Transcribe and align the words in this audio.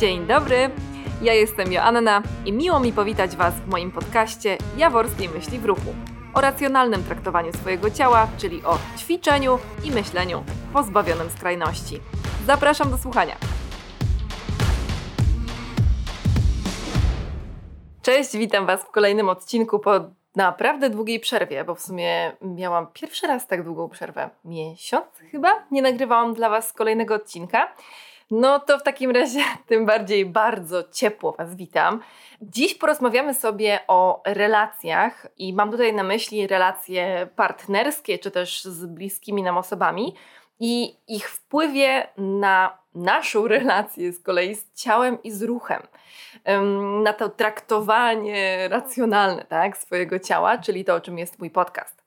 Dzień 0.00 0.26
dobry, 0.26 0.70
ja 1.22 1.34
jestem 1.34 1.72
Joanna 1.72 2.22
i 2.46 2.52
miło 2.52 2.80
mi 2.80 2.92
powitać 2.92 3.36
Was 3.36 3.54
w 3.54 3.68
moim 3.68 3.92
podcaście 3.92 4.58
Jaworskiej 4.76 5.28
Myśli 5.28 5.58
w 5.58 5.64
Ruchu 5.64 5.94
o 6.34 6.40
racjonalnym 6.40 7.04
traktowaniu 7.04 7.52
swojego 7.52 7.90
ciała, 7.90 8.28
czyli 8.38 8.64
o 8.64 8.78
ćwiczeniu 8.98 9.58
i 9.84 9.90
myśleniu 9.90 10.44
pozbawionym 10.72 11.30
skrajności. 11.30 12.00
Zapraszam 12.46 12.90
do 12.90 12.98
słuchania. 12.98 13.36
Cześć, 18.02 18.36
witam 18.36 18.66
Was 18.66 18.82
w 18.82 18.90
kolejnym 18.90 19.28
odcinku 19.28 19.78
po 19.78 19.90
naprawdę 20.36 20.90
długiej 20.90 21.20
przerwie, 21.20 21.64
bo 21.64 21.74
w 21.74 21.80
sumie 21.80 22.32
miałam 22.40 22.86
pierwszy 22.92 23.26
raz 23.26 23.46
tak 23.46 23.64
długą 23.64 23.88
przerwę. 23.88 24.30
Miesiąc 24.44 25.06
chyba? 25.30 25.66
Nie 25.70 25.82
nagrywałam 25.82 26.34
dla 26.34 26.50
Was 26.50 26.72
kolejnego 26.72 27.14
odcinka. 27.14 27.68
No 28.30 28.60
to 28.60 28.78
w 28.78 28.82
takim 28.82 29.10
razie 29.10 29.40
tym 29.68 29.86
bardziej 29.86 30.26
bardzo 30.26 30.84
ciepło 30.92 31.32
Was 31.32 31.56
witam. 31.56 32.00
Dziś 32.42 32.74
porozmawiamy 32.74 33.34
sobie 33.34 33.80
o 33.88 34.22
relacjach 34.26 35.26
i 35.38 35.52
mam 35.52 35.70
tutaj 35.70 35.94
na 35.94 36.02
myśli 36.02 36.46
relacje 36.46 37.28
partnerskie 37.36 38.18
czy 38.18 38.30
też 38.30 38.64
z 38.64 38.86
bliskimi 38.86 39.42
nam 39.42 39.58
osobami 39.58 40.14
i 40.60 40.96
ich 41.08 41.30
wpływie 41.30 42.08
na 42.16 42.78
naszą 42.94 43.48
relację 43.56 44.12
z 44.12 44.22
kolei 44.22 44.54
z 44.54 44.72
ciałem 44.74 45.22
i 45.22 45.30
z 45.30 45.42
ruchem. 45.42 45.82
Na 47.02 47.12
to 47.12 47.28
traktowanie 47.28 48.68
racjonalne 48.68 49.44
tak, 49.44 49.76
swojego 49.76 50.18
ciała, 50.18 50.58
czyli 50.58 50.84
to, 50.84 50.94
o 50.94 51.00
czym 51.00 51.18
jest 51.18 51.38
mój 51.38 51.50
podcast. 51.50 52.04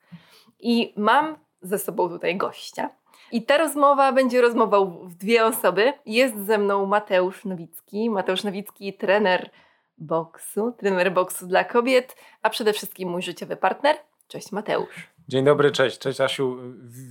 I 0.60 0.94
mam 0.98 1.38
ze 1.62 1.80
sobą 1.80 2.10
tutaj 2.10 2.38
gościa, 2.38 2.90
i 3.32 3.46
ta 3.46 3.58
rozmowa 3.58 4.12
będzie 4.12 4.42
rozmową 4.42 5.00
w 5.04 5.16
dwie 5.16 5.46
osoby. 5.46 5.94
Jest 6.06 6.46
ze 6.46 6.58
mną 6.58 6.86
Mateusz 6.86 7.46
Nowicki. 7.46 8.10
Mateusz 8.10 8.44
Nowicki, 8.44 8.94
trener 8.94 9.50
boksu, 9.98 10.72
trener 10.72 11.14
boksu 11.14 11.48
dla 11.48 11.64
kobiet, 11.64 12.16
a 12.42 12.50
przede 12.50 12.74
wszystkim 12.74 13.10
mój 13.10 13.22
życiowy 13.22 13.56
partner. 13.56 13.96
Cześć 14.28 14.52
Mateusz. 14.52 15.10
Dzień 15.28 15.46
dobry, 15.46 15.72
cześć. 15.72 16.00
Cześć 16.00 16.22
Asiu. 16.22 16.58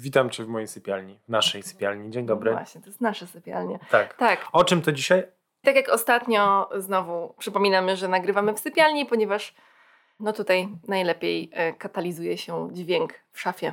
Witam 0.01 0.31
Cię 0.31 0.45
w 0.45 0.48
mojej 0.48 0.69
sypialni, 0.69 1.19
w 1.27 1.28
naszej 1.28 1.62
sypialni. 1.62 2.11
Dzień 2.11 2.27
dobry. 2.27 2.50
No 2.50 2.56
właśnie, 2.56 2.81
to 2.81 2.87
jest 2.87 3.00
nasza 3.00 3.27
sypialnia. 3.27 3.78
Tak. 3.91 4.17
tak. 4.17 4.47
O 4.53 4.65
czym 4.65 4.83
to 4.83 4.93
dzisiaj? 4.93 5.23
Tak 5.62 5.77
jak 5.77 5.89
ostatnio 5.89 6.69
znowu 6.77 7.34
przypominamy, 7.39 7.97
że 7.97 8.09
nagrywamy 8.09 8.55
w 8.55 8.59
sypialni, 8.59 9.06
ponieważ 9.06 9.55
no 10.21 10.33
tutaj 10.33 10.69
najlepiej 10.89 11.50
e, 11.53 11.73
katalizuje 11.73 12.39
się 12.39 12.69
dźwięk 12.73 13.15
w 13.33 13.41
szafie. 13.41 13.73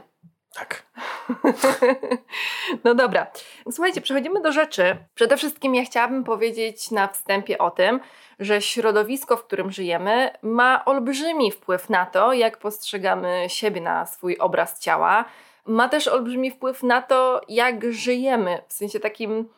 Tak. 0.55 0.85
no 2.83 2.95
dobra. 2.95 3.27
Słuchajcie, 3.71 4.01
przechodzimy 4.01 4.41
do 4.41 4.51
rzeczy. 4.51 4.97
Przede 5.15 5.37
wszystkim 5.37 5.75
ja 5.75 5.85
chciałabym 5.85 6.23
powiedzieć 6.23 6.91
na 6.91 7.07
wstępie 7.07 7.57
o 7.57 7.71
tym, 7.71 7.99
że 8.39 8.61
środowisko, 8.61 9.37
w 9.37 9.45
którym 9.45 9.71
żyjemy, 9.71 10.29
ma 10.41 10.85
olbrzymi 10.85 11.51
wpływ 11.51 11.89
na 11.89 12.05
to, 12.05 12.33
jak 12.33 12.57
postrzegamy 12.57 13.45
siebie 13.47 13.81
na 13.81 14.05
swój 14.05 14.37
obraz 14.37 14.79
ciała. 14.79 15.25
Ma 15.65 15.89
też 15.89 16.07
olbrzymi 16.07 16.51
wpływ 16.51 16.83
na 16.83 17.01
to, 17.01 17.41
jak 17.49 17.93
żyjemy, 17.93 18.61
w 18.67 18.73
sensie 18.73 18.99
takim, 18.99 19.49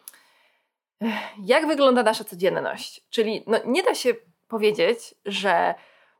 jak 1.43 1.67
wygląda 1.67 2.03
nasza 2.03 2.23
codzienność. 2.23 3.01
Czyli 3.09 3.43
no, 3.47 3.57
nie 3.65 3.83
da 3.83 3.95
się 3.95 4.13
powiedzieć, 4.47 5.15
że 5.25 5.75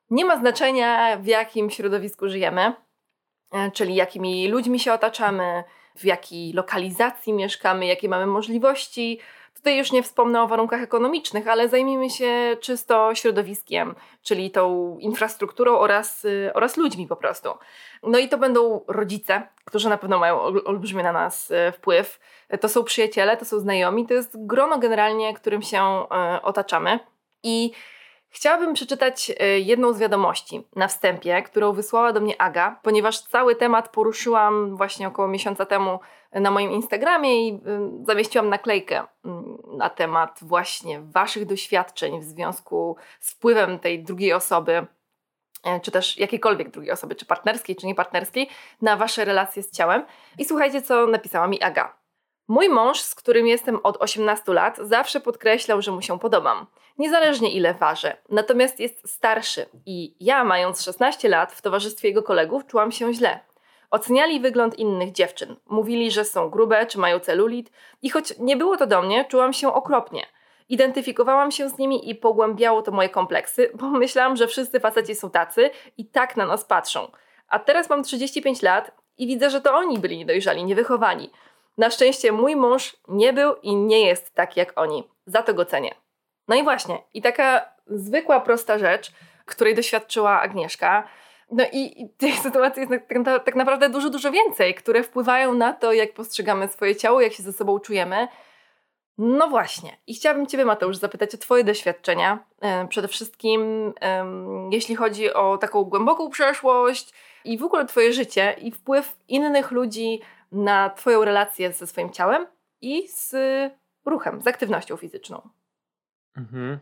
nie 0.10 0.26
ma 0.26 0.38
znaczenia, 0.38 1.18
w 1.18 1.26
jakim 1.26 1.70
środowisku 1.70 2.30
żyjemy 2.30 2.74
czyli 3.74 3.96
jakimi 3.96 4.48
ludźmi 4.48 4.80
się 4.80 4.94
otaczamy, 4.94 5.64
w 5.98 6.06
jakiej 6.06 6.54
lokalizacji 6.54 7.34
mieszkamy, 7.34 7.86
jakie 7.86 8.10
mamy 8.10 8.26
możliwości. 8.26 9.20
Tutaj 9.56 9.78
już 9.78 9.92
nie 9.92 10.04
wspomnę 10.04 10.42
o 10.42 10.48
warunkach 10.48 10.82
ekonomicznych, 10.82 11.48
ale 11.48 11.70
zajmijmy 11.70 12.10
się 12.10 12.58
czysto 12.62 13.16
środowiskiem, 13.16 13.96
czyli 14.22 14.52
tą 14.52 14.98
infrastrukturą 15.00 15.78
oraz, 15.78 16.26
y, 16.26 16.52
oraz 16.54 16.78
ludźmi 16.78 17.08
po 17.08 17.16
prostu. 17.16 17.50
No 18.04 18.20
i 18.20 18.30
to 18.30 18.38
będą 18.38 18.82
rodzice, 18.88 19.48
którzy 19.66 19.90
na 19.90 19.98
pewno 19.98 20.20
mają 20.20 20.42
olbrzymi 20.42 21.04
na 21.04 21.12
nas 21.12 21.52
y, 21.52 21.72
wpływ. 21.72 22.20
To 22.62 22.70
są 22.70 22.84
przyjaciele, 22.84 23.38
to 23.38 23.46
są 23.46 23.60
znajomi, 23.60 24.08
to 24.08 24.14
jest 24.14 24.46
grono 24.46 24.80
generalnie, 24.80 25.34
którym 25.34 25.62
się 25.62 26.06
y, 26.38 26.42
otaczamy. 26.42 27.00
I 27.44 27.72
Chciałabym 28.30 28.74
przeczytać 28.74 29.32
e, 29.40 29.60
jedną 29.60 29.94
z 29.94 30.00
wiadomości 30.00 30.68
na 30.76 30.88
wstępie, 30.88 31.42
którą 31.42 31.74
wysłała 31.74 32.14
do 32.14 32.20
mnie 32.20 32.42
Aga, 32.42 32.80
ponieważ 32.84 33.20
cały 33.22 33.56
temat 33.56 33.90
poruszyłam 33.90 34.78
właśnie 34.78 35.08
około 35.08 35.28
miesiąca 35.28 35.66
temu 35.66 36.00
na 36.32 36.52
moim 36.52 36.72
Instagramie 36.72 37.48
i 37.48 37.54
e, 37.54 37.60
zamieściłam 38.06 38.50
naklejkę 38.50 39.04
mm, 39.26 39.58
na 39.78 39.90
temat 39.90 40.40
właśnie 40.42 41.02
Waszych 41.02 41.46
doświadczeń 41.46 42.20
w 42.20 42.24
związku 42.24 42.96
z 43.20 43.32
wpływem 43.32 43.80
tej 43.80 44.04
drugiej 44.04 44.34
osoby, 44.34 44.88
e, 45.64 45.80
czy 45.80 45.92
też 45.92 46.18
jakiejkolwiek 46.18 46.70
drugiej 46.70 46.92
osoby, 46.92 47.16
czy 47.16 47.26
partnerskiej, 47.26 47.76
czy 47.76 47.88
niepartnerskiej, 47.88 48.50
na 48.82 48.98
Wasze 48.98 49.26
relacje 49.26 49.64
z 49.64 49.72
ciałem. 49.72 50.06
I 50.38 50.46
słuchajcie, 50.46 50.82
co 50.82 51.08
napisała 51.08 51.48
mi 51.48 51.64
Aga. 51.64 51.97
Mój 52.48 52.70
mąż, 52.70 53.02
z 53.02 53.16
którym 53.16 53.48
jestem 53.48 53.80
od 53.84 53.98
18 53.98 54.54
lat, 54.54 54.78
zawsze 54.78 55.20
podkreślał, 55.20 55.82
że 55.82 55.92
mu 55.92 56.02
się 56.02 56.20
podobam, 56.20 56.66
niezależnie 56.98 57.52
ile 57.52 57.74
ważę. 57.74 58.18
Natomiast 58.30 58.80
jest 58.80 59.10
starszy 59.10 59.66
i 59.86 60.16
ja, 60.20 60.44
mając 60.44 60.82
16 60.82 61.30
lat, 61.30 61.54
w 61.54 61.62
towarzystwie 61.62 62.08
jego 62.08 62.24
kolegów 62.24 62.66
czułam 62.66 62.92
się 62.92 63.14
źle. 63.14 63.40
Oceniali 63.92 64.40
wygląd 64.40 64.80
innych 64.80 65.12
dziewczyn. 65.12 65.56
Mówili, 65.66 66.12
że 66.12 66.26
są 66.26 66.50
grube 66.50 66.86
czy 66.86 67.00
mają 67.00 67.20
celulit 67.20 67.72
i 68.02 68.10
choć 68.10 68.40
nie 68.40 68.58
było 68.58 68.78
to 68.78 68.88
do 68.88 69.02
mnie, 69.02 69.26
czułam 69.26 69.54
się 69.54 69.74
okropnie. 69.74 70.26
Identyfikowałam 70.70 71.52
się 71.52 71.70
z 71.70 71.78
nimi 71.78 72.10
i 72.10 72.16
pogłębiało 72.16 72.82
to 72.82 72.92
moje 72.92 73.10
kompleksy, 73.10 73.72
bo 73.74 73.90
myślałam, 74.04 74.36
że 74.36 74.48
wszyscy 74.48 74.80
faceci 74.80 75.16
są 75.16 75.30
tacy 75.30 75.70
i 75.98 76.06
tak 76.06 76.38
na 76.38 76.46
nas 76.46 76.66
patrzą. 76.66 77.12
A 77.48 77.60
teraz 77.60 77.90
mam 77.90 78.04
35 78.04 78.62
lat 78.62 78.92
i 79.18 79.28
widzę, 79.28 79.50
że 79.50 79.62
to 79.62 79.76
oni 79.76 80.00
byli 80.00 80.18
niedojrzali, 80.18 80.66
niewychowani. 80.66 81.30
Na 81.78 81.90
szczęście 81.90 82.32
mój 82.32 82.56
mąż 82.56 82.98
nie 83.08 83.34
był 83.34 83.56
i 83.56 83.76
nie 83.76 84.06
jest 84.08 84.36
taki 84.36 84.60
jak 84.60 84.80
oni. 84.80 85.04
Za 85.26 85.44
to 85.44 85.54
go 85.54 85.66
cenię. 85.66 85.96
No 86.48 86.56
i 86.56 86.64
właśnie, 86.64 87.04
i 87.14 87.22
taka 87.22 87.66
zwykła, 87.88 88.40
prosta 88.40 88.80
rzecz, 88.80 89.12
której 89.46 89.76
doświadczyła 89.76 90.42
Agnieszka. 90.42 91.08
No 91.52 91.64
i, 91.72 92.10
tych 92.18 92.36
sytuacji 92.36 92.80
jest 92.80 92.92
tak, 93.10 93.46
tak 93.46 93.56
naprawdę 93.56 93.90
dużo, 93.90 94.10
dużo 94.10 94.32
więcej, 94.32 94.76
które 94.76 95.04
wpływają 95.04 95.54
na 95.54 95.74
to, 95.74 95.94
jak 95.94 96.14
postrzegamy 96.14 96.68
swoje 96.68 96.96
ciało, 96.96 97.22
jak 97.22 97.34
się 97.34 97.44
ze 97.44 97.54
sobą 97.54 97.80
czujemy. 97.80 98.28
No 99.18 99.48
właśnie. 99.48 99.98
I 100.08 100.14
chciałabym 100.14 100.48
Ciebie, 100.48 100.66
Mateusz, 100.66 100.98
zapytać 100.98 101.36
o 101.36 101.38
Twoje 101.38 101.64
doświadczenia. 101.64 102.46
Przede 102.90 103.08
wszystkim, 103.08 103.94
jeśli 104.72 104.96
chodzi 104.96 105.34
o 105.34 105.58
taką 105.58 105.84
głęboką 105.84 106.30
przeszłość 106.30 107.14
i 107.46 107.58
w 107.58 107.64
ogóle 107.64 107.86
Twoje 107.86 108.14
życie 108.14 108.56
i 108.62 108.72
wpływ 108.72 109.18
innych 109.28 109.72
ludzi 109.72 110.22
na 110.52 110.90
Twoją 110.90 111.26
relację 111.26 111.74
ze 111.74 111.88
swoim 111.88 112.10
ciałem 112.10 112.48
i 112.82 113.08
z 113.08 113.36
ruchem, 114.06 114.42
z 114.42 114.48
aktywnością 114.48 114.98
fizyczną. 114.98 115.50
Mhm. 116.38 116.80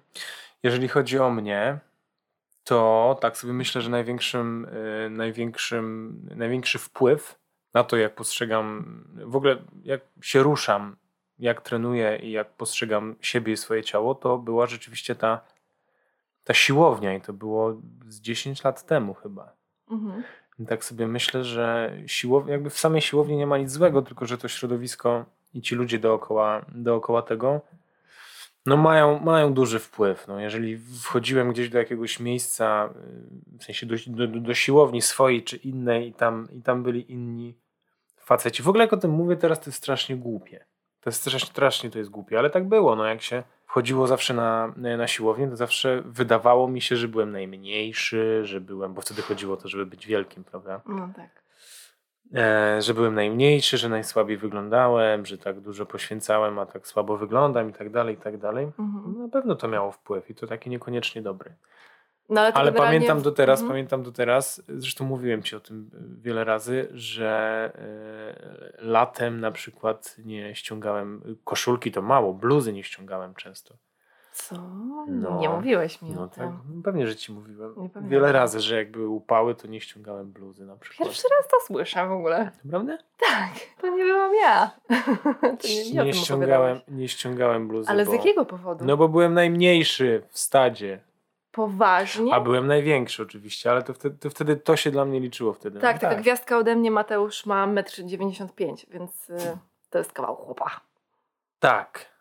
Jeżeli 0.63 0.87
chodzi 0.87 1.19
o 1.19 1.29
mnie, 1.29 1.79
to 2.63 3.17
tak 3.21 3.37
sobie 3.37 3.53
myślę, 3.53 3.81
że 3.81 3.89
największym, 3.89 4.67
yy, 5.03 5.09
największym, 5.09 6.19
największy 6.35 6.79
wpływ 6.79 7.39
na 7.73 7.83
to, 7.83 7.97
jak 7.97 8.15
postrzegam, 8.15 9.03
w 9.15 9.35
ogóle 9.35 9.57
jak 9.83 10.01
się 10.21 10.43
ruszam, 10.43 10.95
jak 11.39 11.61
trenuję 11.61 12.19
i 12.23 12.31
jak 12.31 12.53
postrzegam 12.53 13.15
siebie 13.21 13.53
i 13.53 13.57
swoje 13.57 13.83
ciało, 13.83 14.15
to 14.15 14.37
była 14.37 14.67
rzeczywiście 14.67 15.15
ta, 15.15 15.41
ta 16.43 16.53
siłownia 16.53 17.13
i 17.13 17.21
to 17.21 17.33
było 17.33 17.81
z 18.07 18.21
10 18.21 18.63
lat 18.63 18.85
temu 18.85 19.13
chyba. 19.13 19.53
Mhm. 19.91 20.23
Tak 20.67 20.85
sobie 20.85 21.07
myślę, 21.07 21.43
że 21.43 21.97
siłownia, 22.07 22.53
jakby 22.53 22.69
w 22.69 22.79
samej 22.79 23.01
siłowni 23.01 23.37
nie 23.37 23.47
ma 23.47 23.57
nic 23.57 23.71
złego, 23.71 24.01
tylko 24.01 24.25
że 24.25 24.37
to 24.37 24.47
środowisko 24.47 25.25
i 25.53 25.61
ci 25.61 25.75
ludzie 25.75 25.99
dookoła, 25.99 26.65
dookoła 26.69 27.21
tego 27.21 27.61
no 28.65 28.77
mają, 28.77 29.19
mają 29.19 29.53
duży 29.53 29.79
wpływ. 29.79 30.27
No, 30.27 30.39
jeżeli 30.39 30.77
wchodziłem 30.77 31.51
gdzieś 31.51 31.69
do 31.69 31.77
jakiegoś 31.77 32.19
miejsca, 32.19 32.89
w 33.59 33.63
sensie 33.63 33.85
do, 33.85 33.95
do, 34.07 34.27
do 34.27 34.53
siłowni 34.53 35.01
swojej 35.01 35.43
czy 35.43 35.55
innej 35.57 36.07
i 36.07 36.13
tam, 36.13 36.47
i 36.51 36.61
tam 36.61 36.83
byli 36.83 37.11
inni 37.11 37.55
faceci. 38.17 38.63
W 38.63 38.69
ogóle 38.69 38.83
jak 38.83 38.93
o 38.93 38.97
tym 38.97 39.11
mówię 39.11 39.35
teraz, 39.35 39.59
to 39.59 39.65
jest 39.65 39.77
strasznie 39.77 40.15
głupie. 40.15 40.65
To 41.01 41.09
jest 41.09 41.21
strasznie, 41.21 41.49
strasznie 41.49 41.91
to 41.91 41.97
jest 41.97 42.09
głupie, 42.09 42.39
ale 42.39 42.49
tak 42.49 42.67
było. 42.67 42.95
No, 42.95 43.05
jak 43.05 43.21
się 43.21 43.43
chodziło 43.75 44.07
zawsze 44.07 44.33
na, 44.33 44.73
na 44.77 45.07
siłownię, 45.07 45.47
to 45.47 45.55
zawsze 45.55 46.01
wydawało 46.05 46.67
mi 46.67 46.81
się, 46.81 46.95
że 46.95 47.07
byłem 47.07 47.31
najmniejszy, 47.31 48.41
że 48.43 48.61
byłem, 48.61 48.93
bo 48.93 49.01
wtedy 49.01 49.21
chodziło 49.21 49.53
o 49.53 49.57
to, 49.57 49.67
żeby 49.67 49.85
być 49.85 50.07
wielkim, 50.07 50.43
prawda? 50.43 50.81
No 50.85 51.09
tak. 51.15 51.29
E, 52.35 52.81
że 52.81 52.93
byłem 52.93 53.15
najmniejszy, 53.15 53.77
że 53.77 53.89
najsłabiej 53.89 54.37
wyglądałem, 54.37 55.25
że 55.25 55.37
tak 55.37 55.59
dużo 55.59 55.85
poświęcałem, 55.85 56.59
a 56.59 56.65
tak 56.65 56.87
słabo 56.87 57.17
wyglądam 57.17 57.69
i 57.69 57.73
tak 57.73 57.89
dalej, 57.89 58.15
i 58.15 58.17
tak 58.17 58.37
dalej. 58.37 58.65
Mhm. 58.79 59.21
Na 59.21 59.29
pewno 59.29 59.55
to 59.55 59.67
miało 59.67 59.91
wpływ 59.91 60.29
i 60.29 60.35
to 60.35 60.47
taki 60.47 60.69
niekoniecznie 60.69 61.21
dobry. 61.21 61.55
No, 62.29 62.41
ale, 62.41 62.53
ale 62.53 62.71
generalnie... 62.71 62.99
pamiętam 62.99 63.21
do 63.21 63.31
teraz, 63.31 63.59
mhm. 63.59 63.73
pamiętam 63.73 64.03
do 64.03 64.11
teraz, 64.11 64.61
zresztą 64.67 65.05
mówiłem 65.05 65.43
ci 65.43 65.55
o 65.55 65.59
tym 65.59 65.89
wiele 66.21 66.43
razy, 66.43 66.87
że 66.91 67.71
y, 68.79 68.85
latem 68.85 69.39
na 69.39 69.51
przykład 69.51 70.15
nie 70.25 70.55
ściągałem 70.55 71.37
koszulki, 71.43 71.91
to 71.91 72.01
mało, 72.01 72.33
bluzy 72.33 72.73
nie 72.73 72.83
ściągałem 72.83 73.35
często. 73.35 73.75
Co? 74.35 74.55
No. 75.07 75.39
Nie 75.39 75.49
mówiłeś 75.49 76.01
mi 76.01 76.11
No 76.11 76.23
o 76.23 76.27
tak, 76.27 76.37
tym. 76.37 76.59
no 76.69 76.81
pewnie, 76.83 77.07
że 77.07 77.15
ci 77.15 77.31
mówiłem. 77.31 77.73
Wiele 78.01 78.31
razy, 78.31 78.59
że 78.59 78.75
jak 78.75 78.91
były 78.91 79.07
upały, 79.07 79.55
to 79.55 79.67
nie 79.67 79.81
ściągałem 79.81 80.31
bluzy 80.31 80.65
na 80.65 80.75
przykład. 80.75 81.09
Pierwszy 81.09 81.27
raz 81.37 81.47
to 81.51 81.57
słyszę 81.67 82.07
w 82.07 82.11
ogóle. 82.11 82.51
Naprawdę? 82.63 82.97
Tak, 83.17 83.51
to 83.81 83.89
nie 83.89 84.03
byłam 84.03 84.31
ja. 84.41 84.71
to 85.61 85.67
nie, 85.67 85.91
nie, 85.91 86.03
nie, 86.03 86.13
ściągałem, 86.13 86.53
opowiadałeś. 86.53 86.81
nie 86.87 87.07
ściągałem 87.07 87.67
bluzy. 87.67 87.89
Ale 87.89 88.05
z 88.05 88.07
bo... 88.07 88.13
jakiego 88.13 88.45
powodu? 88.45 88.85
No 88.85 88.97
bo 88.97 89.09
byłem 89.09 89.33
najmniejszy 89.33 90.23
w 90.29 90.39
stadzie. 90.39 90.99
Poważnie? 91.55 92.33
A 92.33 92.39
byłem 92.39 92.67
największy 92.67 93.23
oczywiście, 93.23 93.71
ale 93.71 93.83
to 93.83 93.93
wtedy 93.93 94.17
to, 94.17 94.29
wtedy 94.29 94.55
to 94.55 94.75
się 94.75 94.91
dla 94.91 95.05
mnie 95.05 95.19
liczyło 95.19 95.53
wtedy. 95.53 95.79
Tak, 95.79 95.95
no, 95.95 96.09
taka 96.09 96.21
gwiazdka 96.21 96.57
ode 96.57 96.75
mnie 96.75 96.91
Mateusz 96.91 97.45
ma 97.45 97.67
1,95 97.67 98.69
m, 98.69 98.75
więc 98.91 99.29
y, 99.29 99.57
to 99.89 99.97
jest 99.97 100.11
kawał 100.13 100.35
chłopa. 100.35 100.81
Tak, 101.59 102.15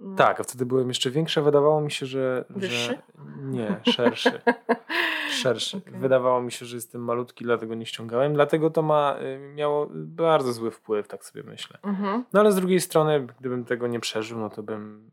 No. 0.00 0.16
tak, 0.16 0.40
a 0.40 0.42
wtedy 0.42 0.66
byłem 0.66 0.88
jeszcze 0.88 1.10
większy, 1.10 1.40
a 1.40 1.42
wydawało 1.42 1.80
mi 1.80 1.90
się, 1.90 2.06
że... 2.06 2.44
Wyższy? 2.50 2.86
że... 2.88 3.02
Nie, 3.42 3.80
szerszy. 3.92 4.40
szerszy. 5.42 5.76
Okej. 5.76 5.92
Wydawało 6.00 6.42
mi 6.42 6.52
się, 6.52 6.66
że 6.66 6.76
jestem 6.76 7.04
malutki, 7.04 7.44
dlatego 7.44 7.74
nie 7.74 7.86
ściągałem, 7.86 8.34
dlatego 8.34 8.70
to 8.70 8.82
ma, 8.82 9.16
y, 9.20 9.38
miało 9.38 9.88
bardzo 9.94 10.52
zły 10.52 10.70
wpływ, 10.70 11.08
tak 11.08 11.24
sobie 11.24 11.42
myślę. 11.42 11.78
Mhm. 11.82 12.24
No 12.32 12.40
ale 12.40 12.52
z 12.52 12.56
drugiej 12.56 12.80
strony, 12.80 13.26
gdybym 13.40 13.64
tego 13.64 13.86
nie 13.86 14.00
przeżył, 14.00 14.38
no 14.38 14.50
to 14.50 14.62
bym 14.62 15.10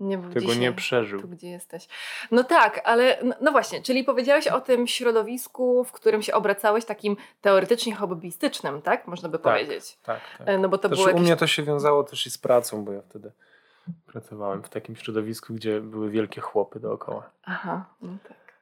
Nie 0.00 0.18
był 0.18 0.28
tego 0.32 0.40
dzisiaj 0.46 0.58
nie 0.58 0.72
przeżył. 0.72 1.20
tu, 1.20 1.28
gdzie 1.28 1.48
jesteś. 1.50 1.88
No 2.30 2.44
tak, 2.44 2.80
ale 2.84 3.18
no, 3.22 3.34
no 3.40 3.52
właśnie, 3.52 3.82
czyli 3.82 4.04
powiedziałeś 4.04 4.46
o 4.48 4.60
tym 4.60 4.86
środowisku, 4.86 5.84
w 5.84 5.92
którym 5.92 6.22
się 6.22 6.34
obracałeś 6.34 6.84
takim 6.84 7.16
teoretycznie 7.40 7.94
hobbystycznym, 7.94 8.82
tak? 8.82 9.06
Można 9.06 9.28
by 9.28 9.38
Tak. 9.38 9.52
powiedzieć. 9.52 9.98
Tak, 10.02 10.20
tak. 10.38 10.48
E, 10.48 10.58
No 10.58 10.68
bo 10.68 10.78
to 10.78 10.88
Też 10.88 10.98
było 10.98 11.06
u 11.06 11.08
jakieś... 11.08 11.22
mnie 11.22 11.36
to 11.36 11.46
się 11.46 11.62
wiązało 11.62 12.04
też 12.04 12.26
i 12.26 12.30
z 12.30 12.38
pracą, 12.38 12.84
bo 12.84 12.92
ja 12.92 13.02
wtedy 13.02 13.32
pracowałem 14.06 14.62
w 14.62 14.68
takim 14.68 14.96
środowisku, 14.96 15.54
gdzie 15.54 15.80
były 15.80 16.10
wielkie 16.10 16.40
chłopy 16.40 16.80
dookoła. 16.80 17.30
Aha, 17.44 17.84
no 18.02 18.16
tak. 18.28 18.54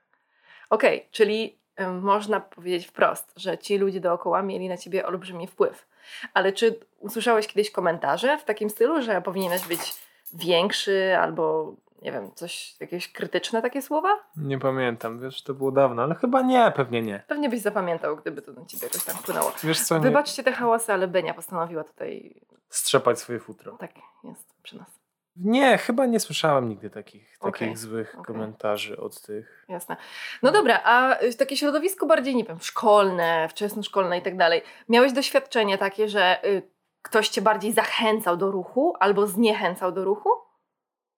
Okej, 0.70 1.08
czyli 1.10 1.58
ym, 1.80 2.00
można 2.00 2.40
powiedzieć 2.40 2.86
wprost, 2.86 3.32
że 3.36 3.58
ci 3.58 3.78
ludzie 3.78 4.00
dookoła 4.00 4.42
mieli 4.42 4.68
na 4.68 4.76
ciebie 4.76 5.06
olbrzymi 5.06 5.46
wpływ. 5.46 5.86
Ale 6.34 6.52
czy 6.52 6.78
usłyszałeś 6.98 7.46
kiedyś 7.46 7.70
komentarze 7.70 8.38
w 8.38 8.44
takim 8.44 8.70
stylu, 8.70 9.02
że 9.02 9.22
powinieneś 9.22 9.66
być 9.68 9.94
większy 10.32 11.16
albo 11.20 11.74
nie 12.02 12.12
wiem, 12.12 12.30
coś, 12.34 12.76
jakieś 12.80 13.12
krytyczne 13.12 13.62
takie 13.62 13.82
słowa? 13.82 14.08
Nie 14.36 14.58
pamiętam, 14.58 15.20
wiesz, 15.20 15.42
to 15.42 15.54
było 15.54 15.72
dawno, 15.72 16.02
ale 16.02 16.14
chyba 16.14 16.42
nie, 16.42 16.72
pewnie 16.76 17.02
nie. 17.02 17.22
Pewnie 17.28 17.48
byś 17.48 17.60
zapamiętał, 17.60 18.16
gdyby 18.16 18.42
to 18.42 18.52
na 18.52 18.64
ciebie 18.64 18.82
jakoś 18.86 19.04
tam 19.04 19.16
wpłynęło. 19.16 19.52
Wiesz 19.64 19.80
co, 19.80 19.94
nie, 19.94 20.02
Wybaczcie 20.04 20.42
te 20.42 20.52
hałasy, 20.52 20.92
ale 20.92 21.08
Benia 21.08 21.34
postanowiła 21.34 21.84
tutaj, 21.84 22.40
strzepać 22.68 23.18
swoje 23.20 23.40
futro. 23.40 23.76
tak 23.80 23.90
jest 24.24 24.54
przy 24.62 24.76
nas. 24.76 25.02
Nie, 25.36 25.78
chyba 25.78 26.06
nie 26.06 26.20
słyszałem 26.20 26.68
nigdy 26.68 26.90
takich, 26.90 27.36
Okej, 27.40 27.52
takich 27.52 27.78
złych 27.78 28.10
okej. 28.14 28.24
komentarzy 28.24 29.00
od 29.00 29.20
tych. 29.22 29.64
Jasne. 29.68 29.96
No 30.42 30.52
dobra, 30.52 30.80
a 30.84 31.20
y, 31.22 31.34
takie 31.34 31.56
środowisko 31.56 32.06
bardziej, 32.06 32.36
nie 32.36 32.44
wiem, 32.44 32.58
szkolne, 32.60 33.48
wczesnoszkolne 33.48 34.18
i 34.18 34.22
tak 34.22 34.36
dalej. 34.36 34.62
Miałeś 34.88 35.12
doświadczenie 35.12 35.78
takie, 35.78 36.08
że 36.08 36.44
y, 36.46 36.62
ktoś 37.02 37.28
cię 37.28 37.42
bardziej 37.42 37.72
zachęcał 37.72 38.36
do 38.36 38.50
ruchu 38.50 38.94
albo 39.00 39.26
zniechęcał 39.26 39.92
do 39.92 40.04
ruchu? 40.04 40.30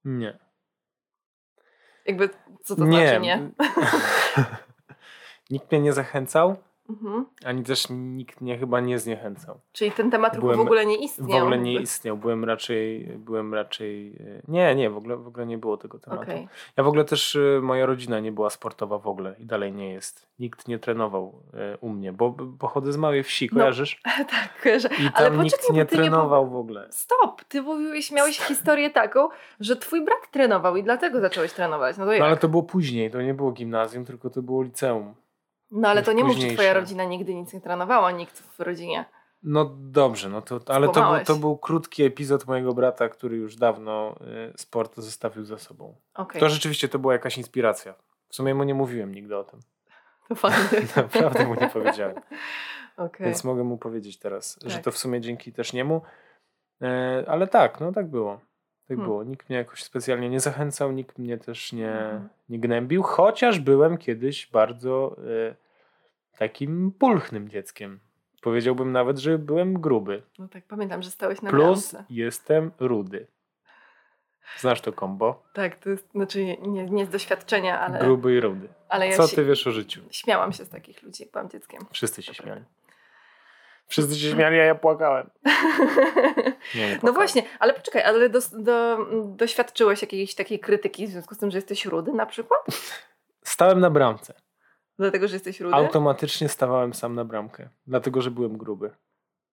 Nie. 0.05 0.39
Jakby, 2.07 2.29
co 2.65 2.77
to 2.77 2.85
znaczy 2.85 3.21
nie? 3.21 3.51
nikt 5.51 5.71
mnie 5.73 5.81
nie 5.81 5.93
zachęcał, 5.93 6.57
Mhm. 6.91 7.27
ani 7.45 7.63
też 7.63 7.87
nikt 7.91 8.41
mnie 8.41 8.59
chyba 8.59 8.81
nie 8.81 8.99
zniechęcał. 8.99 9.61
Czyli 9.73 9.93
ten 9.93 10.11
temat 10.11 10.41
Byłem- 10.41 10.57
w 10.57 10.61
ogóle 10.61 10.87
nie 10.87 10.99
W 10.99 11.01
istniał? 11.01 11.39
ogóle 11.39 11.59
nie 11.59 11.73
istniał. 11.75 12.17
Byłem 12.17 12.45
raczej, 12.45 13.05
byłem 13.19 13.55
raczej. 13.55 14.17
e, 14.21 14.43
Nie, 14.49 14.75
nie, 14.75 14.91
w 14.91 14.97
ogóle, 14.97 15.17
w 15.17 15.27
ogóle 15.29 15.47
nie 15.47 15.59
było 15.59 15.77
tego 15.77 15.99
tematu. 15.99 16.23
Okej. 16.23 16.49
Ja 16.77 16.85
w 16.85 16.89
ogóle 16.89 17.05
też 17.05 17.35
y, 17.35 17.61
moja 17.63 17.87
rodzina 17.87 18.21
nie 18.21 18.33
była 18.33 18.51
sportowa 18.51 18.99
w 18.99 19.07
ogóle 19.07 19.35
i 19.39 19.47
dalej 19.47 19.73
nie 19.73 19.93
jest. 19.93 20.27
Nikt 20.39 20.69
nie 20.69 20.79
trenował 20.79 21.43
y, 21.75 21.79
u 21.81 21.89
mnie, 21.89 22.13
bo 22.13 22.37
pochodzę 22.59 22.93
z 22.93 22.97
małej 22.97 23.23
wsi, 23.23 23.49
No, 23.53 23.59
kojarzysz? 23.59 24.01
tak, 24.31 24.81
że... 24.81 24.89
I 24.89 24.93
ale 25.15 25.31
tam 25.31 25.37
poczekaj, 25.37 25.45
nikt 25.45 25.61
nie 25.73 25.87
ty 25.87 25.97
nie 25.97 26.03
trenował 26.03 26.51
w 26.51 26.57
ogóle. 26.57 26.87
Stop! 26.91 27.45
Ty 27.45 27.63
mówiłeś, 27.63 28.13
miałeś 28.13 28.39
historię 28.41 28.91
taką, 28.91 29.29
że 29.61 29.77
twój 29.77 30.05
brat 30.05 30.31
trenował 30.31 30.77
i 30.77 30.83
dlatego 30.83 31.21
zacząłeś 31.21 31.53
trenować. 31.53 31.97
No 31.99 32.05
to 32.05 32.13
jak? 32.13 32.21
No 32.21 32.27
ale 32.27 32.37
to 32.37 32.49
było 32.49 32.63
później, 32.63 33.11
to 33.11 33.23
nie 33.23 33.35
było 33.35 33.53
gimnazjum, 33.53 34.05
tylko 34.05 34.31
to 34.31 34.43
było 34.43 34.63
liceum. 34.63 35.15
No 35.75 35.89
ale 35.89 36.03
to 36.03 36.13
nie 36.13 36.25
mów, 36.25 36.37
że 36.37 36.47
twoja 36.49 36.75
rodzina 36.75 37.05
nigdy 37.05 37.35
nic 37.35 37.53
nie 37.53 37.61
trenowała, 37.61 38.11
nikt 38.11 38.39
w 38.39 38.61
rodzinie. 38.61 39.05
No 39.43 39.77
dobrze, 39.79 40.29
no 40.29 40.43
to, 40.43 40.61
ale 40.67 40.89
to 40.89 41.13
był, 41.13 41.25
to 41.25 41.35
był 41.37 41.59
krótki 41.59 42.03
epizod 42.03 42.47
mojego 42.47 42.73
brata, 42.75 43.09
który 43.09 43.37
już 43.37 43.57
dawno 43.57 44.15
y, 44.21 44.59
sport 44.59 44.97
zostawił 44.97 45.45
za 45.45 45.59
sobą. 45.59 45.97
Okej, 46.15 46.41
To 46.41 46.49
rzeczywiście 46.49 46.89
to 46.89 46.99
była 46.99 47.13
jakaś 47.13 47.39
inspiracja. 47.39 47.95
W 48.29 48.35
sumie 48.35 48.55
mu 48.55 48.65
nie 48.65 48.75
mówiłem 48.75 49.15
nigdy 49.15 49.37
o 49.37 49.45
tym. 49.45 49.61
to 50.29 50.35
fajnie. 50.35 50.59
Naprawdę 50.97 51.47
mu 51.47 51.55
nie 51.55 51.69
powiedziałem. 51.71 52.17
Okej. 52.97 53.27
Więc 53.27 53.45
mogę 53.45 53.65
mu 53.65 53.79
powiedzieć 53.79 54.19
teraz, 54.19 54.59
że 54.65 54.75
Tak. 54.77 54.85
to 54.85 54.91
w 54.91 54.99
sumie 54.99 55.21
dzięki 55.21 55.53
też 55.53 55.73
niemu. 55.73 56.03
E, 56.83 57.25
ale 57.29 57.47
tak, 57.47 57.81
no 57.81 57.93
tak 57.93 58.07
było. 58.11 58.35
Tak 58.89 58.97
Hmm. 58.97 59.07
było. 59.07 59.25
Nikt 59.25 59.49
mnie 59.49 59.59
jakoś 59.59 59.83
specjalnie 59.83 60.29
nie 60.29 60.41
zachęcał, 60.41 60.93
nikt 60.93 61.19
mnie 61.19 61.39
też 61.39 61.73
nie, 61.73 61.93
Mhm. 61.93 62.29
nie 62.49 62.59
gnębił, 62.61 63.03
chociaż 63.03 63.59
byłem 63.61 63.99
kiedyś 63.99 64.51
bardzo 64.51 65.17
e, 65.51 65.64
takim 66.39 66.93
pulchnym 66.99 67.49
dzieckiem. 67.49 68.01
Powiedziałbym 68.43 68.93
nawet, 68.93 69.19
że 69.19 69.39
byłem 69.39 69.81
gruby. 69.81 70.23
No 70.39 70.49
tak, 70.49 70.65
pamiętam, 70.65 71.03
że 71.03 71.11
stałeś 71.11 71.43
na 71.43 71.51
Plus 71.51 71.93
bramce. 71.93 72.05
jestem 72.11 72.71
rudy. 72.81 73.27
Znasz 74.59 74.81
to 74.81 74.93
kombo? 74.93 75.43
Tak, 75.53 75.77
to 75.77 75.91
jest, 75.91 76.11
znaczy 76.11 76.45
nie, 76.45 76.85
nie, 76.87 77.07
z 77.07 77.09
doświadczenia, 77.09 77.81
ale, 77.81 77.99
Gruby 77.99 78.35
i 78.35 78.41
rudy. 78.41 78.69
ale 78.89 79.09
ja 79.09 79.17
Co 79.17 79.29
ty 79.29 79.45
wiesz 79.45 79.67
o 79.67 79.71
życiu? 79.73 80.01
śmiałam 80.11 80.53
się 80.53 80.65
z 80.65 80.69
takich 80.69 81.03
ludzi, 81.03 81.23
jak 81.23 81.33
byłam 81.33 81.51
dzieckiem. 81.51 81.81
Wszyscy 81.93 82.23
się 82.23 82.35
śmiali. 82.35 82.65
Wszyscy 83.87 84.17
się 84.17 84.31
śmiali, 84.31 84.61
a 84.61 84.65
ja 84.65 84.75
płakałem. 84.75 85.31
Nie, 86.75 86.81
nie 86.81 86.95
No 86.95 87.01
płakałem. 87.01 87.15
właśnie, 87.15 87.43
ale 87.59 87.75
poczekaj, 87.75 88.03
ale 88.03 88.29
do, 88.29 88.39
do, 88.53 88.99
doświadczyłeś 89.25 90.03
jakiejś 90.03 90.35
takiej 90.35 90.59
krytyki 90.61 91.07
w 91.07 91.11
związku 91.11 91.35
z 91.35 91.39
tym, 91.39 91.51
że 91.51 91.59
jesteś 91.59 91.85
rudy 91.85 92.13
na 92.13 92.27
przykład? 92.27 92.61
Stałem 93.43 93.81
na 93.81 93.91
bramce. 93.91 94.35
Dlatego, 94.99 95.29
że 95.29 95.35
jesteś 95.37 95.61
rudy? 95.61 95.75
Automatycznie 95.75 96.49
stawałem 96.49 96.95
sam 96.95 97.15
na 97.15 97.25
bramkę, 97.25 97.69
dlatego 97.87 98.23
że 98.23 98.31
byłem 98.31 98.59
gruby. 98.59 98.91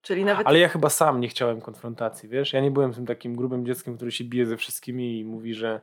Czyli 0.02 0.24
nawet... 0.24 0.46
Ale 0.46 0.58
ja 0.58 0.68
chyba 0.68 0.90
sam 0.90 1.20
nie 1.20 1.28
chciałem 1.28 1.60
konfrontacji, 1.60 2.28
wiesz? 2.28 2.52
Ja 2.52 2.60
nie 2.60 2.70
byłem 2.70 2.92
tym 2.92 3.06
takim 3.06 3.36
grubym 3.36 3.66
dzieckiem, 3.66 3.96
który 3.96 4.12
się 4.12 4.24
bije 4.24 4.46
ze 4.46 4.56
wszystkimi 4.56 5.18
i 5.18 5.24
mówi, 5.24 5.54
że, 5.54 5.80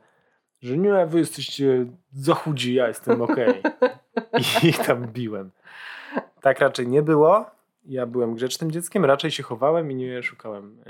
że 0.62 0.78
nie, 0.78 1.06
wy 1.06 1.18
jesteście 1.18 1.86
za 2.12 2.34
chudzi, 2.34 2.74
ja 2.74 2.88
jestem 2.88 3.22
okej. 3.30 3.62
I 4.62 4.66
ich 4.66 4.78
tam 4.78 5.06
biłem. 5.06 5.50
Tak 6.40 6.60
raczej 6.60 6.88
nie 6.88 7.02
było. 7.02 7.50
Ja 7.84 8.06
byłem 8.06 8.34
grzecznym 8.34 8.70
dzieckiem, 8.70 9.04
raczej 9.04 9.30
się 9.30 9.42
chowałem 9.42 9.90
i 9.90 9.94
nie 9.94 10.22
szukałem 10.22 10.84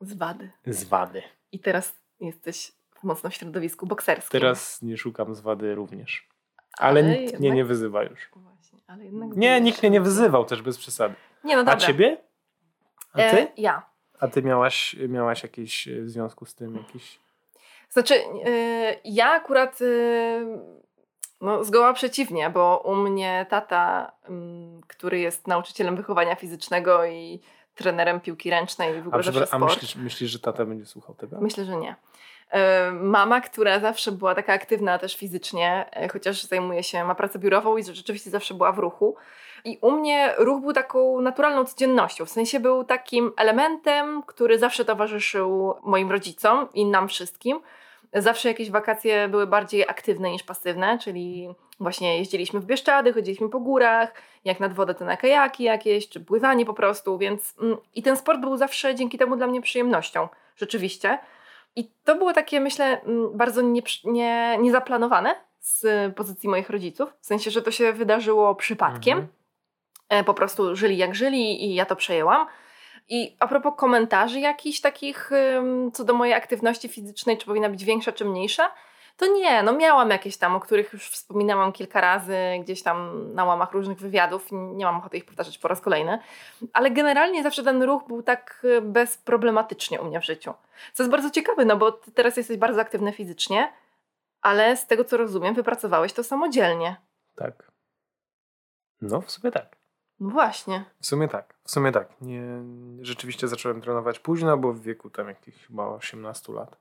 Z 0.00 0.14
wady. 0.14 0.50
y, 0.68 0.72
zwady. 0.72 1.22
I 1.52 1.58
teraz 1.58 1.94
jesteś 2.20 2.72
mocno 3.02 3.30
w 3.30 3.34
środowisku 3.34 3.86
bokserskim. 3.86 4.40
Teraz 4.40 4.82
nie 4.82 4.96
szukam 4.96 5.34
zwady 5.34 5.74
również. 5.74 6.28
Ale, 6.78 7.02
nikt 7.02 7.18
mnie 7.18 7.22
jednak- 7.30 7.54
nie 7.54 7.64
wyzywa 7.64 8.02
już. 8.02 8.28
Właśnie, 8.36 8.78
ale 8.86 9.04
jednak 9.04 9.36
Nie, 9.36 9.60
nikt 9.60 9.82
mnie 9.82 9.90
nie 9.90 10.00
wyzywał 10.00 10.44
też 10.44 10.62
bez 10.62 10.78
przesady. 10.78 11.14
Nie, 11.44 11.56
no 11.56 11.62
A 11.62 11.64
dobra. 11.64 11.80
ciebie? 11.86 12.16
A 13.12 13.18
ty? 13.18 13.22
E, 13.40 13.46
ja. 13.56 13.82
A 14.20 14.28
ty 14.28 14.42
miałaś, 14.42 14.96
miałaś 15.08 15.42
jakieś 15.42 15.88
e, 15.88 16.02
w 16.02 16.10
związku 16.10 16.46
z 16.46 16.54
tym 16.54 16.76
jakiś. 16.76 17.18
Znaczy, 17.90 18.14
e, 18.46 18.96
ja 19.04 19.30
akurat 19.30 19.78
e, 19.82 19.86
no, 21.40 21.64
zgoła 21.64 21.92
przeciwnie, 21.92 22.50
bo 22.50 22.82
u 22.84 22.94
mnie 22.96 23.46
tata, 23.50 24.12
mm, 24.28 24.80
który 24.86 25.18
jest 25.18 25.46
nauczycielem 25.46 25.96
wychowania 25.96 26.34
fizycznego 26.36 27.04
i 27.04 27.40
trenerem 27.74 28.20
piłki 28.20 28.50
ręcznej 28.50 28.96
i 28.98 29.00
w 29.00 29.04
A, 29.04 29.08
ogóle 29.08 29.22
przepra- 29.22 29.42
a 29.42 29.46
sport. 29.46 29.62
myślisz, 29.74 29.96
myślisz, 29.96 30.30
że 30.30 30.38
tata 30.38 30.64
będzie 30.64 30.86
słuchał 30.86 31.14
tego? 31.14 31.40
Myślę, 31.40 31.64
że 31.64 31.76
nie. 31.76 31.96
E, 32.52 32.92
Mama, 32.92 33.40
która 33.40 33.80
zawsze 33.80 34.12
była 34.12 34.34
taka 34.34 34.52
aktywna 34.52 34.98
też 34.98 35.16
fizycznie, 35.16 35.86
e, 35.92 36.08
chociaż 36.08 36.42
zajmuje 36.42 36.82
się, 36.82 37.04
ma 37.04 37.14
pracę 37.14 37.38
biurową 37.38 37.76
i 37.76 37.84
rzeczywiście 37.84 38.30
zawsze 38.30 38.54
była 38.54 38.72
w 38.72 38.78
ruchu. 38.78 39.16
I 39.64 39.78
u 39.80 39.90
mnie 39.90 40.34
ruch 40.38 40.60
był 40.60 40.72
taką 40.72 41.20
naturalną 41.20 41.64
codziennością, 41.64 42.24
w 42.24 42.30
sensie 42.30 42.60
był 42.60 42.84
takim 42.84 43.32
elementem, 43.36 44.22
który 44.26 44.58
zawsze 44.58 44.84
towarzyszył 44.84 45.74
moim 45.82 46.10
rodzicom 46.10 46.68
i 46.74 46.86
nam 46.86 47.08
wszystkim. 47.08 47.60
Zawsze 48.14 48.48
jakieś 48.48 48.70
wakacje 48.70 49.28
były 49.28 49.46
bardziej 49.46 49.82
aktywne 49.88 50.30
niż 50.30 50.42
pasywne, 50.42 50.98
czyli 50.98 51.54
właśnie 51.80 52.18
jeździliśmy 52.18 52.60
w 52.60 52.64
Bieszczady, 52.64 53.12
chodziliśmy 53.12 53.48
po 53.48 53.60
górach, 53.60 54.12
jak 54.44 54.60
nad 54.60 54.74
wodę 54.74 54.94
to 54.94 55.04
na 55.04 55.16
kajaki 55.16 55.64
jakieś, 55.64 56.08
czy 56.08 56.20
pływanie 56.20 56.66
po 56.66 56.74
prostu, 56.74 57.18
więc 57.18 57.54
mm, 57.62 57.76
i 57.94 58.02
ten 58.02 58.16
sport 58.16 58.40
był 58.40 58.56
zawsze 58.56 58.94
dzięki 58.94 59.18
temu 59.18 59.36
dla 59.36 59.46
mnie 59.46 59.62
przyjemnością, 59.62 60.28
rzeczywiście. 60.56 61.18
I 61.76 61.90
to 62.04 62.14
było 62.14 62.32
takie, 62.32 62.60
myślę, 62.60 63.00
mm, 63.02 63.36
bardzo 63.36 63.62
nieprzy- 63.62 64.00
nie, 64.10 64.58
niezaplanowane 64.60 65.34
z 65.60 66.14
pozycji 66.14 66.48
moich 66.48 66.70
rodziców, 66.70 67.12
w 67.20 67.26
sensie, 67.26 67.50
że 67.50 67.62
to 67.62 67.70
się 67.70 67.92
wydarzyło 67.92 68.54
przypadkiem. 68.54 69.18
Mhm. 69.18 69.34
E, 70.08 70.24
Po 70.24 70.34
prostu 70.34 70.76
żyli 70.76 70.96
jak 70.96 71.14
żyli 71.14 71.64
i 71.64 71.74
ja 71.74 71.84
to 71.86 71.96
przejęłam. 71.96 72.46
I 73.08 73.36
a 73.40 73.46
propos 73.48 73.72
komentarzy 73.76 74.40
jakichś 74.40 74.80
takich 74.80 75.30
co 75.92 76.04
do 76.04 76.14
mojej 76.14 76.34
aktywności 76.34 76.88
fizycznej, 76.88 77.38
czy 77.38 77.46
powinna 77.46 77.68
być 77.68 77.84
większa, 77.84 78.12
czy 78.12 78.24
mniejsza, 78.24 78.70
to 79.16 79.26
nie, 79.26 79.62
no 79.62 79.72
miałam 79.72 80.10
jakieś 80.10 80.36
tam, 80.36 80.56
o 80.56 80.60
których 80.60 80.92
już 80.92 81.10
wspominałam 81.10 81.72
kilka 81.72 82.00
razy 82.00 82.36
gdzieś 82.60 82.82
tam 82.82 83.26
na 83.34 83.44
łamach 83.44 83.72
różnych 83.72 83.98
wywiadów, 83.98 84.48
nie 84.52 84.84
mam 84.84 84.96
ochoty 84.96 85.16
ich 85.16 85.24
powtarzać 85.24 85.58
po 85.58 85.68
raz 85.68 85.80
kolejny, 85.80 86.18
ale 86.72 86.90
generalnie 86.90 87.42
zawsze 87.42 87.62
ten 87.62 87.82
ruch 87.82 88.06
był 88.06 88.22
tak 88.22 88.60
y, 88.64 88.80
bezproblematycznie 88.80 90.00
u 90.00 90.04
mnie 90.04 90.20
w 90.20 90.24
życiu. 90.24 90.54
Co 90.92 91.02
jest 91.02 91.10
bardzo 91.10 91.30
ciekawe, 91.30 91.64
no 91.64 91.76
bo 91.76 91.92
ty 91.92 92.12
teraz 92.12 92.36
jesteś 92.36 92.56
bardzo 92.56 92.80
aktywny 92.80 93.12
fizycznie, 93.12 93.72
ale 94.42 94.76
z 94.76 94.86
tego 94.86 95.04
co 95.04 95.16
rozumiem, 95.16 95.54
wypracowałeś 95.54 96.12
to 96.12 96.24
samodzielnie. 96.24 96.96
Tak. 97.34 97.72
No, 99.00 99.20
w 99.20 99.30
sumie 99.30 99.52
tak. 99.52 99.76
No 100.20 100.30
właśnie. 100.30 100.84
W 101.00 101.06
sumie 101.06 101.28
tak, 101.28 101.54
w 101.64 101.70
sumie 101.70 101.92
tak. 101.92 102.20
Nie, 102.20 102.42
rzeczywiście 103.00 103.48
zacząłem 103.48 103.80
trenować 103.80 104.18
późno, 104.18 104.58
bo 104.58 104.72
w 104.72 104.80
wieku 104.80 105.10
tam 105.10 105.28
jakichś 105.28 105.66
chyba 105.66 105.88
18 105.88 106.52
lat. 106.52 106.76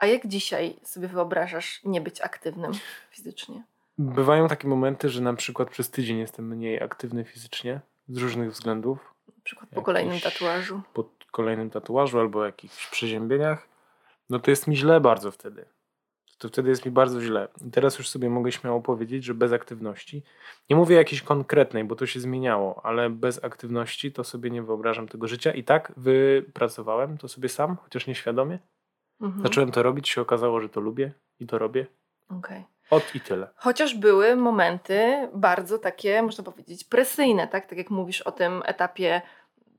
A 0.00 0.06
jak 0.06 0.26
dzisiaj 0.26 0.76
sobie 0.82 1.08
wyobrażasz 1.08 1.80
nie 1.84 2.00
być 2.00 2.20
aktywnym 2.20 2.72
fizycznie? 3.10 3.62
Bywają 3.98 4.48
takie 4.48 4.68
momenty, 4.68 5.08
że 5.08 5.20
na 5.20 5.34
przykład 5.34 5.70
przez 5.70 5.90
tydzień 5.90 6.18
jestem 6.18 6.48
mniej 6.48 6.82
aktywny 6.82 7.24
fizycznie 7.24 7.80
z 8.08 8.16
różnych 8.16 8.52
względów. 8.52 9.14
Na 9.28 9.44
przykład 9.44 9.70
po 9.70 9.82
kolejnym 9.82 10.20
tatuażu. 10.20 10.82
Po 10.92 11.04
kolejnym 11.30 11.70
tatuażu 11.70 12.20
albo 12.20 12.44
jakichś 12.44 12.90
przeziębieniach. 12.90 13.68
No 14.30 14.38
to 14.38 14.50
jest 14.50 14.66
mi 14.66 14.76
źle 14.76 15.00
bardzo 15.00 15.30
wtedy. 15.30 15.64
To 16.38 16.48
wtedy 16.48 16.70
jest 16.70 16.86
mi 16.86 16.92
bardzo 16.92 17.20
źle. 17.20 17.48
I 17.66 17.70
teraz 17.70 17.98
już 17.98 18.08
sobie 18.08 18.30
mogę 18.30 18.52
śmiało 18.52 18.80
powiedzieć, 18.80 19.24
że 19.24 19.34
bez 19.34 19.52
aktywności, 19.52 20.22
nie 20.70 20.76
mówię 20.76 20.96
jakiejś 20.96 21.22
konkretnej, 21.22 21.84
bo 21.84 21.96
to 21.96 22.06
się 22.06 22.20
zmieniało, 22.20 22.86
ale 22.86 23.10
bez 23.10 23.44
aktywności 23.44 24.12
to 24.12 24.24
sobie 24.24 24.50
nie 24.50 24.62
wyobrażam 24.62 25.08
tego 25.08 25.28
życia. 25.28 25.52
I 25.52 25.64
tak 25.64 25.92
wypracowałem 25.96 27.18
to 27.18 27.28
sobie 27.28 27.48
sam, 27.48 27.76
chociaż 27.76 28.06
nieświadomie. 28.06 28.58
Mhm. 29.20 29.42
Zacząłem 29.42 29.70
to 29.70 29.82
robić, 29.82 30.08
się 30.08 30.20
okazało, 30.20 30.60
że 30.60 30.68
to 30.68 30.80
lubię 30.80 31.12
i 31.40 31.46
to 31.46 31.58
robię. 31.58 31.86
Okay. 32.38 32.64
Od 32.90 33.14
i 33.14 33.20
tyle. 33.20 33.48
Chociaż 33.56 33.94
były 33.94 34.36
momenty 34.36 35.28
bardzo 35.34 35.78
takie, 35.78 36.22
można 36.22 36.44
powiedzieć, 36.44 36.84
presyjne, 36.84 37.48
tak? 37.48 37.66
Tak 37.66 37.78
jak 37.78 37.90
mówisz 37.90 38.22
o 38.22 38.32
tym 38.32 38.62
etapie 38.66 39.22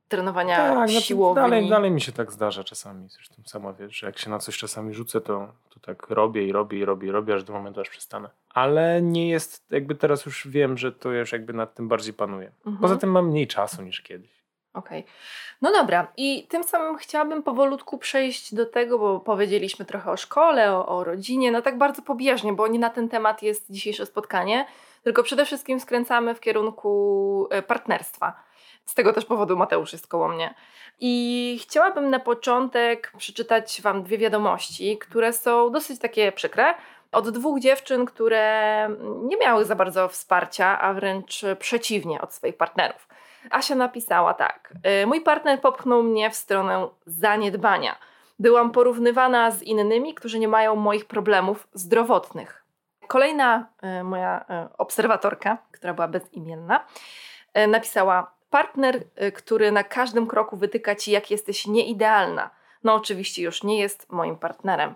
trenowania 0.08 0.58
tak, 0.58 0.90
siłowni. 0.90 1.34
Znaczy 1.34 1.52
dalej, 1.52 1.70
dalej 1.70 1.92
mi 1.92 2.02
się 2.02 2.12
tak 2.12 2.32
zdarza 2.32 2.64
czasami. 2.64 3.10
Zresztą 3.10 3.36
sama 3.46 3.74
wiesz, 3.74 3.98
że 3.98 4.08
jak 4.08 4.18
się 4.18 4.30
na 4.30 4.40
coś 4.40 4.58
czasami 4.58 4.94
rzucę, 4.94 5.22
to, 5.22 5.54
to 5.70 5.80
tak 5.80 6.10
robię 6.10 6.48
i 6.48 6.52
robię 6.52 6.80
i 6.80 6.86
robię 6.86 7.08
i 7.08 7.12
robię, 7.12 7.34
aż 7.34 7.44
do 7.44 7.54
momentu, 7.54 7.82
aż 7.82 7.90
przestanę. 7.90 8.30
Ale 8.50 9.02
nie 9.02 9.30
jest, 9.30 9.72
jakby 9.72 9.96
teraz 9.96 10.26
już 10.26 10.48
wiem, 10.48 10.78
że 10.78 10.92
to 10.92 11.12
już 11.12 11.32
jakby 11.32 11.54
nad 11.54 11.76
tym 11.76 11.88
bardziej 11.88 12.14
panuję. 12.14 12.52
Mhm. 12.58 12.78
Poza 12.78 12.98
tym 12.98 13.12
mam 13.12 13.28
mniej 13.28 13.48
czasu 13.48 13.82
niż 13.82 14.02
kiedyś. 14.02 14.41
Okej. 14.74 15.00
Okay. 15.00 15.14
No 15.62 15.72
dobra, 15.72 16.08
i 16.18 16.48
tym 16.48 16.64
samym 16.64 16.98
chciałabym 16.98 17.44
powolutku 17.44 17.98
przejść 17.98 18.56
do 18.56 18.66
tego, 18.66 19.00
bo 19.00 19.20
powiedzieliśmy 19.20 19.86
trochę 19.86 20.12
o 20.12 20.18
szkole, 20.18 20.74
o, 20.74 20.86
o, 20.86 21.04
rodzinie, 21.04 21.52
no 21.52 21.62
tak 21.62 21.78
bardzo 21.78 22.02
pobieżnie, 22.02 22.54
bo 22.54 22.68
nie 22.68 22.80
na 22.80 22.90
ten 22.90 23.10
temat 23.10 23.44
jest 23.44 23.72
dzisiejsze 23.72 24.06
spotkanie, 24.06 24.66
tylko 25.04 25.24
przede 25.24 25.46
wszystkim 25.46 25.80
skręcamy 25.80 26.36
w 26.36 26.40
kierunku 26.40 27.48
e, 27.52 27.62
partnerstwa. 27.62 28.34
Z 28.86 28.94
tego 28.94 29.14
też 29.14 29.26
powodu 29.26 29.58
Mateusz 29.58 29.94
jest 29.94 30.08
koło 30.08 30.28
mnie. 30.28 30.54
I 31.00 31.60
chciałabym 31.62 32.10
na 32.10 32.20
początek 32.20 33.14
przeczytać 33.18 33.82
Wam 33.82 34.04
dwie 34.04 34.18
wiadomości, 34.18 34.98
które 34.98 35.34
są 35.34 35.72
dosyć 35.72 36.00
takie 36.00 36.32
przykre. 36.32 36.76
Od 37.12 37.30
dwóch 37.30 37.60
dziewczyn, 37.60 38.06
które 38.06 38.90
nie 39.24 39.38
miały 39.38 39.66
za 39.66 39.76
bardzo 39.76 40.08
wsparcia, 40.08 40.82
a 40.82 40.94
wręcz 40.94 41.42
przeciwnie 41.60 42.22
od 42.22 42.34
swoich 42.34 42.58
partnerów. 42.58 43.08
Asia 43.50 43.76
napisała 43.76 44.34
tak. 44.34 44.74
Y, 45.04 45.08
mój 45.08 45.22
partner 45.22 45.62
popchnął 45.62 46.04
mnie 46.04 46.30
w 46.30 46.36
stronę 46.36 46.88
zaniedbania. 47.06 47.96
Byłam 48.40 48.72
porównywana 48.72 49.52
z 49.52 49.64
innymi, 49.64 50.14
którzy 50.14 50.40
nie 50.40 50.48
mają 50.48 50.76
moich 50.76 51.06
problemów 51.06 51.68
zdrowotnych. 51.74 52.66
Kolejna 53.08 53.68
y, 54.00 54.04
moja 54.04 54.46
y, 54.74 54.78
obserwatorka, 54.78 55.58
która 55.72 55.94
była 55.94 56.08
bezimienna, 56.08 56.86
napisała: 57.68 58.32
Partner, 58.50 59.04
który 59.34 59.72
na 59.72 59.84
każdym 59.84 60.28
kroku 60.28 60.58
wytyka 60.58 60.96
ci, 60.96 61.12
jak 61.12 61.32
jesteś 61.32 61.68
nieidealna. 61.68 62.50
No, 62.84 62.94
oczywiście 62.94 63.42
już 63.42 63.64
nie 63.64 63.80
jest 63.80 64.12
moim 64.12 64.38
partnerem. 64.38 64.96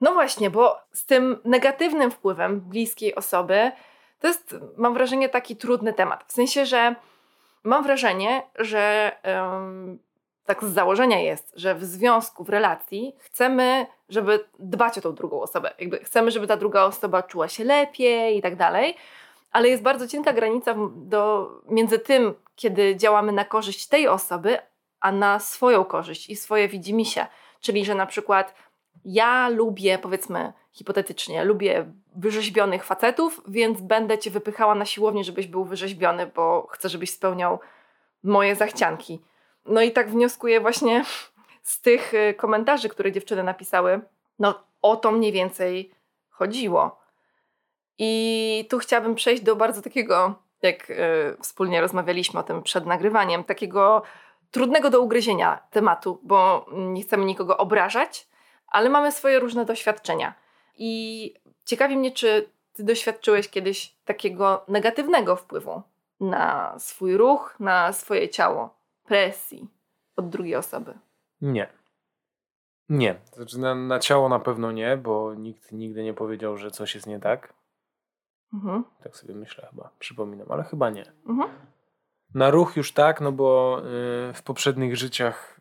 No 0.00 0.12
właśnie, 0.12 0.50
bo 0.50 0.78
z 0.92 1.06
tym 1.06 1.40
negatywnym 1.44 2.10
wpływem 2.10 2.60
bliskiej 2.60 3.14
osoby 3.14 3.72
to 4.22 4.28
jest, 4.28 4.56
mam 4.76 4.94
wrażenie, 4.94 5.28
taki 5.28 5.56
trudny 5.56 5.92
temat. 5.92 6.24
W 6.28 6.32
sensie, 6.32 6.66
że 6.66 6.94
mam 7.64 7.82
wrażenie, 7.82 8.42
że 8.58 9.12
um, 9.24 9.98
tak 10.44 10.64
z 10.64 10.72
założenia 10.72 11.20
jest, 11.20 11.52
że 11.56 11.74
w 11.74 11.84
związku, 11.84 12.44
w 12.44 12.48
relacji 12.48 13.16
chcemy, 13.18 13.86
żeby 14.08 14.44
dbać 14.58 14.98
o 14.98 15.00
tą 15.00 15.14
drugą 15.14 15.40
osobę. 15.40 15.74
Jakby 15.78 15.98
chcemy, 15.98 16.30
żeby 16.30 16.46
ta 16.46 16.56
druga 16.56 16.84
osoba 16.84 17.22
czuła 17.22 17.48
się 17.48 17.64
lepiej 17.64 18.38
i 18.38 18.42
tak 18.42 18.56
dalej, 18.56 18.96
ale 19.52 19.68
jest 19.68 19.82
bardzo 19.82 20.08
cienka 20.08 20.32
granica 20.32 20.74
do, 20.94 21.50
między 21.68 21.98
tym, 21.98 22.34
kiedy 22.56 22.96
działamy 22.96 23.32
na 23.32 23.44
korzyść 23.44 23.86
tej 23.86 24.08
osoby, 24.08 24.58
a 25.00 25.12
na 25.12 25.38
swoją 25.38 25.84
korzyść 25.84 26.30
i 26.30 26.36
swoje 26.36 26.68
widzimisię. 26.68 27.26
Czyli, 27.60 27.84
że 27.84 27.94
na 27.94 28.06
przykład 28.06 28.54
ja 29.04 29.48
lubię, 29.48 29.98
powiedzmy 29.98 30.52
hipotetycznie, 30.72 31.44
lubię 31.44 31.92
wyrzeźbionych 32.16 32.84
facetów, 32.84 33.42
więc 33.48 33.80
będę 33.80 34.18
cię 34.18 34.30
wypychała 34.30 34.74
na 34.74 34.84
siłownię, 34.84 35.24
żebyś 35.24 35.46
był 35.46 35.64
wyrzeźbiony, 35.64 36.26
bo 36.26 36.66
chcę, 36.70 36.88
żebyś 36.88 37.10
spełniał 37.10 37.58
moje 38.22 38.56
zachcianki. 38.56 39.20
No 39.66 39.82
i 39.82 39.92
tak 39.92 40.10
wnioskuję 40.10 40.60
właśnie 40.60 41.04
z 41.62 41.80
tych 41.80 42.14
y, 42.14 42.34
komentarzy, 42.34 42.88
które 42.88 43.12
dziewczyny 43.12 43.42
napisały. 43.42 44.00
No 44.38 44.64
o 44.82 44.96
to 44.96 45.12
mniej 45.12 45.32
więcej 45.32 45.90
chodziło. 46.30 47.00
I 47.98 48.66
tu 48.70 48.78
chciałabym 48.78 49.14
przejść 49.14 49.42
do 49.42 49.56
bardzo 49.56 49.82
takiego, 49.82 50.34
jak 50.62 50.90
y, 50.90 50.94
wspólnie 51.40 51.80
rozmawialiśmy 51.80 52.40
o 52.40 52.42
tym 52.42 52.62
przed 52.62 52.86
nagrywaniem, 52.86 53.44
takiego 53.44 54.02
trudnego 54.50 54.90
do 54.90 55.00
ugryzienia 55.00 55.60
tematu, 55.70 56.20
bo 56.22 56.66
nie 56.72 57.02
chcemy 57.02 57.24
nikogo 57.24 57.56
obrażać, 57.56 58.28
ale 58.66 58.90
mamy 58.90 59.12
swoje 59.12 59.38
różne 59.38 59.64
doświadczenia. 59.64 60.41
I 60.78 61.34
ciekawi 61.64 61.96
mnie, 61.96 62.10
czy 62.10 62.48
ty 62.72 62.84
doświadczyłeś 62.84 63.48
kiedyś 63.48 63.96
takiego 64.04 64.64
negatywnego 64.68 65.36
wpływu 65.36 65.82
na 66.20 66.74
swój 66.78 67.16
ruch, 67.16 67.56
na 67.60 67.92
swoje 67.92 68.28
ciało, 68.28 68.74
presji 69.04 69.68
od 70.16 70.28
drugiej 70.28 70.56
osoby? 70.56 70.94
Nie. 71.40 71.68
Nie. 72.88 73.14
Znaczy 73.32 73.58
na, 73.58 73.74
na 73.74 73.98
ciało 73.98 74.28
na 74.28 74.38
pewno 74.38 74.72
nie, 74.72 74.96
bo 74.96 75.34
nikt 75.34 75.72
nigdy 75.72 76.02
nie 76.02 76.14
powiedział, 76.14 76.56
że 76.56 76.70
coś 76.70 76.94
jest 76.94 77.06
nie 77.06 77.20
tak. 77.20 77.54
Mhm. 78.54 78.84
Tak 79.02 79.16
sobie 79.16 79.34
myślę 79.34 79.68
chyba, 79.70 79.90
przypominam, 79.98 80.52
ale 80.52 80.62
chyba 80.62 80.90
nie. 80.90 81.12
Mhm. 81.28 81.50
Na 82.34 82.50
ruch 82.50 82.76
już 82.76 82.92
tak, 82.92 83.20
no 83.20 83.32
bo 83.32 83.78
y, 83.78 84.32
w 84.32 84.42
poprzednich 84.44 84.96
życiach 84.96 85.60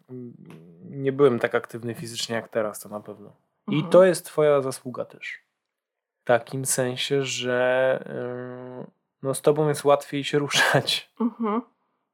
nie 0.89 1.11
byłem 1.11 1.39
tak 1.39 1.55
aktywny 1.55 1.95
fizycznie 1.95 2.35
jak 2.35 2.49
teraz, 2.49 2.79
to 2.79 2.89
na 2.89 2.99
pewno. 2.99 3.31
I 3.67 3.75
mhm. 3.75 3.91
to 3.91 4.03
jest 4.03 4.25
Twoja 4.25 4.61
zasługa 4.61 5.05
też. 5.05 5.41
W 6.21 6.23
takim 6.23 6.65
sensie, 6.65 7.23
że 7.23 8.03
no 9.23 9.33
z 9.33 9.41
Tobą 9.41 9.67
jest 9.67 9.83
łatwiej 9.83 10.23
się 10.23 10.39
ruszać, 10.39 11.11
mhm. 11.19 11.61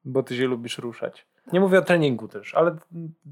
bo 0.06 0.24
Ty 0.24 0.38
się 0.38 0.48
lubisz 0.48 0.78
ruszać. 0.78 1.28
Nie 1.54 1.60
mówię 1.60 1.80
o 1.80 1.82
treningu 1.82 2.28
też, 2.28 2.56
ale 2.56 2.76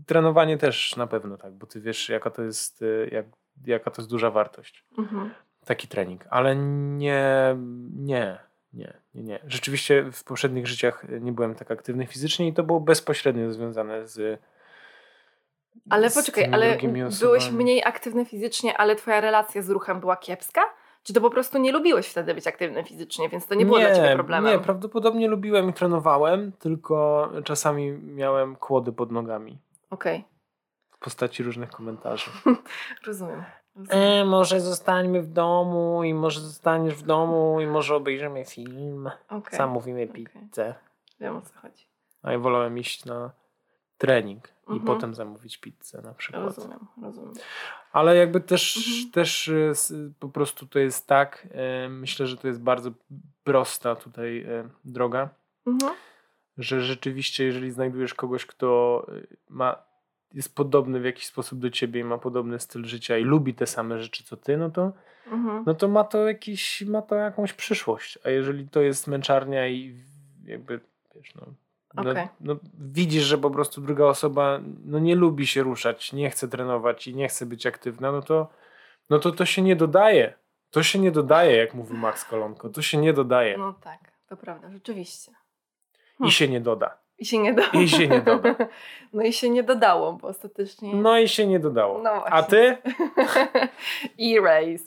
trenowanie 0.06 0.58
też 0.58 0.96
na 0.96 1.08
pewno 1.08 1.38
tak, 1.38 1.54
bo 1.54 1.68
Ty 1.68 1.82
wiesz, 1.82 2.10
jaka 2.10 2.30
to 2.30 2.44
jest, 2.44 2.82
y, 2.82 3.10
jak, 3.12 3.26
jaka 3.66 3.92
to 3.92 4.02
jest 4.02 4.10
duża 4.10 4.32
wartość. 4.32 4.86
Mhm. 4.98 5.34
Taki 5.66 5.88
trening, 5.88 6.26
ale 6.30 6.56
nie, 6.56 7.58
nie, 7.96 8.40
nie, 8.74 8.94
nie, 9.14 9.24
nie. 9.24 9.40
Rzeczywiście 9.48 10.12
w 10.12 10.24
poprzednich 10.24 10.68
życiach 10.68 11.06
nie 11.22 11.32
byłem 11.32 11.56
tak 11.56 11.72
aktywny 11.72 12.08
fizycznie 12.08 12.48
i 12.48 12.54
to 12.54 12.64
było 12.64 12.80
bezpośrednio 12.80 13.52
związane 13.52 14.08
z 14.08 14.42
ale 15.90 16.10
poczekaj, 16.12 16.50
ale 16.52 16.78
byłeś 17.22 17.52
mniej 17.52 17.84
aktywny 17.84 18.26
fizycznie, 18.26 18.78
ale 18.78 18.96
twoja 18.96 19.22
relacja 19.22 19.62
z 19.62 19.70
ruchem 19.70 20.00
była 20.00 20.18
kiepska? 20.18 20.62
Czy 21.04 21.14
to 21.14 21.22
po 21.22 21.30
prostu 21.30 21.58
nie 21.58 21.72
lubiłeś 21.72 22.08
wtedy 22.08 22.34
być 22.34 22.48
aktywny 22.48 22.84
fizycznie, 22.84 23.30
więc 23.30 23.48
to 23.48 23.56
nie 23.56 23.66
było 23.66 23.80
nie, 23.80 23.86
dla 23.86 23.96
ciebie 23.96 24.14
problemem? 24.14 24.54
Nie, 24.54 24.60
prawdopodobnie 24.60 25.28
lubiłem 25.28 25.70
i 25.70 25.74
trenowałem, 25.74 26.52
tylko 26.52 27.30
czasami 27.44 27.92
miałem 27.92 28.56
kłody 28.56 28.92
pod 28.92 29.12
nogami. 29.12 29.58
Okej. 29.90 30.18
Okay. 30.18 30.30
W 30.92 31.00
postaci 31.00 31.44
różnych 31.44 31.70
komentarzy. 31.70 32.32
Rozumiem. 33.08 33.44
E, 33.90 34.26
może 34.26 34.62
zostańmy 34.62 35.22
w 35.22 35.28
domu 35.28 36.04
i 36.04 36.14
może 36.14 36.40
zostaniesz 36.42 36.96
w 36.96 37.04
domu 37.04 37.62
i 37.62 37.68
może 37.68 37.96
obejrzymy 37.96 38.46
film. 38.46 39.10
Okay. 39.30 39.58
Sam 39.58 39.70
mówimy 39.70 40.08
pizzę. 40.08 40.40
Okay. 40.62 40.74
Wiem 41.20 41.38
o 41.38 41.42
co 41.42 41.60
chodzi. 41.60 41.88
A 42.24 42.32
ja 42.32 42.40
wolałem 42.40 42.78
iść 42.78 43.06
na 43.06 43.32
trening 44.06 44.48
i 44.48 44.72
mhm. 44.72 44.86
potem 44.86 45.16
zamówić 45.16 45.58
pizzę 45.58 46.02
na 46.02 46.14
przykład. 46.14 46.44
Rozumiem, 46.44 46.80
rozumiem. 47.02 47.34
Ale 47.92 48.16
jakby 48.16 48.42
też, 48.42 48.78
mhm. 48.78 49.12
też 49.12 49.48
y, 49.48 49.74
po 50.20 50.30
prostu 50.30 50.68
to 50.68 50.80
jest 50.80 51.08
tak, 51.08 51.48
y, 51.86 51.90
myślę, 51.90 52.28
że 52.28 52.38
to 52.38 52.48
jest 52.48 52.62
bardzo 52.62 52.92
prosta 53.44 53.96
tutaj 53.96 54.40
y, 54.40 54.70
droga. 54.86 55.30
Mhm. 55.68 55.94
że 56.58 56.82
rzeczywiście, 56.82 57.44
jeżeli 57.44 57.72
znajdujesz 57.72 58.14
kogoś, 58.14 58.46
kto 58.46 59.06
y, 59.10 59.38
ma, 59.50 59.76
jest 60.34 60.56
podobny 60.56 61.00
w 61.00 61.06
jakiś 61.06 61.26
sposób 61.26 61.60
do 61.60 61.70
ciebie 61.70 62.02
i 62.02 62.04
ma 62.04 62.18
podobny 62.18 62.60
styl 62.60 62.86
życia 62.86 63.18
i 63.18 63.24
lubi 63.24 63.54
te 63.54 63.68
same 63.68 64.00
rzeczy 64.00 64.24
co 64.24 64.38
ty, 64.38 64.58
no 64.58 64.70
to, 64.70 64.92
mhm. 65.32 65.64
no 65.66 65.74
to 65.74 65.88
ma 65.88 66.04
to 66.04 66.28
jakiś, 66.28 66.82
ma 66.82 67.02
to 67.02 67.16
jakąś 67.16 67.54
przyszłość. 67.54 68.20
A 68.24 68.30
jeżeli 68.30 68.68
to 68.68 68.82
jest 68.82 69.08
męczarnia 69.08 69.68
i 69.68 69.96
jakby, 70.44 70.80
wiesz, 71.16 71.36
no, 71.36 71.42
no, 71.96 72.12
okay. 72.12 72.28
no, 72.42 72.56
widzisz, 72.80 73.24
że 73.24 73.38
po 73.38 73.52
prostu 73.52 73.82
druga 73.82 74.06
osoba 74.06 74.60
no, 74.86 75.00
nie 75.00 75.16
lubi 75.16 75.48
się 75.48 75.64
ruszać, 75.64 76.14
nie 76.14 76.30
chce 76.30 76.48
trenować 76.48 77.08
i 77.08 77.16
nie 77.16 77.28
chce 77.28 77.46
być 77.46 77.66
aktywna, 77.66 78.12
no 78.12 78.22
to, 78.22 78.48
no 79.10 79.20
to 79.20 79.32
to 79.32 79.46
się 79.46 79.62
nie 79.62 79.76
dodaje. 79.76 80.34
To 80.72 80.84
się 80.84 81.00
nie 81.00 81.12
dodaje, 81.12 81.58
jak 81.58 81.74
mówi 81.74 81.94
Max 81.94 82.26
Kolonko. 82.26 82.70
To 82.70 82.82
się 82.82 82.98
nie 82.98 83.14
dodaje. 83.14 83.58
No 83.58 83.74
tak, 83.74 84.00
to 84.30 84.38
prawda, 84.38 84.72
rzeczywiście. 84.72 85.32
I 86.20 86.32
się 86.32 86.48
nie 86.48 86.62
doda. 86.62 86.98
I 87.18 87.26
się 87.26 87.38
nie 87.38 87.54
doda. 87.54 87.80
I 87.80 87.90
się 87.90 88.08
nie 88.08 88.22
doda. 88.22 88.56
No 89.14 89.24
i 89.24 89.34
się 89.34 89.50
nie 89.50 89.64
dodało, 89.64 90.14
bo 90.14 90.28
ostatecznie. 90.28 90.96
No 90.96 91.18
i 91.20 91.28
się 91.28 91.48
nie 91.48 91.60
dodało. 91.60 92.02
No 92.02 92.26
A 92.26 92.44
ty? 92.44 92.78
Erase. 94.34 94.86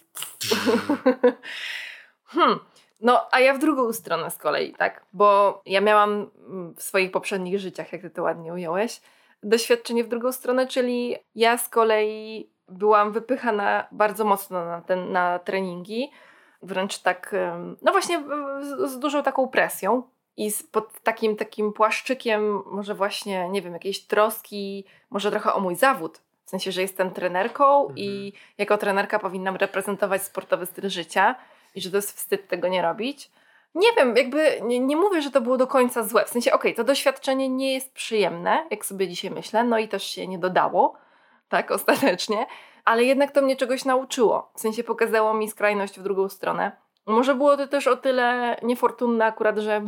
hmm. 2.34 2.58
No, 3.00 3.26
a 3.30 3.40
ja 3.40 3.54
w 3.54 3.58
drugą 3.58 3.92
stronę 3.92 4.30
z 4.30 4.36
kolei, 4.36 4.74
tak? 4.74 5.04
Bo 5.12 5.60
ja 5.66 5.80
miałam 5.80 6.30
w 6.76 6.82
swoich 6.82 7.10
poprzednich 7.10 7.58
życiach, 7.58 7.92
jak 7.92 8.02
ty 8.02 8.10
to 8.10 8.22
ładnie 8.22 8.52
ująłeś, 8.52 9.00
doświadczenie 9.42 10.04
w 10.04 10.08
drugą 10.08 10.32
stronę, 10.32 10.66
czyli 10.66 11.16
ja 11.34 11.58
z 11.58 11.68
kolei 11.68 12.50
byłam 12.68 13.12
wypychana 13.12 13.86
bardzo 13.92 14.24
mocno 14.24 14.64
na, 14.64 14.80
ten, 14.80 15.12
na 15.12 15.38
treningi, 15.38 16.10
wręcz 16.62 16.98
tak, 16.98 17.34
no 17.82 17.92
właśnie 17.92 18.22
z, 18.60 18.90
z 18.90 18.98
dużą 18.98 19.22
taką 19.22 19.48
presją 19.48 20.02
i 20.36 20.50
z, 20.50 20.62
pod 20.62 21.00
takim 21.00 21.36
takim 21.36 21.72
płaszczykiem 21.72 22.62
może 22.66 22.94
właśnie, 22.94 23.48
nie 23.48 23.62
wiem, 23.62 23.72
jakiejś 23.72 24.06
troski, 24.06 24.84
może 25.10 25.30
trochę 25.30 25.52
o 25.52 25.60
mój 25.60 25.76
zawód, 25.76 26.22
w 26.44 26.50
sensie, 26.50 26.72
że 26.72 26.82
jestem 26.82 27.10
trenerką 27.10 27.80
mhm. 27.80 27.98
i 27.98 28.32
jako 28.58 28.78
trenerka 28.78 29.18
powinnam 29.18 29.56
reprezentować 29.56 30.22
sportowy 30.22 30.66
styl 30.66 30.88
życia 30.88 31.34
i 31.74 31.80
że 31.80 31.90
to 31.90 31.96
jest 31.96 32.16
wstyd 32.16 32.48
tego 32.48 32.68
nie 32.68 32.82
robić. 32.82 33.30
Nie 33.74 33.92
wiem, 33.96 34.16
jakby 34.16 34.60
nie, 34.62 34.80
nie 34.80 34.96
mówię, 34.96 35.22
że 35.22 35.30
to 35.30 35.40
było 35.40 35.56
do 35.56 35.66
końca 35.66 36.02
złe. 36.02 36.24
W 36.24 36.28
sensie, 36.28 36.52
okej, 36.52 36.72
okay, 36.72 36.76
to 36.76 36.84
doświadczenie 36.84 37.48
nie 37.48 37.74
jest 37.74 37.92
przyjemne, 37.92 38.66
jak 38.70 38.86
sobie 38.86 39.08
dzisiaj 39.08 39.30
myślę, 39.30 39.64
no 39.64 39.78
i 39.78 39.88
też 39.88 40.04
się 40.04 40.28
nie 40.28 40.38
dodało, 40.38 40.94
tak, 41.48 41.70
ostatecznie, 41.78 42.46
ale 42.84 43.04
jednak 43.04 43.30
to 43.30 43.42
mnie 43.42 43.56
czegoś 43.56 43.84
nauczyło. 43.84 44.50
W 44.54 44.60
sensie 44.60 44.84
pokazało 44.84 45.34
mi 45.34 45.50
skrajność 45.50 46.00
w 46.00 46.02
drugą 46.02 46.28
stronę. 46.28 46.72
Może 47.06 47.34
było 47.34 47.56
to 47.56 47.68
też 47.68 47.86
o 47.86 47.96
tyle 47.96 48.56
niefortunne 48.62 49.24
akurat, 49.24 49.58
że 49.58 49.84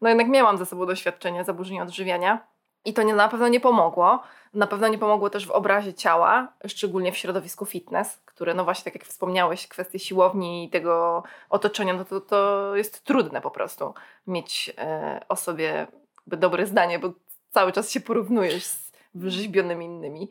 no 0.00 0.08
jednak 0.08 0.28
miałam 0.28 0.58
za 0.58 0.64
sobą 0.64 0.86
doświadczenie 0.86 1.44
zaburzeń 1.44 1.80
odżywiania 1.80 2.46
i 2.84 2.92
to 2.92 3.02
nie, 3.02 3.14
na 3.14 3.28
pewno 3.28 3.48
nie 3.48 3.60
pomogło. 3.60 4.22
Na 4.54 4.66
pewno 4.66 4.88
nie 4.88 4.98
pomogło 4.98 5.30
też 5.30 5.46
w 5.46 5.50
obrazie 5.50 5.94
ciała, 5.94 6.52
szczególnie 6.66 7.12
w 7.12 7.16
środowisku 7.16 7.66
fitness, 7.66 8.22
które, 8.42 8.54
no 8.54 8.64
właśnie, 8.64 8.84
tak 8.84 8.94
jak 8.94 9.04
wspomniałeś, 9.04 9.68
kwestie 9.68 9.98
siłowni 9.98 10.64
i 10.64 10.70
tego 10.70 11.22
otoczenia, 11.50 11.94
no 11.94 12.04
to, 12.04 12.20
to 12.20 12.76
jest 12.76 13.04
trudne 13.04 13.40
po 13.40 13.50
prostu 13.50 13.94
mieć 14.26 14.72
e, 14.78 15.20
o 15.28 15.36
sobie 15.36 15.86
dobre 16.26 16.66
zdanie, 16.66 16.98
bo 16.98 17.12
cały 17.50 17.72
czas 17.72 17.90
się 17.90 18.00
porównujesz 18.00 18.64
z 18.64 18.92
wyrzeźbionymi 19.14 19.84
innymi. 19.84 20.28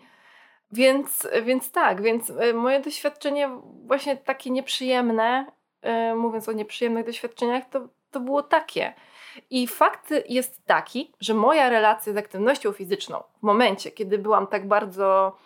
Więc, 0.71 1.27
więc 1.43 1.71
tak, 1.71 2.01
więc 2.01 2.29
e, 2.29 2.53
moje 2.53 2.79
doświadczenie 2.79 3.49
właśnie 3.85 4.17
takie 4.17 4.49
nieprzyjemne, 4.49 5.45
e, 5.81 6.15
mówiąc 6.15 6.49
o 6.49 6.51
nieprzyjemnych 6.51 7.05
doświadczeniach, 7.05 7.69
to, 7.69 7.87
to 8.11 8.19
było 8.19 8.43
takie. 8.43 8.93
I 9.49 9.67
fakt 9.67 10.13
jest 10.29 10.65
taki, 10.65 11.13
że 11.19 11.33
moja 11.33 11.69
relacja 11.69 12.13
z 12.13 12.17
aktywnością 12.17 12.71
fizyczną 12.71 13.23
w 13.39 13.43
momencie, 13.43 13.91
kiedy 13.91 14.17
byłam 14.17 14.47
tak 14.47 14.67
bardzo 14.67 15.37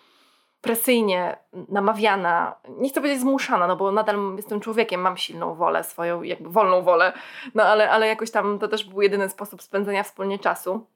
presyjnie 0.66 1.38
namawiana, 1.70 2.56
nie 2.70 2.90
chcę 2.90 3.02
powiedzieć 3.02 3.22
zmuszana, 3.22 3.68
no 3.68 3.76
bo 3.76 3.92
nadal 3.92 4.18
jestem 4.36 4.60
człowiekiem, 4.60 5.02
mam 5.02 5.18
silną 5.18 5.56
wolę, 5.56 5.84
swoją 5.84 6.24
jakby 6.24 6.50
wolną 6.50 6.82
wolę, 6.82 7.14
no 7.56 7.64
ale, 7.64 7.90
ale 7.90 8.08
jakoś 8.08 8.32
tam 8.32 8.60
to 8.60 8.68
też 8.68 8.84
był 8.84 9.02
jedyny 9.02 9.30
sposób 9.30 9.62
spędzenia 9.62 10.04
wspólnie 10.04 10.40
czasu. 10.40 10.88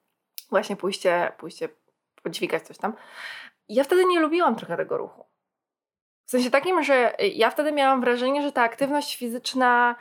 Właśnie 0.49 0.75
pójście, 0.75 1.31
pójście 1.37 1.69
podźwigać 2.23 2.63
coś 2.63 2.77
tam. 2.77 2.93
Ja 3.69 3.83
wtedy 3.83 4.05
nie 4.05 4.19
lubiłam 4.19 4.55
trochę 4.55 4.77
tego 4.77 4.97
ruchu. 4.97 5.25
W 6.25 6.31
sensie 6.31 6.51
takim, 6.51 6.83
że 6.83 7.15
ja 7.33 7.49
wtedy 7.49 7.71
miałam 7.71 8.01
wrażenie, 8.01 8.41
że 8.41 8.51
ta 8.51 8.61
aktywność 8.61 9.17
fizyczna, 9.17 9.95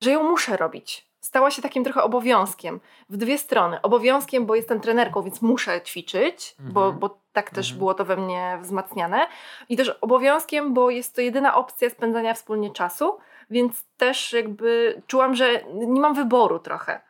że 0.00 0.10
ją 0.10 0.22
muszę 0.22 0.56
robić 0.56 1.06
stała 1.26 1.50
się 1.50 1.62
takim 1.62 1.84
trochę 1.84 2.02
obowiązkiem 2.02 2.80
w 3.08 3.16
dwie 3.16 3.38
strony. 3.38 3.82
Obowiązkiem, 3.82 4.46
bo 4.46 4.54
jestem 4.54 4.80
trenerką, 4.80 5.22
więc 5.22 5.42
muszę 5.42 5.82
ćwiczyć, 5.82 6.54
mhm. 6.58 6.72
bo, 6.72 6.92
bo 6.92 7.18
tak 7.32 7.50
też 7.50 7.66
mhm. 7.66 7.78
było 7.78 7.94
to 7.94 8.04
we 8.04 8.16
mnie 8.16 8.58
wzmacniane. 8.62 9.26
I 9.68 9.76
też 9.76 9.88
obowiązkiem, 10.00 10.74
bo 10.74 10.90
jest 10.90 11.14
to 11.14 11.20
jedyna 11.20 11.54
opcja 11.54 11.90
spędzania 11.90 12.34
wspólnie 12.34 12.70
czasu, 12.70 13.18
więc 13.50 13.84
też 13.96 14.32
jakby 14.32 15.02
czułam, 15.06 15.34
że 15.34 15.64
nie 15.74 16.00
mam 16.00 16.14
wyboru 16.14 16.58
trochę. 16.58 17.00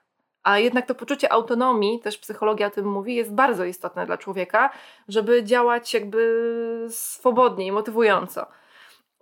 A 0.43 0.59
jednak 0.59 0.87
to 0.87 0.95
poczucie 0.95 1.33
autonomii, 1.33 2.01
też 2.01 2.19
psychologia 2.19 2.67
o 2.67 2.71
tym 2.71 2.87
mówi, 2.87 3.15
jest 3.15 3.35
bardzo 3.35 3.65
istotne 3.65 4.07
dla 4.07 4.19
człowieka, 4.19 4.71
żeby 5.09 5.45
działać 5.45 5.95
jakby 5.95 6.87
swobodnie 6.91 7.67
i 7.67 7.73
motywująco. 7.73 8.47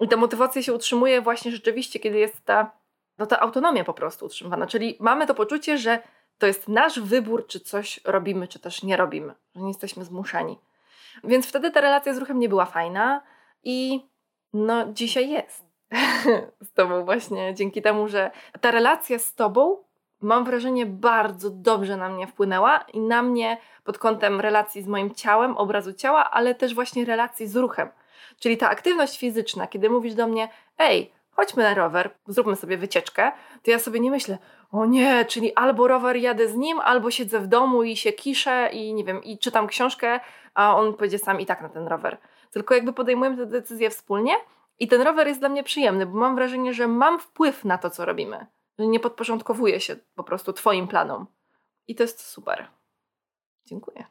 I 0.01 0.09
ta 0.09 0.17
motywacja 0.17 0.63
się 0.63 0.73
utrzymuje 0.73 1.21
właśnie 1.21 1.51
rzeczywiście, 1.51 1.99
kiedy 1.99 2.19
jest 2.19 2.45
ta 2.45 2.84
no 3.19 3.27
ta 3.27 3.41
autonomia 3.41 3.85
po 3.85 3.95
prostu 3.95 4.27
utrzymywana. 4.27 4.67
Czyli 4.67 4.97
mamy 5.01 5.27
to 5.27 5.35
poczucie, 5.35 5.79
że 5.79 6.03
to 6.39 6.47
jest 6.47 6.69
nasz 6.69 7.01
wybór, 7.01 7.47
czy 7.47 7.61
coś 7.61 8.01
robimy, 8.05 8.49
czy 8.49 8.59
też 8.59 8.83
nie 8.83 8.97
robimy, 8.97 9.35
że 9.55 9.63
nie 9.63 9.69
jesteśmy 9.69 10.05
zmuszeni. 10.05 10.59
Więc 11.25 11.47
wtedy 11.47 11.71
ta 11.71 11.81
relacja 11.81 12.15
z 12.15 12.19
ruchem 12.19 12.39
nie 12.39 12.49
była 12.49 12.67
fajna 12.67 13.23
i 13.65 14.09
no 14.53 14.93
dzisiaj 14.93 15.31
jest. 15.31 15.65
z 16.69 16.73
tobą 16.73 17.05
właśnie 17.05 17.55
dzięki 17.55 17.83
temu, 17.83 18.09
że 18.09 18.31
ta 18.61 18.71
relacja 18.71 19.19
z 19.19 19.35
tobą 19.35 19.77
mam 20.21 20.45
wrażenie 20.45 20.87
bardzo 20.87 21.51
dobrze 21.51 21.97
na 21.97 22.09
mnie 22.09 22.27
wpłynęła 22.27 22.79
i 22.93 23.01
na 23.01 23.23
mnie 23.23 23.59
pod 23.85 23.99
kątem 23.99 24.41
relacji 24.41 24.83
z 24.83 24.87
moim 24.87 25.15
ciałem, 25.15 25.57
obrazu 25.57 25.93
ciała, 25.93 26.31
ale 26.31 26.55
też 26.55 26.75
właśnie 26.75 27.05
relacji 27.05 27.47
z 27.49 27.57
ruchem. 27.57 27.89
Czyli 28.41 28.57
ta 28.57 28.69
aktywność 28.69 29.19
fizyczna, 29.19 29.67
kiedy 29.67 29.91
mówisz 29.91 30.15
do 30.15 30.27
mnie, 30.27 30.49
ej, 30.79 31.13
chodźmy 31.37 31.63
na 31.63 31.75
rower, 31.75 32.11
zróbmy 32.27 32.57
sobie 32.57 32.77
wycieczkę, 32.77 33.33
to 33.63 33.71
ja 33.71 33.79
sobie 33.79 34.01
nie 34.01 34.11
myślę, 34.11 34.39
o 34.73 34.87
nie, 34.87 35.25
czyli 35.25 35.55
albo 35.55 35.89
rower 35.89 36.17
jadę 36.17 36.49
z 36.49 36.55
nim, 36.55 36.81
albo 36.81 37.11
siedzę 37.11 37.41
w 37.41 37.47
domu 37.47 37.83
i 37.83 37.97
się 37.97 38.13
kiszę 38.13 38.71
i 38.73 38.95
nie 38.95 39.05
wiem, 39.05 39.25
i 39.25 39.39
czytam 39.39 39.67
książkę, 39.67 40.21
a 40.55 40.77
on 40.77 40.95
pójdzie 40.95 41.19
sam 41.19 41.41
i 41.41 41.47
tak 41.47 41.63
na 41.63 41.69
ten 41.69 41.87
rower. 41.87 42.19
Tylko 42.51 42.75
jakby 42.75 42.93
podejmujemy 42.93 43.37
tę 43.37 43.47
decyzję 43.47 43.91
wspólnie 43.91 44.35
i 44.79 44.89
ten 44.89 45.03
rower 45.03 45.27
jest 45.27 45.41
dla 45.41 45.49
mnie 45.49 45.63
przyjemny, 45.63 46.07
bo 46.07 46.19
mam 46.19 46.35
wrażenie, 46.35 46.75
że 46.75 46.89
mam 46.89 47.19
wpływ 47.19 47.65
na 47.65 47.79
to, 47.79 47.91
co 47.91 48.05
robimy. 48.05 48.47
Że 48.79 48.87
nie 48.87 49.01
podporządkowuję 49.01 49.81
się 49.81 49.97
po 50.15 50.25
prostu 50.25 50.53
Twoim 50.53 50.89
planom. 50.89 51.27
I 51.87 51.95
to 51.95 52.03
jest 52.03 52.27
super. 52.27 52.67
Dziękuję. 53.65 54.05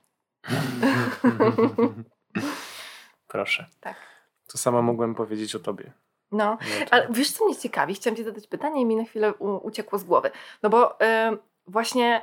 Proszę. 3.28 3.66
Tak. 3.80 3.96
To 4.48 4.58
samo 4.58 4.82
mogłem 4.82 5.16
powiedzieć 5.16 5.56
o 5.56 5.60
Tobie. 5.60 5.92
No, 6.34 6.58
ale 6.92 7.08
wiesz 7.10 7.32
co 7.32 7.46
mnie 7.46 7.56
ciekawi? 7.56 7.94
Chciałam 7.94 8.18
Ci 8.18 8.24
zadać 8.24 8.48
pytanie 8.48 8.82
i 8.82 8.86
mi 8.86 8.96
na 8.96 9.04
chwilę 9.04 9.34
u, 9.34 9.68
uciekło 9.68 10.00
z 10.00 10.04
głowy. 10.04 10.32
No 10.64 10.70
bo 10.70 11.02
y, 11.02 11.38
właśnie 11.68 12.22